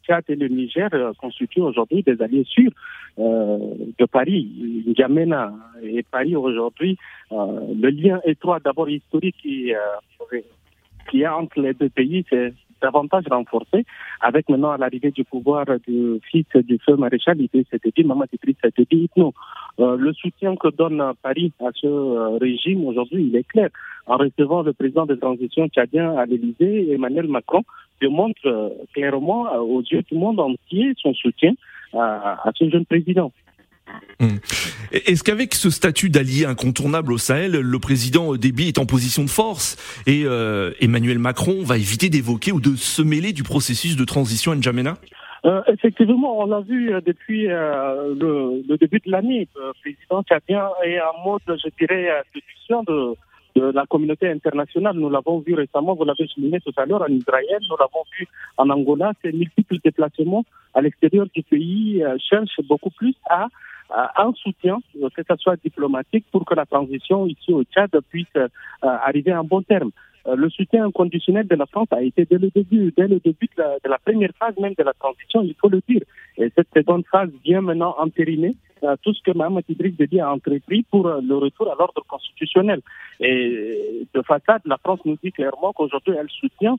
Tchad 0.04 0.24
et 0.28 0.34
le 0.34 0.48
Niger 0.48 0.88
euh, 0.92 1.12
constituent 1.16 1.60
aujourd'hui 1.60 2.02
des 2.02 2.20
alliés 2.20 2.44
sûrs 2.48 2.72
euh, 3.20 3.56
de 3.96 4.04
Paris. 4.04 4.82
N'Djamena 4.84 5.52
et 5.80 6.02
Paris 6.02 6.34
aujourd'hui, 6.34 6.98
le 7.30 7.88
lien 7.88 8.20
étroit 8.24 8.58
d'abord 8.58 8.90
historique 8.90 9.36
qui, 9.40 9.72
qui 11.08 11.22
est 11.22 11.28
entre 11.28 11.60
les 11.60 11.74
deux 11.74 11.88
pays, 11.88 12.24
c'est 12.28 12.52
davantage 12.80 13.24
renforcé 13.30 13.84
avec 14.20 14.48
maintenant 14.48 14.76
l'arrivée 14.76 15.10
du 15.10 15.24
pouvoir 15.24 15.66
du 15.86 16.20
fils 16.30 16.46
du 16.54 16.78
feu 16.78 16.96
maréchal 16.96 17.40
Idriss 17.40 17.66
Maman 18.04 18.24
Idriss 18.32 18.56
Déby 18.76 19.04
Itno. 19.04 19.32
Euh, 19.78 19.96
le 19.96 20.12
soutien 20.12 20.56
que 20.56 20.68
donne 20.68 21.02
Paris 21.22 21.52
à 21.60 21.70
ce 21.74 21.86
euh, 21.86 22.38
régime 22.38 22.84
aujourd'hui, 22.86 23.26
il 23.28 23.36
est 23.36 23.46
clair. 23.46 23.68
En 24.06 24.16
recevant 24.16 24.62
le 24.62 24.72
président 24.72 25.06
de 25.06 25.14
transition 25.14 25.68
tchadien 25.68 26.16
à 26.16 26.26
l'Élysée, 26.26 26.92
Emmanuel 26.92 27.28
Macron 27.28 27.62
démontre 28.00 28.46
euh, 28.46 28.70
clairement 28.94 29.52
aux 29.56 29.82
yeux 29.82 30.02
du 30.02 30.16
monde 30.16 30.40
entier 30.40 30.94
son 30.96 31.14
soutien 31.14 31.52
à 31.92 32.52
ce 32.54 32.70
jeune 32.70 32.86
président. 32.86 33.32
Hmm. 34.20 34.36
Est-ce 34.92 35.24
qu'avec 35.24 35.54
ce 35.54 35.70
statut 35.70 36.10
d'allié 36.10 36.44
incontournable 36.44 37.12
au 37.12 37.18
Sahel, 37.18 37.52
le 37.52 37.78
président 37.78 38.34
Déby 38.34 38.68
est 38.68 38.78
en 38.78 38.84
position 38.84 39.24
de 39.24 39.30
force 39.30 39.76
et 40.06 40.24
euh, 40.24 40.72
Emmanuel 40.80 41.18
Macron 41.18 41.62
va 41.62 41.78
éviter 41.78 42.10
d'évoquer 42.10 42.52
ou 42.52 42.60
de 42.60 42.76
se 42.76 43.00
mêler 43.00 43.32
du 43.32 43.42
processus 43.42 43.96
de 43.96 44.04
transition 44.04 44.52
à 44.52 44.56
N'Djamena? 44.56 44.98
Euh, 45.46 45.62
effectivement, 45.68 46.40
on 46.40 46.46
l'a 46.46 46.60
vu 46.60 46.92
euh, 46.92 47.00
depuis 47.00 47.46
le, 47.46 48.76
début 48.76 49.00
de 49.06 49.10
l'année. 49.10 49.48
Le 49.56 49.72
président 49.80 50.22
tchadien 50.22 50.68
est 50.84 51.00
en 51.00 51.24
mode, 51.24 51.40
je 51.46 51.70
dirais, 51.78 52.22
de 52.34 52.40
de, 52.86 53.16
de 53.56 53.72
la 53.72 53.86
communauté 53.86 54.28
internationale. 54.28 54.96
Nous 54.96 55.08
l'avons 55.08 55.40
vu 55.40 55.54
récemment, 55.54 55.94
vous 55.94 56.04
l'avez 56.04 56.26
souligné 56.26 56.60
tout 56.60 56.74
à 56.76 56.84
l'heure, 56.84 57.02
en 57.02 57.12
Israël, 57.12 57.58
nous 57.70 57.76
l'avons 57.78 58.04
vu 58.18 58.28
en 58.58 58.68
Angola. 58.68 59.12
Ces 59.22 59.32
multiples 59.32 59.78
déplacements 59.82 60.44
à 60.74 60.82
l'extérieur 60.82 61.26
du 61.34 61.42
pays 61.42 62.04
cherchent 62.28 62.60
beaucoup 62.68 62.90
plus 62.90 63.14
à 63.30 63.48
un 63.92 64.32
soutien, 64.34 64.78
que 64.92 65.22
ce 65.28 65.36
soit 65.36 65.56
diplomatique, 65.62 66.24
pour 66.30 66.44
que 66.44 66.54
la 66.54 66.66
transition 66.66 67.26
ici 67.26 67.52
au 67.52 67.64
Tchad 67.64 67.90
puisse 68.08 68.26
euh, 68.36 68.48
arriver 68.82 69.32
à 69.32 69.40
un 69.40 69.44
bon 69.44 69.62
terme. 69.62 69.90
Euh, 70.26 70.36
le 70.36 70.50
soutien 70.50 70.86
inconditionnel 70.86 71.46
de 71.46 71.54
la 71.56 71.66
France 71.66 71.88
a 71.92 72.02
été 72.02 72.26
dès 72.26 72.38
le 72.38 72.50
début, 72.50 72.92
dès 72.96 73.08
le 73.08 73.20
début 73.20 73.48
de 73.56 73.88
la, 73.88 73.98
première 73.98 74.30
phase 74.38 74.56
même 74.58 74.74
de 74.76 74.82
la 74.82 74.92
transition, 74.92 75.42
il 75.42 75.54
faut 75.54 75.68
le 75.68 75.80
dire. 75.88 76.02
Et 76.36 76.50
cette 76.54 76.68
seconde 76.76 77.04
phase 77.10 77.30
vient 77.44 77.62
maintenant 77.62 77.94
entériner 77.98 78.54
euh, 78.82 78.96
tout 79.02 79.14
ce 79.14 79.22
que 79.22 79.36
Mme 79.36 79.60
Idriss 79.68 79.96
Déby 79.96 80.20
a 80.20 80.32
entrepris 80.32 80.82
pour 80.90 81.08
le 81.08 81.36
retour 81.36 81.72
à 81.72 81.74
l'ordre 81.78 82.02
constitutionnel. 82.06 82.80
Et 83.18 84.06
de 84.14 84.22
façade, 84.22 84.62
la 84.66 84.78
France 84.78 85.00
nous 85.04 85.16
dit 85.22 85.32
clairement 85.32 85.72
qu'aujourd'hui, 85.72 86.14
elle 86.18 86.28
soutient 86.28 86.76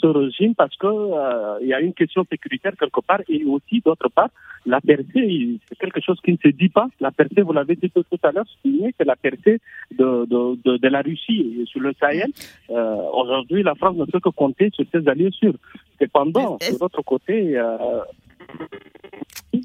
ce 0.00 0.06
régime 0.06 0.54
parce 0.54 0.76
que 0.76 0.86
euh, 0.86 1.58
il 1.60 1.68
y 1.68 1.74
a 1.74 1.80
une 1.80 1.94
question 1.94 2.24
sécuritaire 2.30 2.72
quelque 2.78 3.00
part 3.00 3.20
et 3.28 3.44
aussi 3.44 3.80
d'autre 3.84 4.08
part 4.08 4.30
la 4.66 4.80
percée 4.80 5.58
c'est 5.68 5.78
quelque 5.78 6.00
chose 6.00 6.18
qui 6.24 6.32
ne 6.32 6.36
se 6.36 6.48
dit 6.48 6.68
pas. 6.68 6.88
La 7.00 7.10
percée 7.10 7.42
vous 7.42 7.52
l'avez 7.52 7.76
dit 7.76 7.90
tout, 7.90 8.04
à 8.22 8.32
l'heure 8.32 8.44
c'est 8.64 9.04
la 9.04 9.16
percée 9.16 9.60
de, 9.90 10.08
de, 10.26 10.76
de, 10.78 10.88
la 10.88 11.02
Russie 11.02 11.64
sur 11.66 11.80
le 11.80 11.92
Sahel 11.98 12.30
euh, 12.70 12.96
aujourd'hui 13.12 13.62
la 13.62 13.74
France 13.74 13.96
ne 13.96 14.04
peut 14.04 14.20
que 14.20 14.28
compter 14.30 14.70
sur 14.74 14.84
ses 14.92 15.06
alliés 15.08 15.30
sûrs. 15.32 15.54
Cependant 16.00 16.56
de 16.56 16.78
l'autre 16.80 17.02
côté 17.02 17.56
euh... 17.56 18.00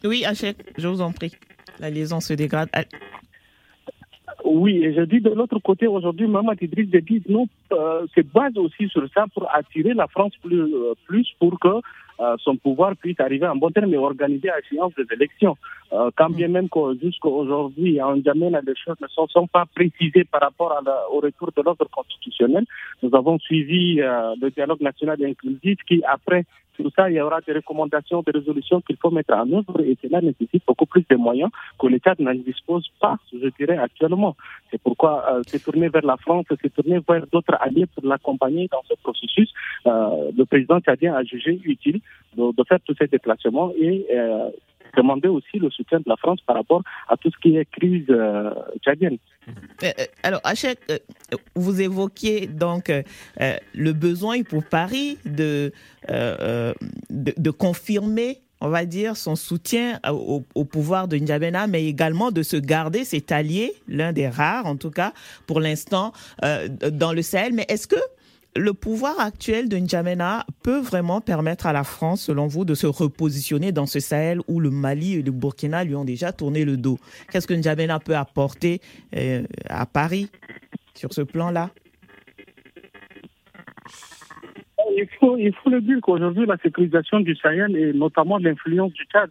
oui 0.04 0.26
Hachek 0.26 0.58
je 0.78 0.88
vous 0.88 1.02
en 1.02 1.12
prie. 1.12 1.34
La 1.80 1.90
liaison 1.90 2.20
se 2.20 2.34
dégrade 2.34 2.70
oui, 4.44 4.84
et 4.84 4.94
je 4.94 5.02
dis 5.02 5.22
de 5.22 5.30
l'autre 5.30 5.60
côté, 5.60 5.88
aujourd'hui, 5.88 6.28
Maman 6.28 6.54
Idriss 6.60 6.90
Déby 6.90 7.24
nous 7.30 7.48
euh, 7.72 8.06
se 8.14 8.22
base 8.22 8.58
aussi 8.58 8.88
sur 8.90 9.04
ça 9.14 9.26
pour 9.34 9.48
attirer 9.54 9.94
la 9.94 10.08
France 10.08 10.34
plus, 10.44 10.62
euh, 10.62 10.94
plus 11.06 11.28
pour 11.40 11.60
que 11.60 11.82
euh, 12.20 12.36
son 12.40 12.56
pouvoir 12.58 12.96
puisse 12.96 13.20
arriver 13.20 13.48
en 13.48 13.56
bon 13.56 13.70
terme 13.70 13.94
et 13.94 13.98
organiser 13.98 14.50
à 14.50 14.60
échéance 14.60 14.94
des 14.96 15.06
élections. 15.14 15.56
Euh, 15.94 16.10
quand 16.16 16.30
bien 16.30 16.50
même 16.50 16.68
que 16.68 16.98
jusqu'à 17.02 17.30
aujourd'hui, 17.30 18.02
en 18.02 18.18
N'Djamena, 18.18 18.62
les 18.66 18.74
choses 18.76 18.98
ne 19.02 19.08
sont, 19.08 19.28
sont, 19.28 19.48
pas 19.48 19.66
précisées 19.66 20.26
par 20.26 20.42
rapport 20.42 20.74
à 20.74 20.82
au 21.12 21.20
retour 21.20 21.52
de 21.56 21.62
l'ordre 21.62 21.88
constitutionnel. 21.90 22.66
Nous 23.04 23.16
avons 23.16 23.40
suivi 23.40 23.96
le 23.96 24.50
dialogue 24.50 24.82
national 24.82 25.24
inclusif 25.24 25.78
qui, 25.88 26.04
après 26.04 26.44
tout 26.84 26.92
ça, 26.96 27.10
il 27.10 27.16
y 27.16 27.22
aura 27.22 27.42
des 27.42 27.54
recommandations, 27.54 28.22
des 28.22 28.32
résolutions 28.32 28.82
qu'il 28.82 28.98
faut 28.98 29.12
mettre 29.12 29.34
en 29.34 29.52
œuvre 29.52 29.82
et 29.82 29.98
cela 30.02 30.22
nécessite 30.22 30.64
beaucoup 30.66 30.86
plus 30.86 31.06
de 31.10 31.16
moyens 31.16 31.50
que 31.80 31.88
l'État 31.88 32.14
n'en 32.20 32.34
dispose 32.34 32.88
pas, 33.00 33.18
je 33.32 33.50
dirais, 33.58 33.78
actuellement. 33.78 34.36
C'est 34.72 34.82
pourquoi 34.82 35.26
euh, 35.32 35.42
c'est 35.48 35.64
tourné 35.64 35.90
vers 35.90 36.06
la 36.06 36.18
France, 36.18 36.46
c'est 36.62 36.74
tourné 36.74 37.00
vers 37.08 37.26
d'autres 37.28 37.56
alliés 37.60 37.86
pour 37.88 38.06
l'accompagner 38.06 38.68
dans 38.72 38.84
ce 38.88 38.94
processus. 39.02 39.52
Euh, 39.86 40.32
le 40.38 40.46
président 40.46 40.80
tchadien 40.80 41.16
a 41.16 41.24
jugé 41.24 41.60
utile 41.64 42.00
de, 42.36 42.56
de, 42.56 42.64
faire 42.64 42.80
tous 42.86 42.96
ces 43.00 43.08
déplacements 43.08 43.72
et 43.80 44.06
euh, 44.12 44.50
demander 44.98 45.28
aussi 45.28 45.60
le 45.60 45.70
soutien 45.70 46.00
de 46.00 46.06
la 46.08 46.18
France 46.18 46.40
par 46.46 46.56
rapport 46.56 46.82
à 47.08 47.16
tout 47.18 47.30
ce 47.32 47.38
qui 47.38 47.56
est 47.56 47.66
crise 47.66 48.06
euh, 48.10 48.52
tchadienne. 48.84 49.18
Euh, 49.48 49.52
euh, 49.84 50.04
alors, 50.24 50.42
Hachek, 50.44 50.80
vous 51.56 51.82
évoquiez 51.82 52.48
donc 52.48 52.92
le 53.40 53.92
besoin 53.94 54.44
pour 54.44 54.64
Paris 54.64 55.18
de, 55.26 55.72
de, 56.10 57.52
confirmer 57.52 58.40
on 58.60 58.70
va 58.70 58.86
dire, 58.86 59.16
son 59.16 59.36
soutien 59.36 60.00
au, 60.10 60.66
pouvoir 60.66 61.08
de 61.08 61.18
N'Djamena, 61.18 61.68
mais 61.68 61.86
également 61.86 62.32
de 62.32 62.42
se 62.42 62.58
garder 62.58 63.04
cet 63.04 63.32
allié, 63.32 63.74
l'un 63.88 64.14
des 64.14 64.28
rares 64.28 64.66
en 64.66 64.78
tout 64.78 64.90
cas, 64.90 65.14
pour 65.46 65.60
l'instant, 65.60 66.12
dans 66.42 67.14
le 67.14 67.22
Sahel. 67.22 67.54
Mais 67.54 67.66
est-ce 67.70 67.88
que 67.88 67.98
le 68.58 68.74
pouvoir 68.74 69.20
actuel 69.20 69.70
de 69.70 69.78
N'Djamena 69.78 70.46
peut 70.64 70.80
vraiment 70.80 71.22
permettre 71.22 71.68
à 71.68 71.74
la 71.74 71.84
France, 71.84 72.22
selon 72.22 72.48
vous, 72.48 72.66
de 72.66 72.76
se 72.76 72.88
repositionner 72.88 73.72
dans 73.72 73.86
ce 73.86 74.00
Sahel 74.00 74.40
où 74.48 74.60
le 74.60 74.70
Mali 74.70 75.16
et 75.16 75.22
le 75.22 75.32
Burkina 75.32 75.84
lui 75.84 75.96
ont 75.96 76.06
déjà 76.06 76.32
tourné 76.32 76.66
le 76.66 76.78
dos 76.78 76.98
Qu'est-ce 77.32 77.48
que 77.48 77.54
N'Djamena 77.54 78.00
peut 78.00 78.16
apporter 78.16 78.82
euh, 79.16 79.44
à 79.70 79.86
Paris 79.86 80.30
sur 80.96 81.14
ce 81.14 81.22
plan-là? 81.22 81.70
Il 84.96 85.08
faut, 85.20 85.38
il 85.38 85.54
faut 85.54 85.70
le 85.70 85.82
dire 85.82 85.98
qu'aujourd'hui, 86.02 86.48
la 86.48 86.58
sécurisation 86.58 87.20
du 87.20 87.36
Sahel 87.36 87.76
et 87.76 87.94
notamment 87.94 88.40
l'influence 88.40 88.94
du 88.94 89.04
Tchad, 89.04 89.30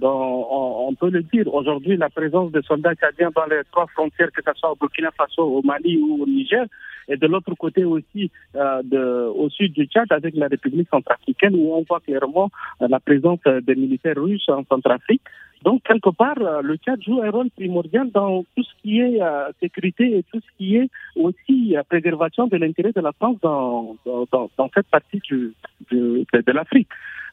on, 0.00 0.94
peut 0.98 1.10
le 1.10 1.22
dire. 1.22 1.52
Aujourd'hui, 1.52 1.98
la 1.98 2.08
présence 2.08 2.50
des 2.50 2.62
soldats 2.62 2.94
tchadiens 2.94 3.30
dans 3.34 3.44
les 3.44 3.60
trois 3.70 3.86
frontières, 3.88 4.30
que 4.32 4.40
ce 4.42 4.50
soit 4.58 4.72
au 4.72 4.76
Burkina 4.76 5.10
Faso, 5.10 5.42
au 5.42 5.62
Mali 5.62 5.98
ou 5.98 6.22
au 6.22 6.26
Niger, 6.26 6.64
et 7.08 7.16
de 7.16 7.26
l'autre 7.26 7.54
côté 7.54 7.84
aussi 7.84 8.30
euh, 8.56 8.82
de, 8.82 9.28
au 9.34 9.48
sud 9.50 9.72
du 9.72 9.86
Tchad 9.86 10.10
avec 10.10 10.34
la 10.34 10.48
République 10.48 10.88
centrafricaine 10.88 11.54
où 11.54 11.72
on 11.74 11.84
voit 11.88 12.00
clairement 12.00 12.50
euh, 12.80 12.88
la 12.88 13.00
présence 13.00 13.40
des 13.62 13.74
militaires 13.74 14.16
russes 14.16 14.48
en 14.48 14.64
Centrafrique. 14.64 15.22
Donc, 15.62 15.82
quelque 15.84 16.10
part, 16.10 16.38
euh, 16.40 16.60
le 16.60 16.76
Tchad 16.76 17.00
joue 17.02 17.22
un 17.22 17.30
rôle 17.30 17.50
primordial 17.50 18.10
dans 18.10 18.42
tout 18.56 18.64
ce 18.64 18.72
qui 18.82 19.00
est 19.00 19.20
sécurité 19.60 20.18
et 20.18 20.22
tout 20.24 20.40
ce 20.40 20.56
qui 20.58 20.76
est 20.76 20.88
aussi 21.16 21.76
préservation 21.88 22.46
de 22.48 22.56
l'intérêt 22.56 22.92
de 22.92 23.00
la 23.00 23.12
France 23.12 23.36
dans, 23.42 23.96
dans, 24.04 24.50
dans 24.56 24.70
cette 24.74 24.88
partie 24.88 25.20
du, 25.20 25.54
de, 25.90 26.24
de 26.32 26.52
l'Afrique. 26.52 26.88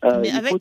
Euh, 0.05 0.19
Mais 0.21 0.31
avec, 0.31 0.55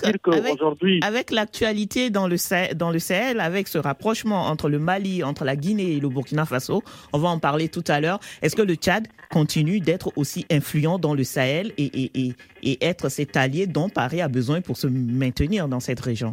avec 1.04 1.30
l'actualité 1.30 2.10
dans 2.10 2.26
le, 2.26 2.36
dans 2.74 2.90
le 2.90 2.98
Sahel, 2.98 3.38
avec 3.38 3.68
ce 3.68 3.78
rapprochement 3.78 4.46
entre 4.46 4.68
le 4.68 4.80
Mali, 4.80 5.22
entre 5.22 5.44
la 5.44 5.54
Guinée 5.54 5.92
et 5.92 6.00
le 6.00 6.08
Burkina 6.08 6.44
Faso, 6.44 6.82
on 7.12 7.18
va 7.18 7.28
en 7.28 7.38
parler 7.38 7.68
tout 7.68 7.84
à 7.86 8.00
l'heure. 8.00 8.18
Est-ce 8.42 8.56
que 8.56 8.62
le 8.62 8.74
Tchad 8.74 9.06
continue 9.30 9.78
d'être 9.78 10.10
aussi 10.16 10.44
influent 10.50 10.98
dans 10.98 11.14
le 11.14 11.22
Sahel 11.22 11.72
et, 11.78 11.84
et, 11.84 12.10
et, 12.20 12.34
et 12.64 12.84
être 12.84 13.08
cet 13.10 13.36
allié 13.36 13.68
dont 13.68 13.88
Paris 13.88 14.20
a 14.20 14.26
besoin 14.26 14.60
pour 14.60 14.76
se 14.76 14.88
maintenir 14.88 15.68
dans 15.68 15.78
cette 15.78 16.00
région? 16.00 16.32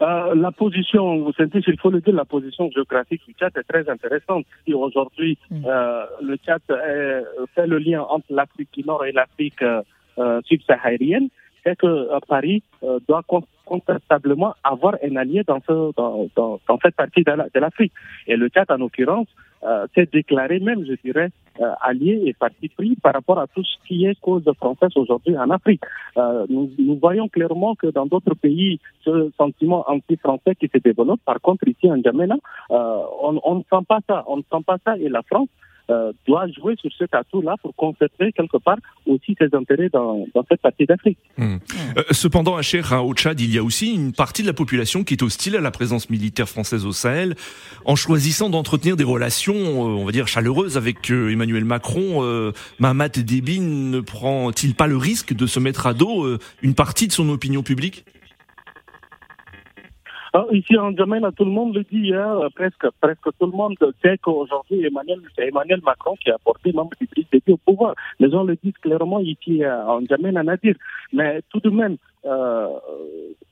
Euh, 0.00 0.34
la 0.36 0.52
position, 0.52 1.24
vous 1.24 1.32
sentez, 1.32 1.60
il 1.66 1.80
faut 1.80 1.90
le 1.90 2.00
dire, 2.00 2.14
la 2.14 2.24
position 2.24 2.70
géographique 2.70 3.22
du 3.26 3.34
Tchad 3.34 3.52
est 3.56 3.62
très 3.64 3.88
intéressante. 3.88 4.44
Si 4.64 4.74
aujourd'hui 4.74 5.38
mm. 5.50 5.64
euh, 5.66 6.06
le 6.22 6.36
Tchad 6.36 6.62
fait 7.54 7.66
le 7.66 7.78
lien 7.78 8.02
entre 8.02 8.26
l'Afrique 8.30 8.68
du 8.72 8.84
Nord 8.84 9.04
et 9.04 9.12
l'Afrique 9.12 9.64
subsaharienne, 10.44 11.28
c'est 11.64 11.76
que 11.76 11.86
euh, 11.86 12.18
Paris 12.28 12.62
euh, 12.82 12.98
doit 13.08 13.22
contestablement 13.64 14.54
avoir 14.64 14.96
un 15.02 15.16
allié 15.16 15.42
dans, 15.46 15.60
ce, 15.60 15.94
dans, 15.96 16.28
dans, 16.36 16.60
dans 16.68 16.78
cette 16.82 16.96
partie 16.96 17.22
de 17.22 17.60
l'Afrique. 17.60 17.92
Et 18.26 18.36
le 18.36 18.48
Tchad, 18.48 18.70
en 18.70 18.76
l'occurrence, 18.76 19.28
euh, 19.64 19.86
s'est 19.94 20.08
déclaré 20.12 20.58
même, 20.58 20.84
je 20.84 20.94
dirais, 21.04 21.30
allié 21.82 22.22
et 22.26 22.32
parti 22.32 22.68
pris 22.70 22.96
par 22.96 23.12
rapport 23.12 23.38
à 23.38 23.46
tout 23.46 23.62
ce 23.62 23.76
qui 23.86 24.06
est 24.06 24.18
cause 24.20 24.42
française 24.56 24.90
aujourd'hui 24.96 25.36
en 25.36 25.50
Afrique. 25.50 25.82
Nous, 26.16 26.70
nous, 26.78 26.98
voyons 27.00 27.28
clairement 27.28 27.74
que 27.74 27.88
dans 27.88 28.06
d'autres 28.06 28.34
pays, 28.34 28.80
ce 29.04 29.30
sentiment 29.36 29.84
anti-français 29.86 30.54
qui 30.54 30.68
se 30.68 30.78
développe, 30.78 31.20
par 31.26 31.40
contre, 31.42 31.68
ici 31.68 31.90
en 31.90 32.00
Djamena, 32.02 32.36
on, 32.70 33.38
on 33.44 33.56
ne 33.56 33.62
sent 33.70 33.84
pas 33.86 34.00
ça. 34.08 34.24
On 34.26 34.38
ne 34.38 34.42
sent 34.42 34.64
pas 34.66 34.78
ça 34.84 34.96
et 34.96 35.10
la 35.10 35.22
France 35.22 35.48
euh, 35.90 36.12
doit 36.26 36.46
jouer 36.48 36.76
sur 36.80 36.90
cet 36.96 37.14
atout-là 37.14 37.56
pour 37.62 37.74
conserver 37.74 38.32
quelque 38.32 38.56
part 38.58 38.78
aussi 39.06 39.36
ses 39.38 39.54
intérêts 39.54 39.88
dans, 39.88 40.26
dans 40.34 40.44
cette 40.48 40.60
partie 40.60 40.86
d'Afrique. 40.86 41.18
Hmm. 41.36 41.56
Euh, 41.96 42.02
cependant, 42.10 42.56
à 42.56 42.62
Cher, 42.62 43.04
au 43.04 43.14
Tchad, 43.14 43.40
il 43.40 43.52
y 43.52 43.58
a 43.58 43.62
aussi 43.62 43.92
une 43.92 44.12
partie 44.12 44.42
de 44.42 44.46
la 44.46 44.52
population 44.52 45.04
qui 45.04 45.14
est 45.14 45.22
hostile 45.22 45.56
à 45.56 45.60
la 45.60 45.70
présence 45.70 46.08
militaire 46.10 46.48
française 46.48 46.86
au 46.86 46.92
Sahel. 46.92 47.34
En 47.84 47.96
choisissant 47.96 48.48
d'entretenir 48.50 48.96
des 48.96 49.04
relations, 49.04 49.54
euh, 49.54 50.00
on 50.00 50.04
va 50.04 50.12
dire, 50.12 50.28
chaleureuses 50.28 50.76
avec 50.76 51.10
Emmanuel 51.10 51.64
Macron, 51.64 52.52
Mahamat 52.78 53.08
Déby 53.08 53.60
ne 53.60 54.00
prend-il 54.00 54.74
pas 54.74 54.86
le 54.86 54.96
risque 54.96 55.34
de 55.34 55.46
se 55.46 55.58
mettre 55.58 55.86
à 55.86 55.94
dos 55.94 56.38
une 56.62 56.74
partie 56.74 57.08
de 57.08 57.12
son 57.12 57.28
opinion 57.28 57.62
publique? 57.62 58.04
Ah, 60.34 60.46
ici 60.52 60.78
en 60.78 60.92
Djamena, 60.92 61.30
tout 61.32 61.44
le 61.44 61.50
monde 61.50 61.74
le 61.74 61.84
dit, 61.84 62.14
hein, 62.14 62.40
presque, 62.54 62.86
presque 63.00 63.28
tout 63.38 63.46
le 63.46 63.52
monde 63.52 63.76
sait 64.02 64.16
qu'aujourd'hui, 64.18 64.84
Emmanuel, 64.84 65.20
c'est 65.36 65.48
Emmanuel 65.48 65.80
Macron 65.84 66.16
qui 66.16 66.30
a 66.30 66.38
porté 66.38 66.72
membre 66.72 66.96
du 66.98 67.06
PDP 67.06 67.50
au 67.50 67.58
pouvoir. 67.58 67.94
Les 68.18 68.30
gens 68.30 68.42
le 68.42 68.56
disent 68.62 68.78
clairement 68.80 69.20
ici 69.20 69.62
euh, 69.62 69.84
en 69.84 70.00
Djamena, 70.00 70.42
Nadir. 70.42 70.74
Mais 71.12 71.42
tout 71.50 71.60
de 71.60 71.68
même, 71.68 71.96
euh, 72.24 72.66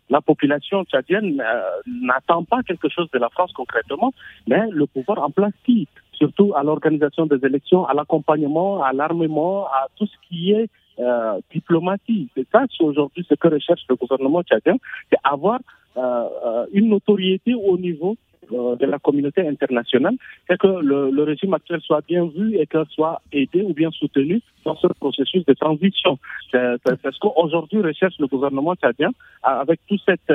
la 0.09 0.21
population 0.21 0.85
tchadienne 0.85 1.41
euh, 1.41 1.63
n'attend 1.87 2.45
pas 2.45 2.63
quelque 2.63 2.89
chose 2.89 3.11
de 3.13 3.19
la 3.19 3.29
France 3.29 3.53
concrètement, 3.53 4.13
mais 4.47 4.63
le 4.71 4.87
pouvoir 4.87 5.23
en 5.23 5.31
place 5.31 5.53
qui? 5.65 5.87
Surtout 6.13 6.53
à 6.55 6.63
l'organisation 6.63 7.27
des 7.27 7.45
élections, 7.45 7.87
à 7.87 7.95
l'accompagnement, 7.95 8.83
à 8.83 8.93
l'armement, 8.93 9.67
à 9.67 9.87
tout 9.97 10.07
ce 10.07 10.17
qui 10.29 10.53
est 10.53 10.69
euh, 10.99 11.41
diplomatie. 11.53 12.29
C'est 12.37 12.47
ça 12.53 12.65
aujourd'hui 12.81 13.25
ce 13.27 13.35
que 13.35 13.49
recherche 13.49 13.83
le 13.89 13.97
gouvernement 13.97 14.43
tchadien, 14.43 14.77
c'est 15.11 15.19
avoir 15.25 15.61
une 15.97 16.89
notoriété 16.89 17.55
au 17.55 17.77
niveau 17.79 18.17
euh, 18.53 18.75
de 18.75 18.87
la 18.87 18.99
communauté 18.99 19.47
internationale, 19.47 20.15
c'est 20.49 20.59
que 20.59 20.67
le, 20.67 21.11
le, 21.11 21.23
régime 21.23 21.55
actuel 21.55 21.81
soit 21.83 22.05
bien 22.09 22.27
vu 22.27 22.57
et 22.59 22.67
qu'il 22.67 22.85
soit 22.91 23.21
aidé 23.33 23.63
ou 23.63 23.75
bien 23.75 23.91
soutenu 23.93 24.41
dans 24.65 24.75
ce 24.77 24.89
processus 24.89 25.45
de 25.45 25.53
transition. 25.53 26.19
C'est 26.51 26.77
ce 26.85 27.19
qu'aujourd'hui 27.21 27.81
recherche 27.81 28.15
le 28.19 28.27
gouvernement 28.27 28.75
tchadien 28.75 29.11
avec 29.43 29.79
tout 29.87 29.99
cette, 30.05 30.33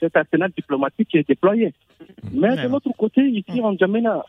cet 0.00 0.16
arsenal 0.16 0.50
diplomatique 0.56 1.08
qui 1.08 1.18
est 1.18 1.28
déployé. 1.28 1.74
Mais 2.32 2.56
de 2.56 2.68
l'autre 2.68 2.90
côté, 2.96 3.22
ici 3.22 3.60
en 3.60 3.76
Djamena, 3.76 4.24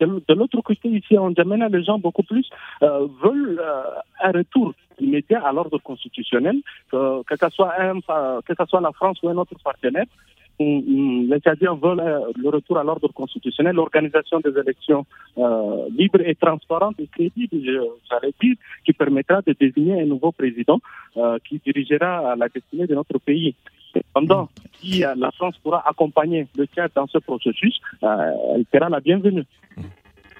de, 0.00 0.34
l'autre 0.34 0.60
côté, 0.60 0.88
ici 0.88 1.16
en 1.18 1.32
Djamena, 1.32 1.68
les 1.68 1.84
gens 1.84 1.98
beaucoup 1.98 2.22
plus 2.22 2.48
euh, 2.82 3.06
veulent 3.22 3.60
euh, 3.60 3.82
un 4.22 4.32
retour 4.32 4.74
immédiat 5.00 5.44
à 5.44 5.52
l'ordre 5.52 5.78
constitutionnel, 5.78 6.56
que, 6.90 7.36
ce 7.40 7.48
soit 7.50 7.72
un, 7.80 8.00
que 8.00 8.54
ce 8.56 8.64
soit 8.66 8.80
la 8.80 8.92
France 8.92 9.18
ou 9.22 9.28
un 9.28 9.36
autre 9.36 9.56
partenaire. 9.62 10.06
Les 10.60 11.40
Tchadiens 11.40 11.74
veulent 11.74 12.00
euh, 12.00 12.30
le 12.36 12.48
retour 12.48 12.78
à 12.78 12.84
l'ordre 12.84 13.08
constitutionnel, 13.12 13.74
l'organisation 13.74 14.38
des 14.40 14.56
élections 14.56 15.04
euh, 15.38 15.88
libres 15.96 16.20
et 16.24 16.36
transparentes 16.36 17.00
et 17.00 17.08
crédibles, 17.08 17.56
j'allais 18.08 18.32
dire, 18.40 18.54
qui 18.84 18.92
permettra 18.92 19.42
de 19.42 19.54
désigner 19.58 20.00
un 20.00 20.06
nouveau 20.06 20.30
président 20.30 20.80
euh, 21.16 21.38
qui 21.48 21.60
dirigera 21.64 22.36
la 22.36 22.48
destinée 22.48 22.86
de 22.86 22.94
notre 22.94 23.18
pays. 23.18 23.54
Cependant, 23.92 24.48
si 24.80 25.00
la 25.00 25.30
France 25.32 25.56
pourra 25.62 25.82
accompagner 25.88 26.46
le 26.56 26.66
Tchad 26.66 26.90
dans 26.94 27.06
ce 27.06 27.18
processus, 27.18 27.80
elle 28.02 28.64
sera 28.72 28.88
la 28.88 28.98
bienvenue. 28.98 29.44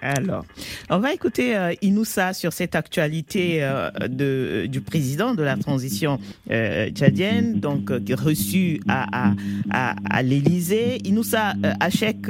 Alors, 0.04 0.44
on 0.90 0.98
va 0.98 1.14
écouter 1.14 1.56
euh, 1.56 1.72
Inoussa 1.80 2.34
sur 2.34 2.52
cette 2.52 2.74
actualité 2.74 3.62
euh, 3.62 3.90
de, 4.06 4.66
du 4.66 4.82
président 4.82 5.34
de 5.34 5.42
la 5.42 5.56
transition 5.56 6.18
euh, 6.50 6.90
tchadienne, 6.90 7.58
donc 7.58 7.88
reçu 7.88 8.80
à, 8.86 9.32
à, 9.70 10.22
l'Élysée. 10.22 10.98
Inoussa 11.06 11.54
Hachek 11.80 12.26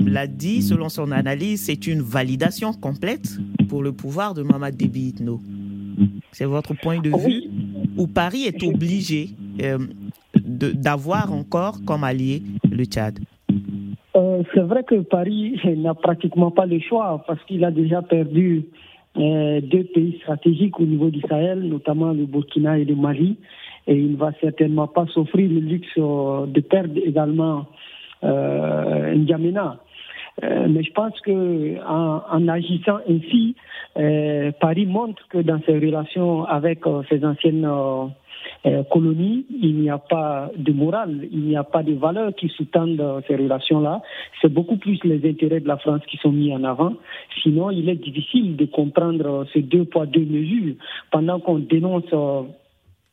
l'a 0.00 0.26
dit, 0.26 0.62
selon 0.62 0.88
son 0.88 1.12
analyse, 1.12 1.62
c'est 1.62 1.86
une 1.86 2.02
validation 2.02 2.72
complète 2.72 3.38
pour 3.68 3.84
le 3.84 3.92
pouvoir 3.92 4.34
de 4.34 4.42
Mamad 4.42 4.76
Déby 4.76 5.10
Itno. 5.10 5.40
C'est 6.32 6.46
votre 6.46 6.74
point 6.74 7.00
de 7.00 7.10
vue? 7.10 7.44
Où 7.96 8.08
Paris 8.08 8.42
est 8.42 8.60
obligé 8.64 9.30
d'avoir 10.34 11.32
encore 11.32 11.84
comme 11.84 12.02
allié 12.02 12.42
le 12.68 12.84
Tchad? 12.86 13.20
Euh, 14.16 14.42
c'est 14.52 14.60
vrai 14.60 14.84
que 14.84 14.96
Paris 14.96 15.60
n'a 15.76 15.94
pratiquement 15.94 16.50
pas 16.50 16.66
le 16.66 16.78
choix 16.80 17.24
parce 17.26 17.42
qu'il 17.44 17.64
a 17.64 17.70
déjà 17.70 18.02
perdu 18.02 18.66
euh, 19.16 19.60
deux 19.60 19.84
pays 19.84 20.18
stratégiques 20.22 20.80
au 20.80 20.84
niveau 20.84 21.08
du 21.08 21.20
Sahel, 21.28 21.60
notamment 21.60 22.12
le 22.12 22.26
Burkina 22.26 22.78
et 22.78 22.84
le 22.84 22.96
Mali, 22.96 23.36
et 23.86 23.94
il 23.94 24.12
ne 24.12 24.16
va 24.16 24.32
certainement 24.40 24.88
pas 24.88 25.06
s'offrir 25.06 25.48
le 25.48 25.60
luxe 25.60 25.86
euh, 25.98 26.46
de 26.46 26.60
perdre 26.60 26.98
également 27.04 27.66
euh, 28.24 29.14
N'Djamena. 29.14 29.78
Mais 30.42 30.82
je 30.82 30.90
pense 30.90 31.20
que 31.20 31.78
en 31.86 32.48
agissant 32.48 32.98
ainsi, 33.08 33.54
Paris 34.60 34.84
montre 34.84 35.28
que 35.28 35.38
dans 35.38 35.60
ses 35.64 35.78
relations 35.78 36.44
avec 36.44 36.80
ses 37.08 37.24
anciennes 37.24 37.64
euh, 38.66 38.82
colonie, 38.84 39.44
il 39.50 39.76
n'y 39.76 39.90
a 39.90 39.98
pas 39.98 40.50
de 40.56 40.72
morale, 40.72 41.28
il 41.30 41.40
n'y 41.40 41.56
a 41.56 41.64
pas 41.64 41.82
de 41.82 41.92
valeurs 41.92 42.34
qui 42.34 42.48
sous-tendent 42.48 43.22
ces 43.28 43.36
relations-là. 43.36 44.00
C'est 44.40 44.52
beaucoup 44.52 44.76
plus 44.76 44.98
les 45.04 45.28
intérêts 45.28 45.60
de 45.60 45.68
la 45.68 45.76
France 45.76 46.00
qui 46.08 46.16
sont 46.16 46.32
mis 46.32 46.52
en 46.54 46.64
avant. 46.64 46.94
Sinon, 47.42 47.70
il 47.70 47.88
est 47.88 47.96
difficile 47.96 48.56
de 48.56 48.64
comprendre 48.64 49.46
ces 49.52 49.62
deux 49.62 49.84
poids, 49.84 50.06
deux 50.06 50.24
mesures 50.24 50.76
pendant 51.10 51.40
qu'on 51.40 51.58
dénonce 51.58 52.04
euh, 52.12 52.42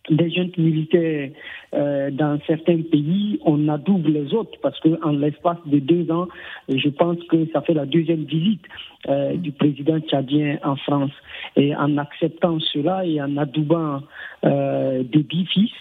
des 0.09 0.29
jeunes 0.31 0.51
militaires 0.57 1.29
euh, 1.73 2.09
dans 2.11 2.39
certains 2.47 2.81
pays, 2.81 3.39
on 3.45 3.67
adoube 3.69 4.07
les 4.07 4.33
autres 4.33 4.57
parce 4.61 4.79
qu'en 4.79 5.11
l'espace 5.11 5.57
de 5.65 5.79
deux 5.79 6.11
ans, 6.11 6.27
je 6.69 6.89
pense 6.89 7.17
que 7.29 7.47
ça 7.53 7.61
fait 7.61 7.73
la 7.73 7.85
deuxième 7.85 8.23
visite 8.23 8.63
euh, 9.07 9.35
du 9.35 9.51
président 9.51 9.99
tchadien 9.99 10.57
en 10.63 10.75
France. 10.75 11.11
Et 11.55 11.75
en 11.75 11.97
acceptant 11.97 12.59
cela 12.59 13.05
et 13.05 13.21
en 13.21 13.37
adoubant 13.37 14.01
euh, 14.43 15.03
des 15.03 15.23
bifis, 15.23 15.73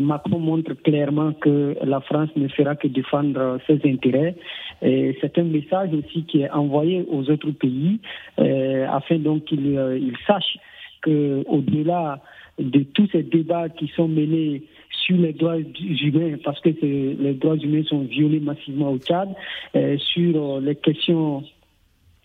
Macron 0.00 0.38
montre 0.38 0.72
clairement 0.72 1.34
que 1.34 1.76
la 1.84 2.00
France 2.00 2.30
ne 2.34 2.48
fera 2.48 2.76
que 2.76 2.88
défendre 2.88 3.58
ses 3.66 3.78
intérêts. 3.84 4.34
C'est 4.80 5.36
un 5.36 5.44
message 5.44 5.90
aussi 5.92 6.24
qui 6.24 6.40
est 6.40 6.50
envoyé 6.50 7.04
aux 7.10 7.30
autres 7.30 7.50
pays 7.50 8.00
afin 8.38 9.18
donc 9.18 9.44
qu'ils 9.44 10.16
sachent 10.26 10.56
qu'au-delà 11.02 12.22
de 12.58 12.82
tous 12.82 13.08
ces 13.12 13.22
débats 13.22 13.68
qui 13.68 13.88
sont 13.94 14.08
menés 14.08 14.62
sur 14.90 15.16
les 15.16 15.32
droits 15.32 15.58
humains, 15.58 16.36
parce 16.42 16.60
que 16.60 16.70
les 16.80 17.34
droits 17.34 17.56
humains 17.56 17.84
sont 17.84 18.00
violés 18.00 18.40
massivement 18.40 18.90
au 18.90 18.98
Tchad, 18.98 19.28
euh, 19.76 19.96
sur 19.98 20.56
euh, 20.56 20.60
les 20.60 20.74
questions 20.74 21.44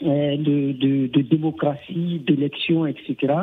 de, 0.01 0.71
de, 0.71 1.07
de, 1.07 1.21
démocratie, 1.21 2.21
d'élection, 2.25 2.85
etc. 2.85 3.33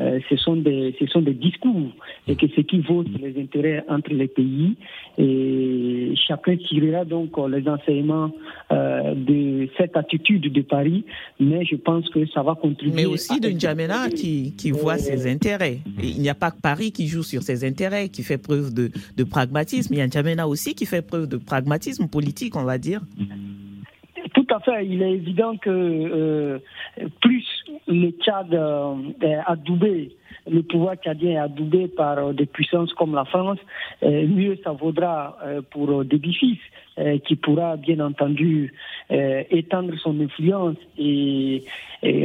Euh, 0.00 0.18
ce, 0.28 0.36
sont 0.36 0.56
des, 0.56 0.94
ce 0.98 1.06
sont 1.06 1.22
des 1.22 1.34
discours 1.34 1.90
et 2.26 2.36
que 2.36 2.46
ce 2.48 2.60
qui 2.62 2.80
vaut 2.80 3.02
les 3.02 3.40
intérêts 3.40 3.84
entre 3.88 4.12
les 4.12 4.28
pays. 4.28 4.76
Et 5.18 6.14
chacun 6.26 6.56
tirera 6.56 7.04
donc 7.04 7.30
les 7.48 7.68
enseignements 7.68 8.30
euh, 8.72 9.14
de 9.14 9.68
cette 9.76 9.96
attitude 9.96 10.52
de 10.52 10.62
Paris, 10.62 11.04
mais 11.38 11.64
je 11.64 11.76
pense 11.76 12.08
que 12.10 12.26
ça 12.26 12.42
va 12.42 12.54
contribuer. 12.54 12.94
Mais 12.94 13.06
aussi 13.06 13.40
de 13.40 13.48
N'Djamena 13.48 14.08
qui, 14.08 14.54
qui 14.56 14.70
voit 14.70 14.98
ses 14.98 15.30
intérêts. 15.30 15.78
il 16.02 16.20
n'y 16.20 16.28
a 16.28 16.34
pas 16.34 16.50
que 16.50 16.60
Paris 16.60 16.92
qui 16.92 17.06
joue 17.06 17.22
sur 17.22 17.42
ses 17.42 17.64
intérêts, 17.64 18.08
qui 18.08 18.22
fait 18.22 18.38
preuve 18.38 18.72
de, 18.74 18.90
de 19.16 19.24
pragmatisme. 19.24 19.94
Il 19.94 19.98
y 19.98 20.02
a 20.02 20.06
N'Djamena 20.06 20.48
aussi 20.48 20.74
qui 20.74 20.86
fait 20.86 21.02
preuve 21.02 21.28
de 21.28 21.36
pragmatisme 21.36 22.08
politique, 22.08 22.56
on 22.56 22.64
va 22.64 22.78
dire. 22.78 23.00
Tout 24.34 24.46
à 24.50 24.60
fait. 24.60 24.86
Il 24.86 25.02
est 25.02 25.12
évident 25.12 25.56
que 25.56 25.70
euh, 25.70 26.58
plus 27.20 27.46
le 27.86 28.10
Tchad 28.10 28.52
euh, 28.54 28.94
est 29.22 29.38
adoubé, 29.46 30.16
le 30.48 30.62
pouvoir 30.62 30.96
tchadien 30.96 31.30
est 31.32 31.38
adoubé 31.38 31.88
par 31.88 32.18
euh, 32.18 32.32
des 32.32 32.46
puissances 32.46 32.92
comme 32.94 33.14
la 33.14 33.24
France, 33.24 33.58
mieux 34.02 34.56
ça 34.64 34.72
vaudra 34.72 35.36
pour 35.70 36.04
des 36.04 36.18
fils 36.18 36.58
qui 37.24 37.36
pourra 37.36 37.76
bien 37.76 38.00
entendu 38.00 38.72
étendre 39.10 39.94
son 40.02 40.18
influence 40.20 40.76
et, 40.98 41.64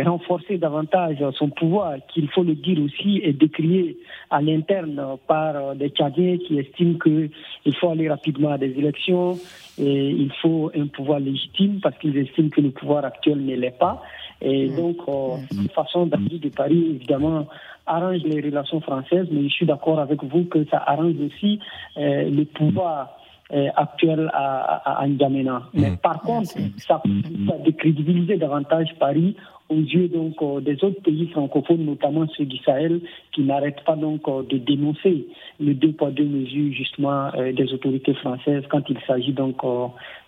renforcer 0.05 0.57
davantage 0.57 1.17
son 1.37 1.49
pouvoir, 1.49 1.95
qu'il 2.13 2.29
faut 2.29 2.43
le 2.43 2.55
dire 2.55 2.81
aussi, 2.81 3.19
et 3.23 3.33
décrié 3.33 3.97
à 4.29 4.41
l'interne 4.41 5.01
par 5.27 5.75
des 5.75 5.89
Tchadiens 5.89 6.37
qui 6.37 6.59
estiment 6.59 6.97
qu'il 6.97 7.75
faut 7.79 7.89
aller 7.89 8.09
rapidement 8.09 8.51
à 8.51 8.57
des 8.57 8.71
élections, 8.77 9.37
et 9.77 10.09
il 10.09 10.31
faut 10.41 10.71
un 10.75 10.87
pouvoir 10.87 11.19
légitime 11.19 11.79
parce 11.81 11.97
qu'ils 11.97 12.17
estiment 12.17 12.49
que 12.49 12.61
le 12.61 12.71
pouvoir 12.71 13.03
actuel 13.05 13.45
ne 13.45 13.55
l'est 13.55 13.77
pas. 13.77 14.01
Et 14.41 14.69
mm. 14.69 14.75
donc, 14.75 14.97
euh, 15.07 15.37
mm. 15.53 15.67
façon 15.69 16.05
d'agir 16.05 16.39
de 16.39 16.49
Paris, 16.49 16.95
évidemment, 16.95 17.47
arrange 17.85 18.21
les 18.23 18.41
relations 18.41 18.81
françaises, 18.81 19.27
mais 19.31 19.43
je 19.47 19.53
suis 19.53 19.65
d'accord 19.65 19.99
avec 19.99 20.23
vous 20.23 20.45
que 20.45 20.65
ça 20.65 20.83
arrange 20.85 21.15
aussi 21.25 21.59
euh, 21.97 22.29
le 22.29 22.45
pouvoir 22.45 23.17
euh, 23.53 23.67
actuel 23.75 24.29
à, 24.33 25.01
à, 25.01 25.07
N'Djamena. 25.07 25.63
Mais 25.73 25.91
mm. 25.91 25.97
par 25.97 26.21
contre, 26.21 26.49
ça, 26.77 27.01
ça 27.47 27.57
décrédibiliser 27.63 28.37
davantage 28.37 28.95
Paris 28.99 29.35
aux 29.69 29.79
yeux 29.79 30.07
donc 30.07 30.35
euh, 30.41 30.61
des 30.61 30.83
autres 30.83 31.01
pays 31.01 31.27
francophones, 31.29 31.85
notamment 31.85 32.27
ceux 32.37 32.45
du 32.45 32.57
Sahel, 32.57 33.01
qui 33.31 33.41
n'arrêtent 33.41 33.83
pas 33.83 33.95
donc 33.95 34.21
euh, 34.27 34.43
de 34.43 34.57
dénoncer 34.57 35.25
le 35.59 35.73
deux 35.73 35.91
poids 35.91 36.11
deux 36.11 36.25
mesures 36.25 36.71
justement 36.73 37.31
euh, 37.35 37.51
des 37.51 37.73
autorités 37.73 38.13
françaises 38.15 38.63
quand 38.69 38.83
il 38.89 38.97
s'agit 39.07 39.33
donc 39.33 39.55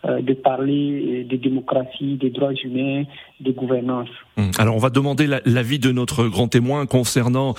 de 0.03 0.33
parler 0.33 1.25
de 1.29 1.35
démocratie, 1.35 2.15
des 2.15 2.29
droits 2.29 2.53
humains, 2.53 3.03
de 3.41 3.51
gouvernance. 3.51 4.07
Hum. 4.38 4.51
Alors 4.57 4.75
on 4.75 4.79
va 4.79 4.89
demander 4.89 5.27
l'avis 5.45 5.79
de 5.79 5.91
notre 5.91 6.27
grand 6.27 6.47
témoin 6.47 6.85
concernant 6.85 7.55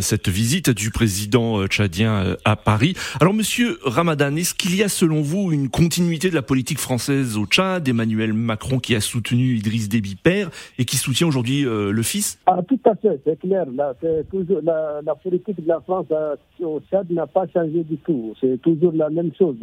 cette 0.00 0.28
visite 0.28 0.70
du 0.70 0.90
président 0.90 1.66
tchadien 1.66 2.36
à 2.44 2.56
Paris. 2.56 2.94
Alors 3.20 3.34
Monsieur 3.34 3.78
Ramadan, 3.84 4.34
est-ce 4.36 4.54
qu'il 4.54 4.76
y 4.76 4.82
a 4.82 4.88
selon 4.88 5.20
vous 5.20 5.52
une 5.52 5.68
continuité 5.68 6.30
de 6.30 6.34
la 6.34 6.42
politique 6.42 6.78
française 6.78 7.36
au 7.36 7.44
Tchad 7.46 7.86
Emmanuel 7.86 8.32
Macron 8.32 8.78
qui 8.78 8.94
a 8.94 9.00
soutenu 9.00 9.56
Idriss 9.56 9.88
Déby 9.88 10.14
père 10.14 10.50
et 10.78 10.84
qui 10.84 10.96
soutient 11.04 11.28
aujourd'hui 11.28 11.66
euh, 11.66 11.92
le 11.92 12.02
fils? 12.02 12.38
Ah, 12.46 12.60
Tout 12.66 12.80
à 12.84 12.94
fait, 12.94 13.20
c'est 13.24 13.38
clair. 13.38 13.66
la, 13.76 15.14
politique 15.22 15.62
de 15.62 15.68
la 15.68 15.80
France 15.80 16.06
euh, 16.10 16.36
au 16.62 16.80
Tchad 16.80 17.10
n'a 17.10 17.26
pas 17.26 17.46
changé 17.52 17.84
du 17.84 17.96
tout. 17.98 18.34
C'est 18.40 18.60
toujours 18.62 18.92
la 18.94 19.10
même 19.10 19.30
chose. 19.38 19.56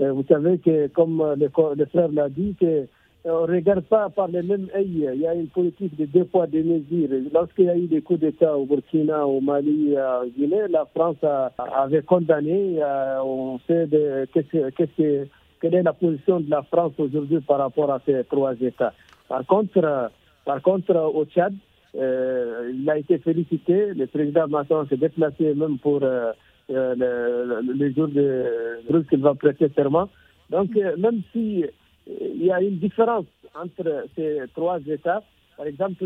Euh, 0.00 0.12
vous 0.12 0.24
savez 0.28 0.58
que, 0.58 0.88
comme 0.88 1.22
le, 1.38 1.48
frère 1.48 2.08
l'a 2.12 2.28
dit, 2.28 2.54
que 2.60 2.86
on 3.24 3.46
ne 3.46 3.52
regarde 3.52 3.82
pas 3.82 4.08
par 4.10 4.26
les 4.28 4.42
mêmes 4.42 4.66
œils. 4.74 5.08
Il 5.14 5.20
y 5.20 5.26
a 5.28 5.34
une 5.34 5.46
politique 5.46 5.96
de 5.96 6.06
deux 6.06 6.24
poids, 6.24 6.48
deux 6.48 6.64
mesures. 6.64 7.08
Lorsqu'il 7.32 7.66
y 7.66 7.70
a 7.70 7.76
eu 7.76 7.86
des 7.86 8.02
coups 8.02 8.18
d'État 8.18 8.58
au 8.58 8.66
Burkina, 8.66 9.24
au 9.26 9.40
Mali, 9.40 9.94
en 9.96 10.26
Guinée, 10.26 10.66
la 10.68 10.84
France 10.92 11.22
avait 11.22 12.02
condamné. 12.02 12.80
On 13.24 13.60
sait 13.68 13.86
qu'est-ce 14.34 15.26
quelle 15.60 15.74
est 15.76 15.82
la 15.84 15.92
position 15.92 16.40
de 16.40 16.50
la 16.50 16.62
France 16.62 16.94
aujourd'hui 16.98 17.38
par 17.40 17.58
rapport 17.58 17.92
à 17.92 18.00
ces 18.04 18.24
trois 18.24 18.54
États. 18.60 18.92
Par 19.28 19.46
contre, 19.46 20.10
par 20.44 20.60
contre, 20.62 20.94
au 20.94 21.24
Tchad, 21.24 21.54
euh, 21.94 22.72
il 22.74 22.88
a 22.88 22.98
été 22.98 23.18
félicité. 23.18 23.92
Le 23.94 24.06
président 24.06 24.48
Macron 24.48 24.86
s'est 24.88 24.96
déplacé 24.96 25.54
même 25.54 25.78
pour 25.78 26.02
euh, 26.02 26.32
euh, 26.70 26.94
le, 26.96 27.72
le, 27.72 27.92
jour 27.92 28.08
de 28.08 29.02
qu'il 29.08 29.20
va 29.20 29.34
prêter 29.34 29.68
serment. 29.74 30.08
Donc, 30.50 30.70
même 30.74 31.22
si 31.32 31.64
il 32.06 32.44
y 32.44 32.50
a 32.50 32.60
une 32.60 32.78
différence 32.78 33.26
entre 33.54 34.06
ces 34.16 34.40
trois 34.54 34.80
États, 34.86 35.22
par 35.56 35.66
exemple, 35.66 36.04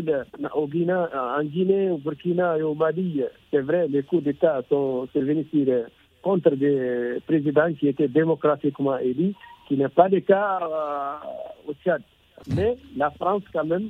au 0.53 0.67
Guinée, 0.67 0.93
en 0.93 1.43
Guinée, 1.43 1.89
au 1.89 1.97
Burkina 1.97 2.57
et 2.57 2.61
au 2.61 2.75
Mali, 2.75 3.23
c'est 3.49 3.61
vrai, 3.61 3.87
les 3.87 4.03
coups 4.03 4.23
d'État 4.23 4.61
sont 4.69 5.07
survenus 5.13 5.47
contre 6.21 6.51
des 6.51 7.19
présidents 7.25 7.73
qui 7.73 7.87
étaient 7.87 8.09
démocratiquement 8.09 8.97
élus, 8.97 9.33
qui 9.67 9.77
n'est 9.77 9.87
pas 9.87 10.09
le 10.09 10.19
cas 10.19 10.59
au 11.67 11.73
Tchad. 11.83 12.01
Mais 12.55 12.77
la 12.95 13.09
France, 13.11 13.43
quand 13.51 13.65
même, 13.65 13.89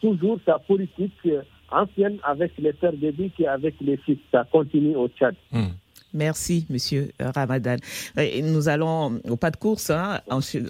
toujours 0.00 0.38
sa 0.44 0.58
politique 0.58 1.28
ancienne 1.70 2.18
avec 2.22 2.52
les 2.58 2.72
pères 2.72 2.92
débits 2.92 3.32
et 3.38 3.48
avec 3.48 3.74
les 3.80 3.96
fils. 3.98 4.18
Ça 4.30 4.46
continue 4.50 4.96
au 4.96 5.08
Tchad. 5.08 5.34
Hmm. 5.50 5.74
Merci, 6.14 6.66
Monsieur 6.70 7.10
Ramadan. 7.18 7.76
Nous 8.42 8.68
allons 8.68 9.20
au 9.28 9.36
pas 9.36 9.50
de 9.50 9.56
course 9.56 9.90
hein, 9.90 10.20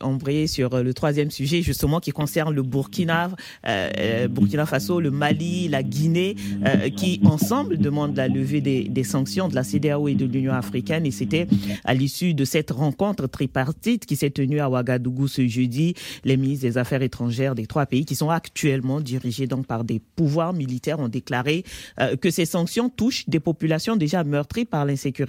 embrayer 0.01 0.47
sur 0.47 0.83
le 0.83 0.95
troisième 0.95 1.31
sujet 1.31 1.63
justement 1.63 2.01
qui 2.01 2.11
concerne 2.11 2.55
le 2.55 2.63
Burkina, 2.63 3.31
euh, 3.67 3.91
euh, 3.99 4.29
Burkina 4.29 4.67
Faso, 4.67 4.99
le 4.99 5.11
Mali, 5.11 5.69
la 5.69 5.83
Guinée, 5.83 6.37
euh, 6.65 6.89
qui 6.91 7.21
ensemble 7.25 7.79
demandent 7.79 8.17
la 8.17 8.29
levée 8.29 8.61
des, 8.61 8.85
des, 8.85 9.05
sanctions 9.05 9.49
de 9.49 9.55
la 9.55 9.63
CDAO 9.63 10.09
et 10.09 10.15
de 10.15 10.25
l'Union 10.25 10.53
africaine. 10.53 11.07
Et 11.07 11.11
c'était 11.11 11.47
à 11.85 11.95
l'issue 11.95 12.35
de 12.35 12.45
cette 12.45 12.71
rencontre 12.71 13.27
tripartite 13.27 14.07
qui 14.07 14.17
s'est 14.17 14.31
tenue 14.31 14.61
à 14.61 14.71
Ouagadougou 14.71 15.29
ce 15.29 15.47
jeudi, 15.47 15.95
les 16.25 16.37
ministres 16.37 16.67
des 16.67 16.79
Affaires 16.79 17.03
étrangères 17.03 17.55
des 17.55 17.67
trois 17.67 17.87
pays 17.87 18.05
qui 18.05 18.17
sont 18.17 18.31
actuellement 18.31 19.01
dirigés 19.01 19.47
donc 19.47 19.67
par 19.67 19.85
des 19.85 20.01
pouvoirs 20.17 20.53
militaires 20.53 20.99
ont 20.99 21.09
déclaré 21.09 21.65
que 22.21 22.31
ces 22.31 22.47
sanctions 22.47 22.89
touchent 22.89 23.29
des 23.29 23.41
populations 23.41 23.97
déjà 23.97 24.25
meurtries 24.25 24.65
par 24.65 24.85
l'insécurité 24.85 25.26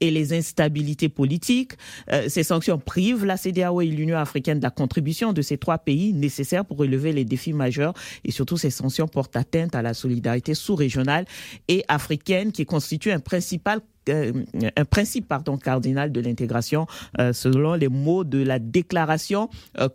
et 0.00 0.10
les 0.10 0.32
instabilités 0.32 1.08
politiques. 1.08 1.72
Euh, 2.12 2.28
ces 2.28 2.42
sanctions 2.42 2.78
privent 2.78 3.24
la 3.24 3.36
CDAO 3.36 3.80
et 3.80 3.86
l'Union 3.86 4.18
africaine 4.18 4.58
de 4.58 4.62
la 4.62 4.70
contribution 4.70 5.32
de 5.32 5.42
ces 5.42 5.58
trois 5.58 5.78
pays 5.78 6.12
nécessaires 6.12 6.64
pour 6.64 6.78
relever 6.78 7.12
les 7.12 7.24
défis 7.24 7.52
majeurs 7.52 7.94
et 8.24 8.30
surtout 8.30 8.56
ces 8.56 8.70
sanctions 8.70 9.08
portent 9.08 9.36
atteinte 9.36 9.74
à 9.74 9.82
la 9.82 9.94
solidarité 9.94 10.54
sous-régionale 10.54 11.24
et 11.68 11.84
africaine 11.88 12.52
qui 12.52 12.66
constitue 12.66 13.12
un 13.12 13.20
principal 13.20 13.80
un 14.10 14.84
principe 14.84 15.28
pardon, 15.28 15.56
cardinal 15.56 16.12
de 16.12 16.20
l'intégration 16.20 16.86
euh, 17.18 17.32
selon 17.32 17.74
les 17.74 17.88
mots 17.88 18.24
de 18.24 18.42
la 18.42 18.58
déclaration 18.58 19.48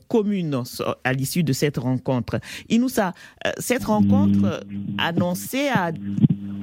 commune 0.07 0.63
à 1.03 1.13
l'issue 1.13 1.43
de 1.43 1.53
cette 1.53 1.77
rencontre. 1.77 2.39
Inoussa, 2.69 3.13
cette 3.59 3.85
rencontre 3.85 4.63
annoncée 4.97 5.67
à 5.73 5.91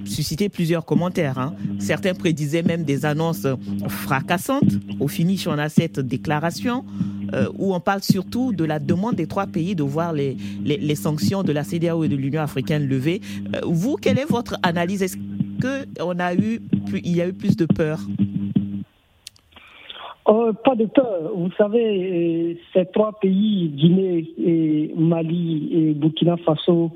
suscité 0.05 0.49
plusieurs 0.49 0.85
commentaires. 0.85 1.39
Hein. 1.39 1.55
Certains 1.79 2.15
prédisaient 2.15 2.63
même 2.63 2.85
des 2.85 3.05
annonces 3.05 3.47
fracassantes. 3.89 4.73
Au 5.01 5.09
finish, 5.09 5.47
on 5.47 5.59
a 5.59 5.69
cette 5.69 6.01
déclaration 6.01 6.85
euh, 7.35 7.49
où 7.59 7.75
on 7.75 7.81
parle 7.81 8.03
surtout 8.03 8.53
de 8.53 8.65
la 8.65 8.79
demande 8.79 9.17
des 9.17 9.27
trois 9.27 9.47
pays 9.47 9.75
de 9.75 9.83
voir 9.83 10.13
les, 10.13 10.37
les, 10.65 10.95
sanctions 10.95 11.43
de 11.43 11.53
la 11.53 11.65
CDAO 11.65 12.05
et 12.05 12.09
de 12.09 12.17
l'Union 12.17 12.43
africaine 12.43 12.87
levées. 12.87 13.21
Euh, 13.55 13.61
vous, 13.65 13.97
quelle 13.97 14.19
est 14.19 14.27
votre 14.29 14.57
analyse? 14.63 15.17
Qu'il 15.63 16.21
a 16.21 16.35
eu, 16.35 16.61
il 17.05 17.17
y 17.17 17.23
a 17.23 17.29
eu 17.29 17.33
plus 17.33 17.57
de 17.57 17.67
peur 17.67 17.99
euh, 20.29 20.53
pas 20.53 20.77
de 20.77 20.87
peur. 20.87 21.33
Vous 21.35 21.51
savez, 21.59 22.57
ces 22.73 22.87
trois 22.87 23.19
pays, 23.19 23.69
Guinée, 23.75 24.25
et 24.39 24.93
Mali 24.97 25.69
et 25.73 25.95
Burkina 25.95 26.37
Faso, 26.37 26.93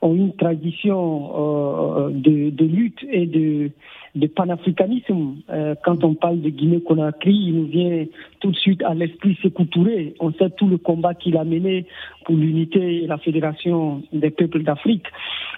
ont 0.00 0.14
une 0.14 0.34
tradition 0.34 2.08
de, 2.10 2.48
de, 2.48 2.64
lutte 2.64 3.04
et 3.10 3.26
de, 3.26 3.70
de 4.14 4.26
panafricanisme. 4.26 5.36
Euh, 5.50 5.74
quand 5.84 6.02
on 6.04 6.14
parle 6.14 6.40
de 6.40 6.48
Guinée-Conakry, 6.48 7.32
il 7.32 7.54
nous 7.54 7.66
vient 7.66 8.06
tout 8.40 8.50
de 8.50 8.56
suite 8.56 8.82
à 8.82 8.94
l'esprit 8.94 9.38
Sékou 9.42 9.64
Touré. 9.64 10.14
On 10.20 10.32
sait 10.32 10.50
tout 10.50 10.66
le 10.66 10.78
combat 10.78 11.14
qu'il 11.14 11.36
a 11.36 11.44
mené 11.44 11.86
pour 12.24 12.36
l'unité 12.36 13.02
et 13.02 13.06
la 13.06 13.18
fédération 13.18 14.02
des 14.12 14.30
peuples 14.30 14.62
d'Afrique. 14.62 15.06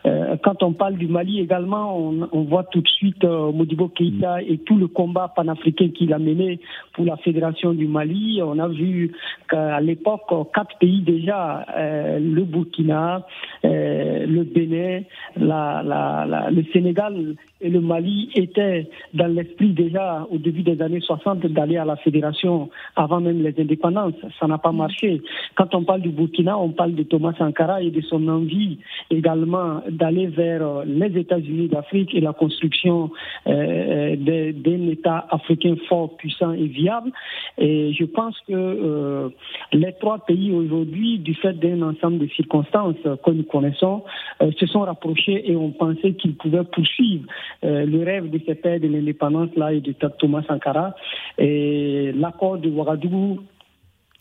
Euh, 0.04 0.36
quand 0.42 0.62
on 0.62 0.72
parle 0.72 0.94
du 0.94 1.06
Mali 1.06 1.40
également, 1.40 1.96
on, 1.96 2.28
on 2.32 2.42
voit 2.42 2.64
tout 2.64 2.80
de 2.80 2.88
suite 2.88 3.22
euh, 3.24 3.52
Modibo 3.52 3.88
Keïta 3.88 4.42
et 4.42 4.58
tout 4.58 4.76
le 4.76 4.88
combat 4.88 5.32
panafricain 5.34 5.90
qu'il 5.90 6.12
a 6.12 6.18
mené 6.18 6.60
pour 6.94 7.04
la 7.04 7.16
fédération 7.18 7.72
du 7.72 7.86
Mali. 7.86 8.40
On 8.42 8.58
a 8.58 8.68
vu 8.68 9.12
qu'à 9.48 9.80
l'époque, 9.80 10.22
quatre 10.54 10.76
pays 10.78 11.02
déjà, 11.02 11.64
euh, 11.76 12.18
le 12.18 12.42
Burkina, 12.42 13.26
euh, 13.64 14.26
le 14.26 14.42
Bénin, 14.44 15.02
la, 15.36 15.82
la, 15.84 16.26
la, 16.26 16.50
le 16.50 16.64
Sénégal 16.72 17.36
et 17.60 17.70
le 17.70 17.80
Mali 17.80 18.30
étaient 18.34 18.88
dans 19.14 19.28
l'esprit 19.28 19.72
déjà 19.72 20.26
au 20.30 20.38
début 20.38 20.62
des 20.62 20.82
années 20.82 21.00
60 21.00 21.46
d'aller 21.46 21.76
à 21.76 21.84
la 21.84 21.96
fédération 21.96 22.70
avant 22.96 23.20
même 23.20 23.42
les 23.42 23.54
indépendances. 23.58 24.14
Ça 24.40 24.48
n'a 24.48 24.58
pas 24.58 24.72
marché. 24.72 25.22
Quand 25.54 25.74
on 25.74 25.84
parle 25.84 26.00
du 26.02 26.10
Burkina, 26.10 26.51
on 26.58 26.70
parle 26.70 26.94
de 26.94 27.02
Thomas 27.02 27.32
Sankara 27.38 27.82
et 27.82 27.90
de 27.90 28.00
son 28.02 28.28
envie 28.28 28.78
également 29.10 29.82
d'aller 29.88 30.26
vers 30.26 30.84
les 30.84 31.18
États-Unis 31.18 31.68
d'Afrique 31.68 32.14
et 32.14 32.20
la 32.20 32.32
construction 32.32 33.10
euh, 33.46 34.16
d'un 34.16 34.88
État 34.88 35.26
africain 35.30 35.74
fort, 35.88 36.16
puissant 36.16 36.52
et 36.52 36.66
viable. 36.66 37.10
Et 37.58 37.92
je 37.92 38.04
pense 38.04 38.36
que 38.48 38.52
euh, 38.52 39.28
les 39.72 39.92
trois 40.00 40.18
pays 40.20 40.52
aujourd'hui, 40.52 41.18
du 41.18 41.34
fait 41.34 41.52
d'un 41.54 41.82
ensemble 41.82 42.18
de 42.18 42.28
circonstances 42.28 42.96
que 43.24 43.30
nous 43.30 43.44
connaissons, 43.44 44.02
euh, 44.42 44.50
se 44.58 44.66
sont 44.66 44.80
rapprochés 44.80 45.50
et 45.50 45.56
ont 45.56 45.70
pensé 45.70 46.14
qu'ils 46.14 46.34
pouvaient 46.34 46.64
poursuivre 46.64 47.24
euh, 47.64 47.84
le 47.84 48.02
rêve 48.02 48.30
de 48.30 48.40
ce 48.46 48.52
père 48.52 48.80
de 48.80 48.88
l'indépendance 48.88 49.50
là 49.56 49.72
et 49.72 49.80
de 49.80 49.92
Thomas 50.18 50.42
Sankara. 50.48 50.94
Et 51.38 52.12
l'accord 52.12 52.58
de 52.58 52.68
Ouagadougou 52.68 53.40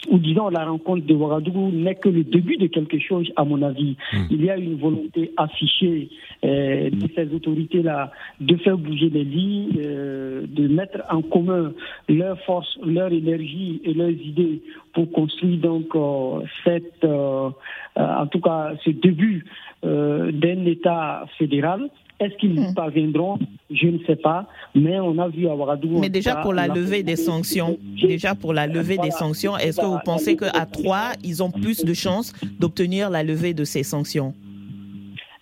ou 0.09 0.17
disons 0.17 0.49
la 0.49 0.65
rencontre 0.65 1.05
de 1.05 1.13
Ouagadougou 1.13 1.71
n'est 1.71 1.95
que 1.95 2.09
le 2.09 2.23
début 2.23 2.57
de 2.57 2.67
quelque 2.67 2.99
chose, 2.99 3.31
à 3.35 3.43
mon 3.43 3.61
avis. 3.61 3.95
Mm. 4.13 4.17
Il 4.31 4.45
y 4.45 4.49
a 4.49 4.57
une 4.57 4.75
volonté 4.75 5.31
affichée 5.37 6.09
euh, 6.43 6.89
de 6.89 7.07
ces 7.15 7.33
autorités-là 7.33 8.11
de 8.39 8.55
faire 8.57 8.77
bouger 8.77 9.09
les 9.09 9.23
lignes, 9.23 9.77
euh, 9.77 10.45
de 10.47 10.67
mettre 10.67 11.01
en 11.09 11.21
commun 11.21 11.73
leurs 12.09 12.39
forces, 12.41 12.77
leur 12.83 13.11
énergie 13.11 13.81
et 13.83 13.93
leurs 13.93 14.09
idées 14.09 14.61
pour 14.93 15.11
construire 15.11 15.59
donc 15.59 15.95
euh, 15.95 16.41
cette, 16.63 17.05
en 17.05 18.27
tout 18.27 18.41
cas, 18.41 18.73
ce 18.83 18.89
début 18.89 19.45
d'un 19.83 20.65
État 20.65 21.25
fédéral. 21.37 21.89
Est-ce 22.21 22.35
qu'ils 22.37 22.59
y 22.59 22.73
parviendront? 22.75 23.39
Je 23.71 23.87
ne 23.87 23.97
sais 24.05 24.15
pas. 24.15 24.47
Mais 24.75 24.99
on 24.99 25.17
a 25.17 25.27
vu 25.27 25.47
à 25.47 25.55
Ouagadougou. 25.55 25.99
Mais 25.99 26.09
déjà 26.09 26.35
pour 26.35 26.53
la 26.53 26.67
levée 26.67 27.01
des 27.01 27.15
sanctions, 27.15 27.79
déjà 27.99 28.35
pour 28.35 28.53
la 28.53 28.67
levée 28.67 28.99
des 28.99 29.09
sanctions, 29.09 29.57
est-ce 29.57 29.81
que 29.81 29.85
vous 29.85 29.99
pensez 30.05 30.37
qu'à 30.37 30.67
trois, 30.67 31.13
ils 31.23 31.41
ont 31.41 31.49
plus 31.49 31.83
de 31.83 31.93
chances 31.93 32.31
d'obtenir 32.59 33.09
la 33.09 33.23
levée 33.23 33.55
de 33.55 33.63
ces 33.63 33.81
sanctions? 33.81 34.35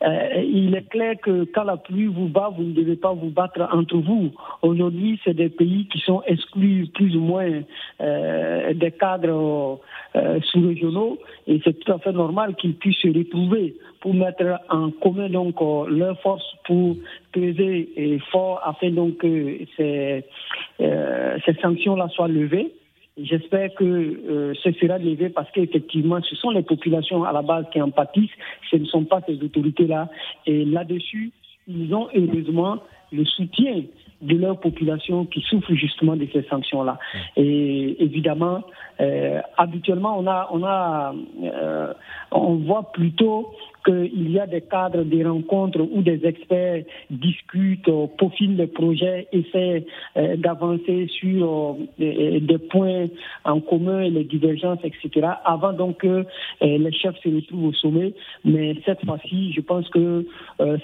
Euh, 0.01 0.41
il 0.43 0.75
est 0.75 0.89
clair 0.89 1.15
que 1.21 1.43
quand 1.53 1.63
la 1.63 1.77
pluie 1.77 2.05
vous 2.05 2.27
bat, 2.27 2.51
vous 2.55 2.63
ne 2.63 2.73
devez 2.73 2.95
pas 2.95 3.13
vous 3.13 3.29
battre 3.29 3.67
entre 3.71 3.97
vous. 3.97 4.31
Aujourd'hui, 4.61 5.19
c'est 5.23 5.33
des 5.33 5.49
pays 5.49 5.87
qui 5.87 5.99
sont 5.99 6.21
exclus 6.25 6.87
plus 6.93 7.15
ou 7.17 7.21
moins 7.21 7.61
euh, 8.01 8.73
des 8.73 8.91
cadres 8.91 9.79
euh, 10.15 10.39
sous-régionaux 10.41 11.19
et 11.47 11.61
c'est 11.63 11.79
tout 11.79 11.91
à 11.91 11.99
fait 11.99 12.11
normal 12.11 12.55
qu'ils 12.55 12.75
puissent 12.75 12.97
se 12.97 13.09
retrouver 13.09 13.75
pour 13.99 14.13
mettre 14.13 14.59
en 14.69 14.89
commun 14.91 15.29
donc 15.29 15.61
euh, 15.61 15.85
leurs 15.89 16.19
forces 16.21 16.55
pour 16.65 16.95
peser 17.31 18.19
fort 18.31 18.61
afin 18.63 18.89
donc 18.91 19.17
que 19.17 19.59
ces, 19.77 20.23
euh, 20.81 21.37
ces 21.45 21.53
sanctions-là 21.55 22.07
soient 22.09 22.27
levées. 22.27 22.73
J'espère 23.23 23.73
que 23.75 23.83
euh, 23.83 24.53
ce 24.63 24.71
sera 24.73 24.97
levé 24.97 25.29
parce 25.29 25.49
qu'effectivement, 25.51 26.21
ce 26.21 26.35
sont 26.35 26.51
les 26.51 26.63
populations 26.63 27.23
à 27.23 27.31
la 27.33 27.41
base 27.41 27.65
qui 27.71 27.81
en 27.81 27.89
pâtissent, 27.89 28.31
ce 28.69 28.77
ne 28.77 28.85
sont 28.85 29.03
pas 29.03 29.21
ces 29.27 29.41
autorités-là. 29.43 30.09
Et 30.45 30.65
là-dessus, 30.65 31.31
ils 31.67 31.93
ont 31.93 32.07
heureusement 32.15 32.77
le 33.11 33.25
soutien 33.25 33.83
de 34.21 34.35
leur 34.35 34.59
population 34.59 35.25
qui 35.25 35.41
souffre 35.41 35.73
justement 35.73 36.15
de 36.15 36.27
ces 36.33 36.43
sanctions-là. 36.43 36.99
Et 37.37 38.03
évidemment, 38.03 38.61
euh, 38.99 39.41
habituellement, 39.57 40.17
on 40.19 40.27
a, 40.27 40.49
on 40.51 40.63
a, 40.63 41.13
euh, 41.43 41.93
on 42.31 42.55
voit 42.55 42.91
plutôt 42.91 43.53
qu'il 43.85 44.31
y 44.31 44.39
a 44.39 44.47
des 44.47 44.61
cadres, 44.61 45.03
des 45.03 45.23
rencontres 45.23 45.81
où 45.81 46.01
des 46.01 46.25
experts 46.25 46.83
discutent, 47.09 47.87
euh, 47.87 48.07
peaufinent 48.17 48.57
les 48.57 48.67
projets, 48.67 49.27
essaient 49.31 49.85
euh, 50.17 50.35
d'avancer 50.37 51.07
sur 51.07 51.77
euh, 52.01 52.39
des 52.39 52.57
points 52.57 53.07
en 53.45 53.59
commun 53.59 54.01
et 54.01 54.09
les 54.09 54.23
divergences, 54.23 54.79
etc. 54.83 55.27
Avant 55.45 55.73
donc 55.73 55.97
que 55.99 56.25
les 56.61 56.91
chefs 56.93 57.19
se 57.23 57.29
retrouvent 57.29 57.65
au 57.65 57.73
sommet. 57.73 58.13
Mais 58.45 58.75
cette 58.85 59.03
fois-ci, 59.05 59.53
je 59.53 59.61
pense 59.61 59.87
que 59.89 60.25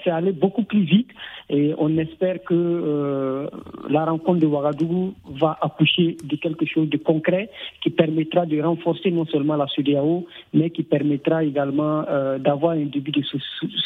c'est 0.02 0.10
allé 0.10 0.32
beaucoup 0.32 0.62
plus 0.62 0.82
vite 0.82 1.08
et 1.48 1.74
on 1.78 1.96
espère 1.98 2.42
que 2.44 3.48
la 3.88 4.04
rencontre 4.04 4.40
de 4.40 4.46
Ouagadougou 4.46 5.14
va 5.38 5.58
accoucher 5.60 6.16
de 6.24 6.36
quelque 6.36 6.66
chose 6.66 6.88
de 6.88 6.96
concret 6.96 7.50
qui 7.82 7.90
permettra 7.90 8.46
de 8.46 8.60
renforcer 8.60 9.10
non 9.10 9.26
seulement 9.26 9.56
la 9.56 9.66
CEDEAO, 9.68 10.26
mais 10.54 10.70
qui 10.70 10.82
permettra 10.82 11.44
également 11.44 12.02
d'avoir 12.38 12.72
un 12.72 12.85
début 12.86 13.10
de 13.10 13.22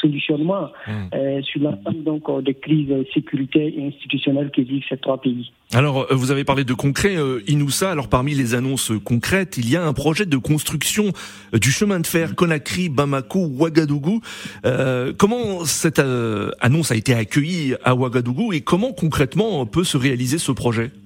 solutionnement 0.00 0.68
mmh. 0.86 0.92
euh, 1.14 1.42
sur 1.42 1.60
l'ensemble 1.62 2.02
donc 2.04 2.28
euh, 2.28 2.40
des 2.40 2.54
crises 2.54 2.92
sécuritaires 3.12 3.70
et 3.76 3.86
institutionnelles 3.86 4.50
que 4.50 4.60
vivent 4.62 4.84
ces 4.88 4.96
trois 4.96 5.20
pays. 5.20 5.52
Alors, 5.72 6.06
euh, 6.10 6.14
vous 6.14 6.30
avez 6.30 6.44
parlé 6.44 6.64
de 6.64 6.74
concret, 6.74 7.16
Inoussa. 7.46 7.90
Alors, 7.90 8.08
parmi 8.08 8.34
les 8.34 8.54
annonces 8.54 8.92
concrètes, 9.04 9.56
il 9.58 9.68
y 9.70 9.76
a 9.76 9.84
un 9.84 9.92
projet 9.92 10.26
de 10.26 10.36
construction 10.36 11.12
du 11.52 11.70
chemin 11.70 12.00
de 12.00 12.06
fer 12.06 12.34
Conakry, 12.34 12.88
Bamako, 12.88 13.46
Ouagadougou. 13.46 14.20
comment 15.18 15.64
cette 15.64 16.02
annonce 16.60 16.92
a 16.92 16.96
été 16.96 17.14
accueillie 17.14 17.74
à 17.84 17.94
Ouagadougou 17.94 18.52
et 18.52 18.60
comment 18.60 18.92
concrètement 18.92 19.66
peut 19.66 19.84
se 19.84 19.96
réaliser 19.96 20.38
ce 20.38 20.52
projet? 20.52 20.90
euh, 20.90 20.99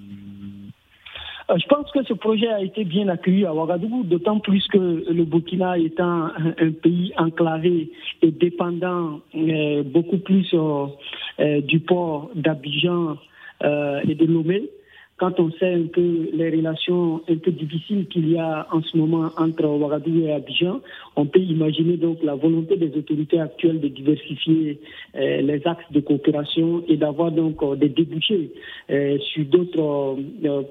je 1.48 1.66
pense 1.66 1.90
que 1.92 2.02
ce 2.04 2.14
projet 2.14 2.48
a 2.48 2.60
été 2.60 2.84
bien 2.84 3.08
accueilli 3.08 3.44
à 3.44 3.54
Ouagadougou, 3.54 4.04
d'autant 4.04 4.40
plus 4.40 4.66
que 4.68 4.78
le 4.78 5.24
Burkina 5.24 5.78
étant 5.78 6.28
un, 6.36 6.70
pays 6.70 7.12
enclavé 7.16 7.90
et 8.22 8.30
dépendant 8.30 9.20
euh, 9.34 9.82
beaucoup 9.82 10.18
plus 10.18 10.54
euh, 10.54 11.60
du 11.60 11.80
port 11.80 12.30
d'Abidjan 12.34 13.16
et 13.62 14.14
de 14.14 14.26
Lomé, 14.26 14.68
quand 15.16 15.38
on 15.38 15.50
sait 15.52 15.72
un 15.72 15.86
peu 15.86 16.28
les 16.32 16.50
relations 16.50 17.22
un 17.28 17.36
peu 17.36 17.52
difficiles 17.52 18.06
qu'il 18.08 18.30
y 18.30 18.38
a 18.38 18.66
en 18.72 18.82
ce 18.82 18.96
moment 18.96 19.30
entre 19.36 19.64
Ouagadougou 19.64 20.26
et 20.26 20.32
Abidjan, 20.32 20.80
on 21.14 21.26
peut 21.26 21.38
imaginer 21.38 21.96
donc 21.96 22.18
la 22.24 22.34
volonté 22.34 22.76
des 22.76 22.96
autorités 22.98 23.38
actuelles 23.38 23.80
de 23.80 23.88
diversifier 23.88 24.80
euh, 25.14 25.40
les 25.42 25.64
axes 25.66 25.90
de 25.92 26.00
coopération 26.00 26.82
et 26.88 26.96
d'avoir 26.96 27.30
donc 27.30 27.62
euh, 27.62 27.76
des 27.76 27.88
débouchés 27.90 28.50
euh, 28.90 29.18
sur 29.18 29.44
d'autres 29.44 30.16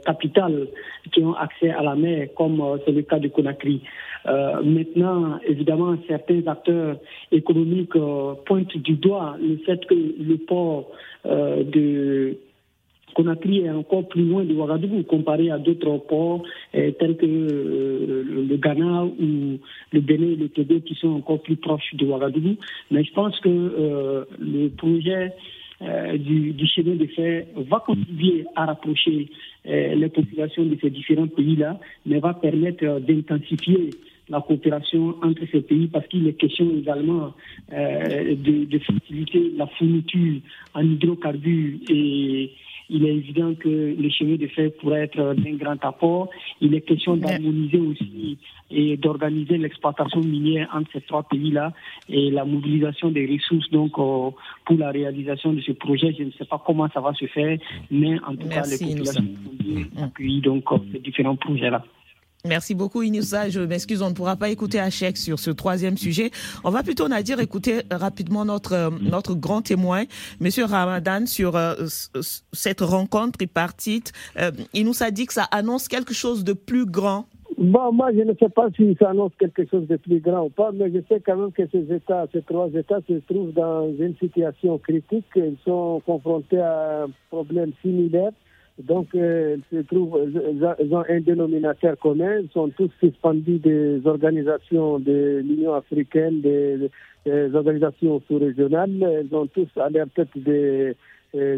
capitales 0.06 0.68
qui 1.14 1.22
ont 1.22 1.34
accès 1.36 1.70
à 1.70 1.82
la 1.82 1.96
mer, 1.96 2.28
comme 2.36 2.62
c'est 2.86 2.92
le 2.92 3.04
cas 3.04 3.20
de 3.20 3.30
Conakry. 3.30 3.82
maintenant, 4.26 5.40
évidemment, 5.48 5.96
certains 6.08 6.46
acteurs 6.48 6.98
économiques 7.32 7.98
pointent 8.46 8.78
du 8.78 8.94
doigt 8.96 9.38
le 9.42 9.58
fait 9.58 9.86
que 9.86 9.96
le 9.96 10.38
port 10.38 10.92
de 11.26 12.38
Conakry 13.14 13.60
est 13.60 13.70
encore 13.70 14.08
plus 14.08 14.24
loin 14.24 14.44
de 14.44 14.54
Ouagadougou 14.54 15.04
comparé 15.04 15.52
à 15.52 15.58
d'autres 15.58 15.98
ports 15.98 16.44
euh, 16.76 16.92
tels 17.00 17.18
que 17.18 17.26
euh, 17.26 18.24
le 18.48 18.58
Ghana 18.58 19.06
ou 19.06 19.60
le 19.92 20.02
Bénin 20.02 20.32
et 20.32 20.36
le 20.36 20.50
Togo 20.50 20.80
qui 20.82 20.96
sont 20.96 21.10
encore 21.10 21.42
plus 21.42 21.56
proches 21.56 21.94
de 21.94 22.06
Ouagadougou. 22.06 22.56
Mais 22.92 23.04
je 23.04 23.14
pense 23.14 23.40
que 23.40 23.50
euh, 23.50 24.26
le 24.40 24.70
projet 24.70 25.34
du, 25.82 26.66
chemin 26.66 26.96
de 26.96 27.06
fer 27.08 27.46
va 27.58 27.84
contribuer 27.86 28.46
à 28.56 28.68
rapprocher 28.68 29.28
les 29.66 30.08
populations 30.08 30.64
de 30.64 30.78
ces 30.80 30.90
différents 30.90 31.28
pays-là, 31.28 31.78
mais 32.06 32.20
va 32.20 32.34
permettre 32.34 33.02
d'intensifier 33.02 33.90
la 34.30 34.40
coopération 34.40 35.16
entre 35.22 35.42
ces 35.52 35.60
pays 35.60 35.88
parce 35.88 36.08
qu'il 36.08 36.26
est 36.26 36.40
question 36.40 36.72
également 36.78 37.34
de, 37.70 38.64
de 38.64 38.80
faciliter 38.80 39.52
la 39.58 39.68
fourniture 39.68 40.40
en 40.74 40.84
hydrocarbures 40.84 41.80
et 41.90 42.52
il 42.90 43.06
est 43.06 43.16
évident 43.16 43.54
que 43.56 43.70
le 43.70 44.10
chemin 44.10 44.36
de 44.36 44.48
fer 44.48 44.70
pourrait 44.80 45.04
être 45.04 45.34
d'un 45.36 45.56
grand 45.56 45.84
apport. 45.84 46.30
Il 46.62 46.74
est 46.76 46.82
question 46.82 47.16
d'harmoniser 47.18 47.80
aussi 47.80 48.38
et 48.72 48.98
d'organiser 48.98 49.58
l'exploitation 49.58 50.20
minière 50.22 50.70
entre 50.74 50.90
ces 50.94 51.02
trois 51.02 51.24
pays-là 51.24 51.72
et 52.10 52.32
la 52.32 52.46
mobilisation 52.46 53.10
des 53.12 53.26
ressources 53.26 53.70
donc 53.70 53.98
euh, 53.98 54.32
pour 54.66 54.78
la 54.78 54.92
réalisation 54.92 55.54
de 55.54 55.62
ce 55.62 55.72
projet. 55.72 56.14
Je 56.18 56.24
ne 56.24 56.32
sais 56.32 56.46
pas 56.46 56.62
comment 56.66 56.90
ça 56.94 57.00
va 57.02 57.14
se 57.14 57.26
faire, 57.26 57.58
mais 57.92 58.20
en 58.28 58.36
tout 58.36 58.48
cas, 58.48 58.64
les 58.64 58.78
populations 58.78 59.22
sont 59.22 59.64
bien 59.64 59.86
accueillies 60.04 60.42
donc 60.42 60.64
euh, 60.72 60.78
ces 60.92 61.00
différents 61.00 61.36
projets-là. 61.36 61.84
Merci 62.46 62.76
beaucoup 62.76 63.04
Inoussa. 63.04 63.48
Je 63.48 63.62
m'excuse, 63.62 64.02
on 64.02 64.10
ne 64.10 64.14
pourra 64.14 64.36
pas 64.36 64.50
écouter 64.50 64.78
Hachek 64.78 65.16
sur 65.16 65.40
ce 65.40 65.50
troisième 65.50 65.96
sujet. 65.96 66.30
On 66.66 66.72
va 66.72 66.84
plutôt, 66.84 67.08
Nadir, 67.08 67.40
écouter 67.40 67.84
rapidement 67.90 68.44
notre 68.44 68.74
euh, 68.74 68.90
notre 69.02 69.34
grand 69.34 69.62
témoin, 69.62 70.04
Monsieur 70.42 70.66
Ramadan, 70.66 71.26
sur 71.26 71.56
euh, 71.56 71.76
cette 72.52 72.82
rencontre 72.82 73.38
tripartite. 73.38 74.12
Euh, 74.38 74.52
il 74.74 74.86
nous 74.86 75.04
a 75.04 75.12
dit 75.12 75.26
que 75.26 75.32
ça 75.32 75.46
annonce 75.52 75.88
quelque 75.88 76.14
chose 76.14 76.44
de 76.44 76.52
plus 76.52 76.86
grand. 76.86 77.28
Bon, 77.58 77.94
moi, 77.94 78.12
je 78.12 78.24
ne 78.24 78.34
sais 78.34 78.50
pas 78.50 78.68
si 78.76 78.94
ça 79.00 79.12
annonce 79.12 79.32
quelque 79.40 79.66
chose 79.66 79.88
de 79.88 79.96
plus 79.96 80.20
grand 80.20 80.48
ou 80.48 80.50
pas, 80.50 80.74
mais 80.74 80.92
je 80.92 81.00
sais 81.08 81.22
quand 81.26 81.38
même 81.38 81.54
que 81.54 81.66
ces 81.72 81.96
États, 81.96 82.26
ces 82.34 82.42
trois 82.42 82.68
États 82.74 83.00
se 83.08 83.14
trouvent 83.26 83.54
dans 83.54 83.88
une 83.88 84.18
situation 84.20 84.78
critique. 84.80 85.28
Ils 85.38 85.56
sont 85.64 86.02
confrontés 86.06 86.60
à 86.60 87.04
un 87.04 87.10
problème 87.30 87.72
similaire 87.82 88.34
donc, 88.82 89.10
euh, 89.14 89.58
se 89.72 89.82
trouvent, 89.84 90.20
ils 90.80 90.96
ont 90.96 91.04
un 91.08 91.20
dénominateur 91.20 91.96
commun. 92.00 92.40
Ils 92.40 92.50
sont 92.52 92.70
tous 92.70 92.90
suspendus 93.00 93.60
des 93.60 94.02
organisations 94.06 94.98
de 94.98 95.44
l'Union 95.46 95.76
africaine, 95.76 96.42
des, 96.42 96.90
organisations 97.54 98.22
sous-régionales. 98.28 99.24
Ils 99.30 99.36
ont 99.36 99.46
tous 99.46 99.68
à 99.80 99.90
leur 99.90 100.08
tête 100.10 100.30
des, 100.36 100.96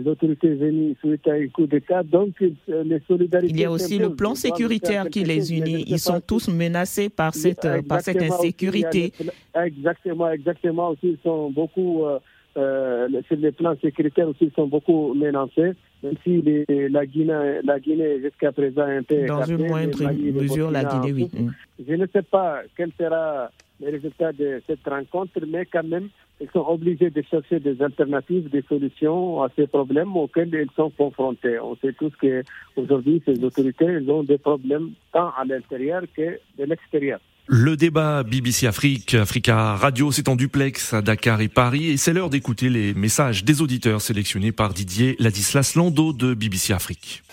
autorités 0.06 0.56
venues 0.56 0.96
suite 1.00 1.26
à 1.28 1.34
un 1.34 1.48
coup 1.48 1.68
d'État. 1.68 2.04
Donc, 2.04 2.34
euh, 2.42 2.84
les 2.84 3.02
solidarités. 3.08 3.54
Il 3.54 3.62
y 3.62 3.66
a 3.66 3.72
aussi 3.72 3.98
le 3.98 4.14
plan 4.14 4.36
sécuritaire 4.36 5.10
qui 5.10 5.24
les 5.24 5.54
unit. 5.54 5.86
Ils 5.88 6.00
sont 6.00 6.20
tous 6.20 6.50
menacés 6.50 7.08
par 7.08 7.34
cette, 7.34 7.68
par 7.88 8.02
cette 8.02 8.22
insécurité. 8.22 9.14
exactement, 9.56 10.32
exactement. 10.32 10.90
Aussi, 10.90 11.12
ils 11.12 11.20
sont 11.24 11.50
beaucoup. 11.50 12.06
Euh, 12.06 12.20
euh, 12.58 13.08
sur 13.28 13.38
les 13.38 13.52
plans 13.52 13.76
sécuritaires 13.82 14.30
aussi 14.30 14.52
sont 14.56 14.68
beaucoup 14.68 15.14
menacés, 15.14 15.74
même 16.04 16.16
si 16.24 16.42
la 16.68 17.06
Guinée, 17.06 17.60
la 17.64 17.80
Guinée 17.80 18.22
jusqu'à 18.22 18.52
présent 18.52 18.84
un 18.84 19.04
peu 19.04 19.26
Dans 19.26 19.44
une 19.44 19.68
moindre 19.68 20.12
mesure, 20.12 20.72
la 20.72 20.86
Guinée, 20.86 21.14
oui. 21.14 21.30
Mm. 21.34 21.50
Je 21.88 21.94
ne 21.94 22.08
sais 22.08 22.22
pas 22.22 22.62
quel 22.78 22.92
sera 22.98 23.50
le 23.82 23.92
résultat 23.92 24.32
de 24.32 24.62
cette 24.68 24.88
rencontre, 24.88 25.40
mais 25.48 25.66
quand 25.66 25.84
même, 25.84 26.10
ils 26.40 26.50
sont 26.52 26.66
obligés 26.68 27.10
de 27.10 27.22
chercher 27.24 27.60
des 27.60 27.82
alternatives, 27.82 28.50
des 28.50 28.64
solutions 28.64 29.42
à 29.42 29.50
ces 29.56 29.68
problèmes 29.68 30.16
auxquels 30.16 30.54
ils 30.54 30.72
sont 30.76 30.90
confrontés. 30.90 31.60
On 31.60 31.76
sait 31.78 31.94
tous 31.94 32.12
qu'aujourd'hui, 32.20 33.22
ces 33.26 33.44
autorités 33.44 33.98
ont 34.08 34.24
des 34.24 34.38
problèmes 34.38 34.92
tant 35.14 35.30
à 35.30 35.46
l'intérieur 35.46 36.04
que 36.16 36.40
de 36.58 36.64
l'extérieur. 36.64 37.20
Le 37.48 37.78
débat 37.78 38.24
BBC 38.24 38.66
Afrique, 38.66 39.14
Africa 39.14 39.76
Radio, 39.76 40.12
c'est 40.12 40.30
en 40.30 40.36
duplex 40.36 40.94
à 40.94 41.04
Dakar 41.04 41.42
et 41.42 41.48
Paris 41.48 41.92
et 41.92 41.98
c'est 41.98 42.12
l'heure 42.12 42.32
d'écouter 42.32 42.70
les 42.70 42.96
messages 42.96 43.44
des 43.44 43.62
auditeurs 43.62 44.02
sélectionnés 44.02 44.52
par 44.52 44.74
Didier 44.74 45.16
Ladislas 45.20 45.74
Lando 45.76 46.12
de 46.12 46.34
BBC 46.34 46.74
Afrique. 46.74 47.24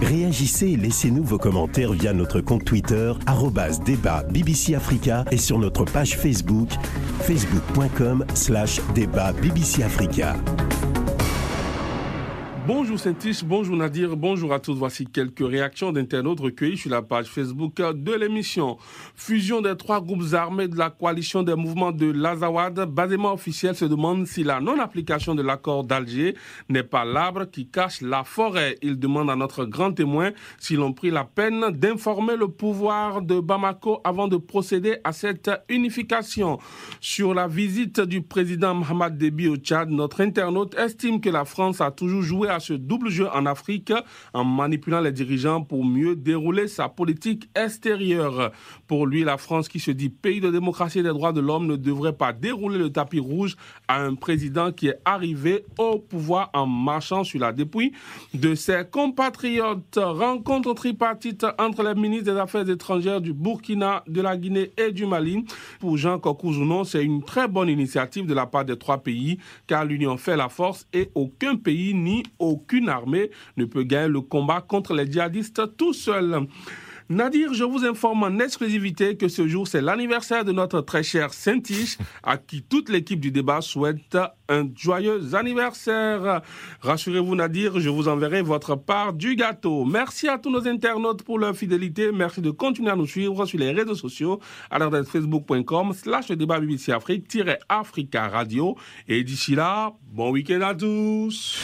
Réagissez 0.00 0.68
et 0.68 0.76
laissez-nous 0.76 1.24
vos 1.24 1.38
commentaires 1.38 1.92
via 1.92 2.12
notre 2.12 2.40
compte 2.40 2.64
Twitter, 2.64 3.12
débat 3.84 4.22
BBC 4.22 4.76
Africa 4.76 5.24
et 5.32 5.36
sur 5.36 5.58
notre 5.58 5.84
page 5.84 6.16
Facebook, 6.16 6.68
facebook.com 7.20 8.24
slash 8.34 8.80
débat 8.94 9.32
BBC 9.32 9.82
Africa. 9.82 10.36
Bonjour 12.68 13.00
saint 13.00 13.14
bonjour 13.46 13.76
Nadir, 13.76 14.14
bonjour 14.14 14.52
à 14.52 14.60
tous. 14.60 14.74
Voici 14.74 15.06
quelques 15.06 15.40
réactions 15.40 15.90
d'internautes 15.90 16.40
recueillies 16.40 16.76
sur 16.76 16.90
la 16.90 17.00
page 17.00 17.24
Facebook 17.28 17.76
de 17.76 18.12
l'émission. 18.12 18.76
Fusion 19.14 19.62
des 19.62 19.74
trois 19.74 20.02
groupes 20.02 20.34
armés 20.34 20.68
de 20.68 20.76
la 20.76 20.90
coalition 20.90 21.42
des 21.42 21.54
mouvements 21.54 21.92
de 21.92 22.12
l'Azawad, 22.12 22.78
basément 22.90 23.32
officiel 23.32 23.74
se 23.74 23.86
demande 23.86 24.26
si 24.26 24.44
la 24.44 24.60
non-application 24.60 25.34
de 25.34 25.40
l'accord 25.40 25.82
d'Alger 25.82 26.36
n'est 26.68 26.82
pas 26.82 27.06
l'arbre 27.06 27.46
qui 27.46 27.70
cache 27.70 28.02
la 28.02 28.22
forêt. 28.22 28.76
Il 28.82 28.98
demande 28.98 29.30
à 29.30 29.36
notre 29.36 29.64
grand 29.64 29.92
témoin 29.92 30.32
s'ils 30.58 30.80
ont 30.80 30.92
pris 30.92 31.10
la 31.10 31.24
peine 31.24 31.70
d'informer 31.70 32.36
le 32.36 32.48
pouvoir 32.48 33.22
de 33.22 33.40
Bamako 33.40 34.02
avant 34.04 34.28
de 34.28 34.36
procéder 34.36 34.98
à 35.04 35.14
cette 35.14 35.50
unification. 35.70 36.58
Sur 37.00 37.32
la 37.32 37.48
visite 37.48 38.02
du 38.02 38.20
président 38.20 38.74
Mohamed 38.74 39.16
Déby 39.16 39.48
au 39.48 39.56
Tchad, 39.56 39.88
notre 39.88 40.20
internaute 40.20 40.74
estime 40.74 41.22
que 41.22 41.30
la 41.30 41.46
France 41.46 41.80
a 41.80 41.90
toujours 41.90 42.20
joué 42.20 42.50
à 42.50 42.57
ce 42.60 42.72
double 42.74 43.10
jeu 43.10 43.28
en 43.32 43.46
Afrique 43.46 43.92
en 44.34 44.44
manipulant 44.44 45.00
les 45.00 45.12
dirigeants 45.12 45.62
pour 45.62 45.84
mieux 45.84 46.16
dérouler 46.16 46.68
sa 46.68 46.88
politique 46.88 47.48
extérieure. 47.54 48.52
Pour 48.86 49.06
lui, 49.06 49.24
la 49.24 49.38
France, 49.38 49.68
qui 49.68 49.80
se 49.80 49.90
dit 49.90 50.08
pays 50.08 50.40
de 50.40 50.50
démocratie 50.50 51.00
et 51.00 51.02
des 51.02 51.08
droits 51.08 51.32
de 51.32 51.40
l'homme, 51.40 51.66
ne 51.66 51.76
devrait 51.76 52.12
pas 52.12 52.32
dérouler 52.32 52.78
le 52.78 52.90
tapis 52.90 53.20
rouge 53.20 53.56
à 53.86 54.02
un 54.02 54.14
président 54.14 54.72
qui 54.72 54.88
est 54.88 54.98
arrivé 55.04 55.64
au 55.78 55.98
pouvoir 55.98 56.50
en 56.52 56.66
marchant 56.66 57.24
sur 57.24 57.40
la 57.40 57.52
dépouille 57.52 57.92
de 58.34 58.54
ses 58.54 58.82
compatriotes. 58.90 59.98
Rencontre 59.98 60.74
tripartite 60.74 61.46
entre 61.58 61.82
les 61.82 61.94
ministres 61.94 62.32
des 62.32 62.38
Affaires 62.38 62.68
étrangères 62.68 63.20
du 63.20 63.32
Burkina, 63.32 64.02
de 64.06 64.20
la 64.20 64.36
Guinée 64.36 64.70
et 64.76 64.92
du 64.92 65.06
Mali. 65.06 65.44
Pour 65.80 65.96
Jean 65.96 66.18
Kokouzuno, 66.18 66.84
c'est 66.84 67.04
une 67.04 67.22
très 67.22 67.48
bonne 67.48 67.68
initiative 67.68 68.26
de 68.26 68.34
la 68.34 68.46
part 68.46 68.64
des 68.64 68.76
trois 68.76 68.98
pays, 68.98 69.38
car 69.66 69.84
l'union 69.84 70.16
fait 70.16 70.36
la 70.36 70.48
force 70.48 70.86
et 70.92 71.10
aucun 71.14 71.56
pays 71.56 71.94
ni 71.94 72.22
aucune 72.48 72.88
armée 72.88 73.30
ne 73.56 73.64
peut 73.64 73.84
gagner 73.84 74.08
le 74.08 74.20
combat 74.20 74.60
contre 74.60 74.94
les 74.94 75.10
djihadistes 75.10 75.76
tout 75.76 75.92
seul. 75.92 76.46
Nadir, 77.10 77.54
je 77.54 77.64
vous 77.64 77.86
informe 77.86 78.22
en 78.24 78.38
exclusivité 78.38 79.16
que 79.16 79.28
ce 79.28 79.48
jour, 79.48 79.66
c'est 79.66 79.80
l'anniversaire 79.80 80.44
de 80.44 80.52
notre 80.52 80.82
très 80.82 81.02
cher 81.02 81.32
Saint-Tiche, 81.32 81.96
à 82.22 82.36
qui 82.36 82.62
toute 82.62 82.90
l'équipe 82.90 83.20
du 83.20 83.30
débat 83.30 83.62
souhaite 83.62 84.18
un 84.48 84.68
joyeux 84.74 85.34
anniversaire. 85.34 86.42
Rassurez-vous, 86.80 87.34
Nadir, 87.34 87.78
je 87.80 87.88
vous 87.88 88.08
enverrai 88.08 88.42
votre 88.42 88.76
part 88.76 89.12
du 89.12 89.36
gâteau. 89.36 89.84
Merci 89.84 90.28
à 90.28 90.38
tous 90.38 90.50
nos 90.50 90.66
internautes 90.66 91.22
pour 91.22 91.38
leur 91.38 91.54
fidélité. 91.54 92.10
Merci 92.12 92.40
de 92.40 92.50
continuer 92.50 92.90
à 92.90 92.96
nous 92.96 93.06
suivre 93.06 93.44
sur 93.46 93.58
les 93.58 93.72
réseaux 93.72 93.94
sociaux 93.94 94.40
à 94.70 94.78
l'adresse 94.78 95.08
facebook.com 95.08 95.92
slash 95.92 96.28
débat 96.32 96.60
BBC 96.60 96.92
Afrique-Africa 96.92 98.28
Radio. 98.28 98.76
Et 99.06 99.22
d'ici 99.22 99.54
là, 99.54 99.92
bon 100.12 100.30
week-end 100.30 100.60
à 100.62 100.74
tous. 100.74 101.58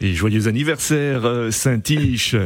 Et 0.00 0.14
joyeux 0.14 0.48
anniversaire, 0.48 1.26
euh, 1.26 1.50
Saint-Tiche. 1.50 2.36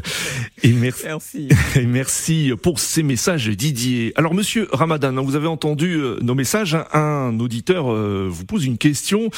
Et 0.62 0.72
merci. 0.72 1.48
Et 1.76 1.86
merci 1.86 2.52
pour 2.62 2.80
ces 2.80 3.02
messages, 3.02 3.48
Didier. 3.48 4.12
Alors, 4.16 4.34
Monsieur 4.34 4.68
Ramadan, 4.72 5.22
vous 5.22 5.36
avez 5.36 5.46
entendu 5.46 5.94
euh, 5.94 6.18
nos 6.20 6.34
messages. 6.34 6.76
Un 6.92 7.38
auditeur 7.38 7.92
euh, 7.92 8.26
vous 8.28 8.44
pose 8.44 8.64
une 8.64 8.78
question. 8.78 9.30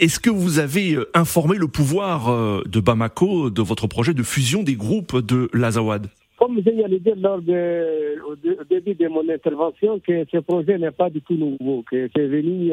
Est-ce 0.00 0.20
que 0.20 0.30
vous 0.30 0.58
avez 0.58 0.96
informé 1.14 1.56
le 1.56 1.68
pouvoir 1.68 2.62
de 2.64 2.80
Bamako 2.80 3.50
de 3.50 3.62
votre 3.62 3.86
projet 3.86 4.14
de 4.14 4.22
fusion 4.22 4.62
des 4.62 4.74
groupes 4.74 5.16
de 5.18 5.48
l'Azawad? 5.52 6.08
Comme 6.38 6.56
l'ai 6.56 7.00
dit 7.00 7.10
lors 7.16 7.42
de, 7.42 8.20
au 8.24 8.64
début 8.70 8.94
de 8.94 9.08
mon 9.08 9.28
intervention, 9.28 9.98
que 9.98 10.24
ce 10.30 10.38
projet 10.38 10.78
n'est 10.78 10.92
pas 10.92 11.10
du 11.10 11.20
tout 11.20 11.34
nouveau, 11.34 11.84
que 11.90 12.08
c'est 12.14 12.26
venu 12.26 12.72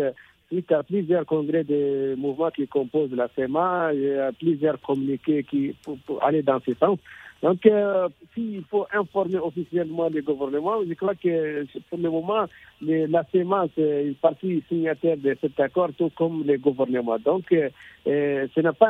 suite 0.52 0.72
à 0.72 0.84
plusieurs 0.84 1.26
congrès 1.26 1.64
de 1.64 2.16
mouvements 2.16 2.52
qui 2.52 2.68
composent 2.68 3.14
la 3.14 3.28
FEMA, 3.28 3.94
et 3.94 4.20
à 4.20 4.32
plusieurs 4.32 4.80
communiqués 4.82 5.44
qui, 5.44 5.76
pour 6.06 6.24
aller 6.24 6.44
dans 6.44 6.60
ce 6.66 6.74
sens. 6.76 7.00
Donc, 7.44 7.66
euh, 7.66 8.08
s'il 8.34 8.64
faut 8.64 8.88
informer 8.94 9.38
officiellement 9.38 10.10
le 10.10 10.22
gouvernement, 10.22 10.78
je 10.88 10.94
crois 10.94 11.16
que 11.16 11.66
pour 11.90 11.98
le 11.98 12.10
moment, 12.10 12.46
la 12.82 13.24
CEMA, 13.32 13.68
c'est 13.76 14.06
une 14.08 14.16
partie 14.16 14.64
signataire 14.68 15.18
de 15.18 15.36
cet 15.40 15.60
accord, 15.60 15.90
tout 15.98 16.10
comme 16.16 16.44
le 16.46 16.58
gouvernement. 16.58 17.18
Donc, 17.20 17.52
euh, 17.52 17.70
euh, 18.08 18.48
ce 18.56 18.62
n'est 18.62 18.72
pas, 18.72 18.90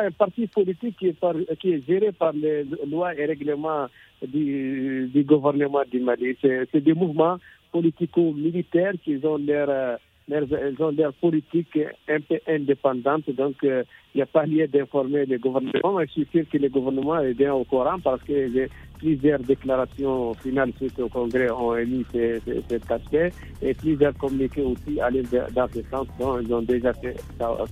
un, 0.00 0.10
parti 0.12 0.46
politique 0.46 0.96
qui 0.98 1.08
est, 1.08 1.56
qui 1.58 1.72
est 1.72 1.86
géré 1.86 2.12
par 2.12 2.32
les 2.32 2.64
lois 2.86 3.14
et 3.14 3.26
règlements 3.26 3.86
du, 4.26 5.10
du 5.12 5.22
gouvernement 5.24 5.82
du 5.90 6.00
Mali. 6.00 6.36
C'est 6.40 6.80
des 6.80 6.94
mouvements 6.94 7.36
politico-militaires 7.72 8.94
qui 9.02 9.18
ont 9.24 9.38
leur 9.38 9.98
elles 10.30 10.76
ont 10.80 10.90
l'air 10.90 11.12
politique 11.12 11.78
un 12.08 12.20
peu 12.20 12.38
indépendante, 12.48 13.28
donc 13.30 13.56
il 13.62 13.68
euh, 13.68 13.82
n'y 14.14 14.22
a 14.22 14.26
pas 14.26 14.46
lieu 14.46 14.66
d'informer 14.66 15.26
le 15.26 15.38
gouvernement. 15.38 15.98
Mais 15.98 16.06
je 16.06 16.12
suis 16.12 16.28
sûr 16.32 16.44
que 16.50 16.58
le 16.58 16.68
gouvernement 16.68 17.18
est 17.20 17.34
bien 17.34 17.52
au 17.52 17.64
courant 17.64 17.98
parce 18.02 18.22
que 18.22 18.68
plusieurs 18.98 19.40
déclarations 19.40 20.32
finales 20.34 20.72
suite 20.76 20.98
au 20.98 21.08
Congrès 21.08 21.50
ont 21.50 21.76
émis 21.76 22.06
cet 22.12 22.90
aspect 22.90 23.32
et 23.60 23.74
plusieurs 23.74 24.16
communiqués 24.16 24.62
aussi 24.62 25.00
allaient 25.00 25.22
dans 25.54 25.68
ce 25.68 25.82
sens 25.90 26.06
dont 26.18 26.38
ils 26.40 26.52
ont 26.54 26.62
déjà 26.62 26.94
fait 26.94 27.16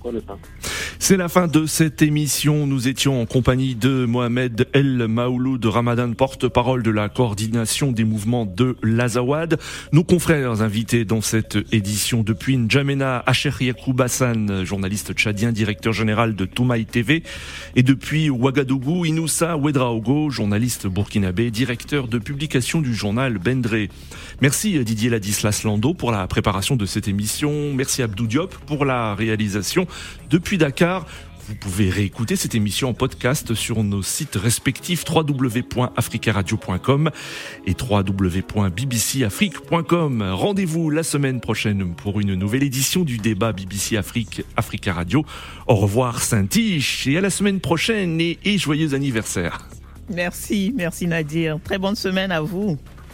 connaissance. 0.01 0.82
C'est 1.03 1.17
la 1.17 1.27
fin 1.27 1.47
de 1.47 1.65
cette 1.65 2.01
émission. 2.01 2.65
Nous 2.65 2.87
étions 2.87 3.21
en 3.21 3.25
compagnie 3.25 3.75
de 3.75 4.05
Mohamed 4.05 4.69
El 4.71 5.09
Maouloud 5.09 5.65
Ramadan, 5.65 6.13
porte-parole 6.13 6.81
de 6.81 6.91
la 6.91 7.09
coordination 7.09 7.91
des 7.91 8.05
mouvements 8.05 8.45
de 8.45 8.77
l'Azawad. 8.81 9.59
Nos 9.91 10.05
confrères 10.05 10.61
invités 10.61 11.03
dans 11.03 11.19
cette 11.19 11.57
édition 11.73 12.23
depuis 12.23 12.55
N'Djamena 12.55 13.21
Acher 13.25 13.51
Yacoub 13.59 13.99
Hassan, 13.99 14.63
journaliste 14.63 15.13
tchadien, 15.13 15.51
directeur 15.51 15.91
général 15.91 16.35
de 16.35 16.45
Toumaï 16.45 16.85
TV. 16.85 17.23
Et 17.75 17.83
depuis 17.83 18.29
Ouagadougou, 18.29 19.03
Inoussa 19.03 19.57
Ouedraogo, 19.57 20.29
journaliste 20.29 20.87
burkinabé, 20.87 21.51
directeur 21.51 22.07
de 22.07 22.17
publication 22.17 22.79
du 22.79 22.95
journal 22.95 23.39
Bendré. 23.39 23.89
Merci 24.43 24.77
Didier 24.83 25.09
Ladislas 25.09 25.63
Lando 25.63 25.93
pour 25.93 26.11
la 26.11 26.27
préparation 26.27 26.75
de 26.75 26.85
cette 26.85 27.07
émission. 27.07 27.73
Merci 27.73 28.01
Abdou 28.01 28.27
Diop 28.27 28.53
pour 28.65 28.83
la 28.83 29.15
réalisation 29.15 29.87
depuis 30.29 30.57
Dakar. 30.57 31.05
Vous 31.47 31.55
pouvez 31.55 31.89
réécouter 31.89 32.35
cette 32.35 32.53
émission 32.53 32.89
en 32.89 32.93
podcast 32.93 33.53
sur 33.53 33.85
nos 33.85 34.03
sites 34.03 34.35
respectifs 34.35 35.05
www.africaradio.com 35.09 37.09
et 37.65 37.73
www.bbcafrique.com. 37.89 40.21
Rendez-vous 40.33 40.89
la 40.89 41.03
semaine 41.03 41.39
prochaine 41.39 41.95
pour 41.95 42.19
une 42.19 42.35
nouvelle 42.35 42.63
édition 42.63 43.05
du 43.05 43.19
débat 43.19 43.53
BBC 43.53 43.95
Afrique 43.95 44.43
Africa 44.57 44.91
Radio. 44.91 45.23
Au 45.67 45.75
revoir 45.75 46.21
Saint-Tiche 46.21 47.07
et 47.07 47.17
à 47.17 47.21
la 47.21 47.29
semaine 47.29 47.61
prochaine 47.61 48.19
et, 48.19 48.37
et 48.43 48.57
joyeux 48.57 48.93
anniversaire. 48.93 49.69
Merci, 50.09 50.73
merci 50.75 51.07
Nadir. 51.07 51.59
Très 51.63 51.77
bonne 51.77 51.95
semaine 51.95 52.33
à 52.33 52.41
vous. 52.41 52.77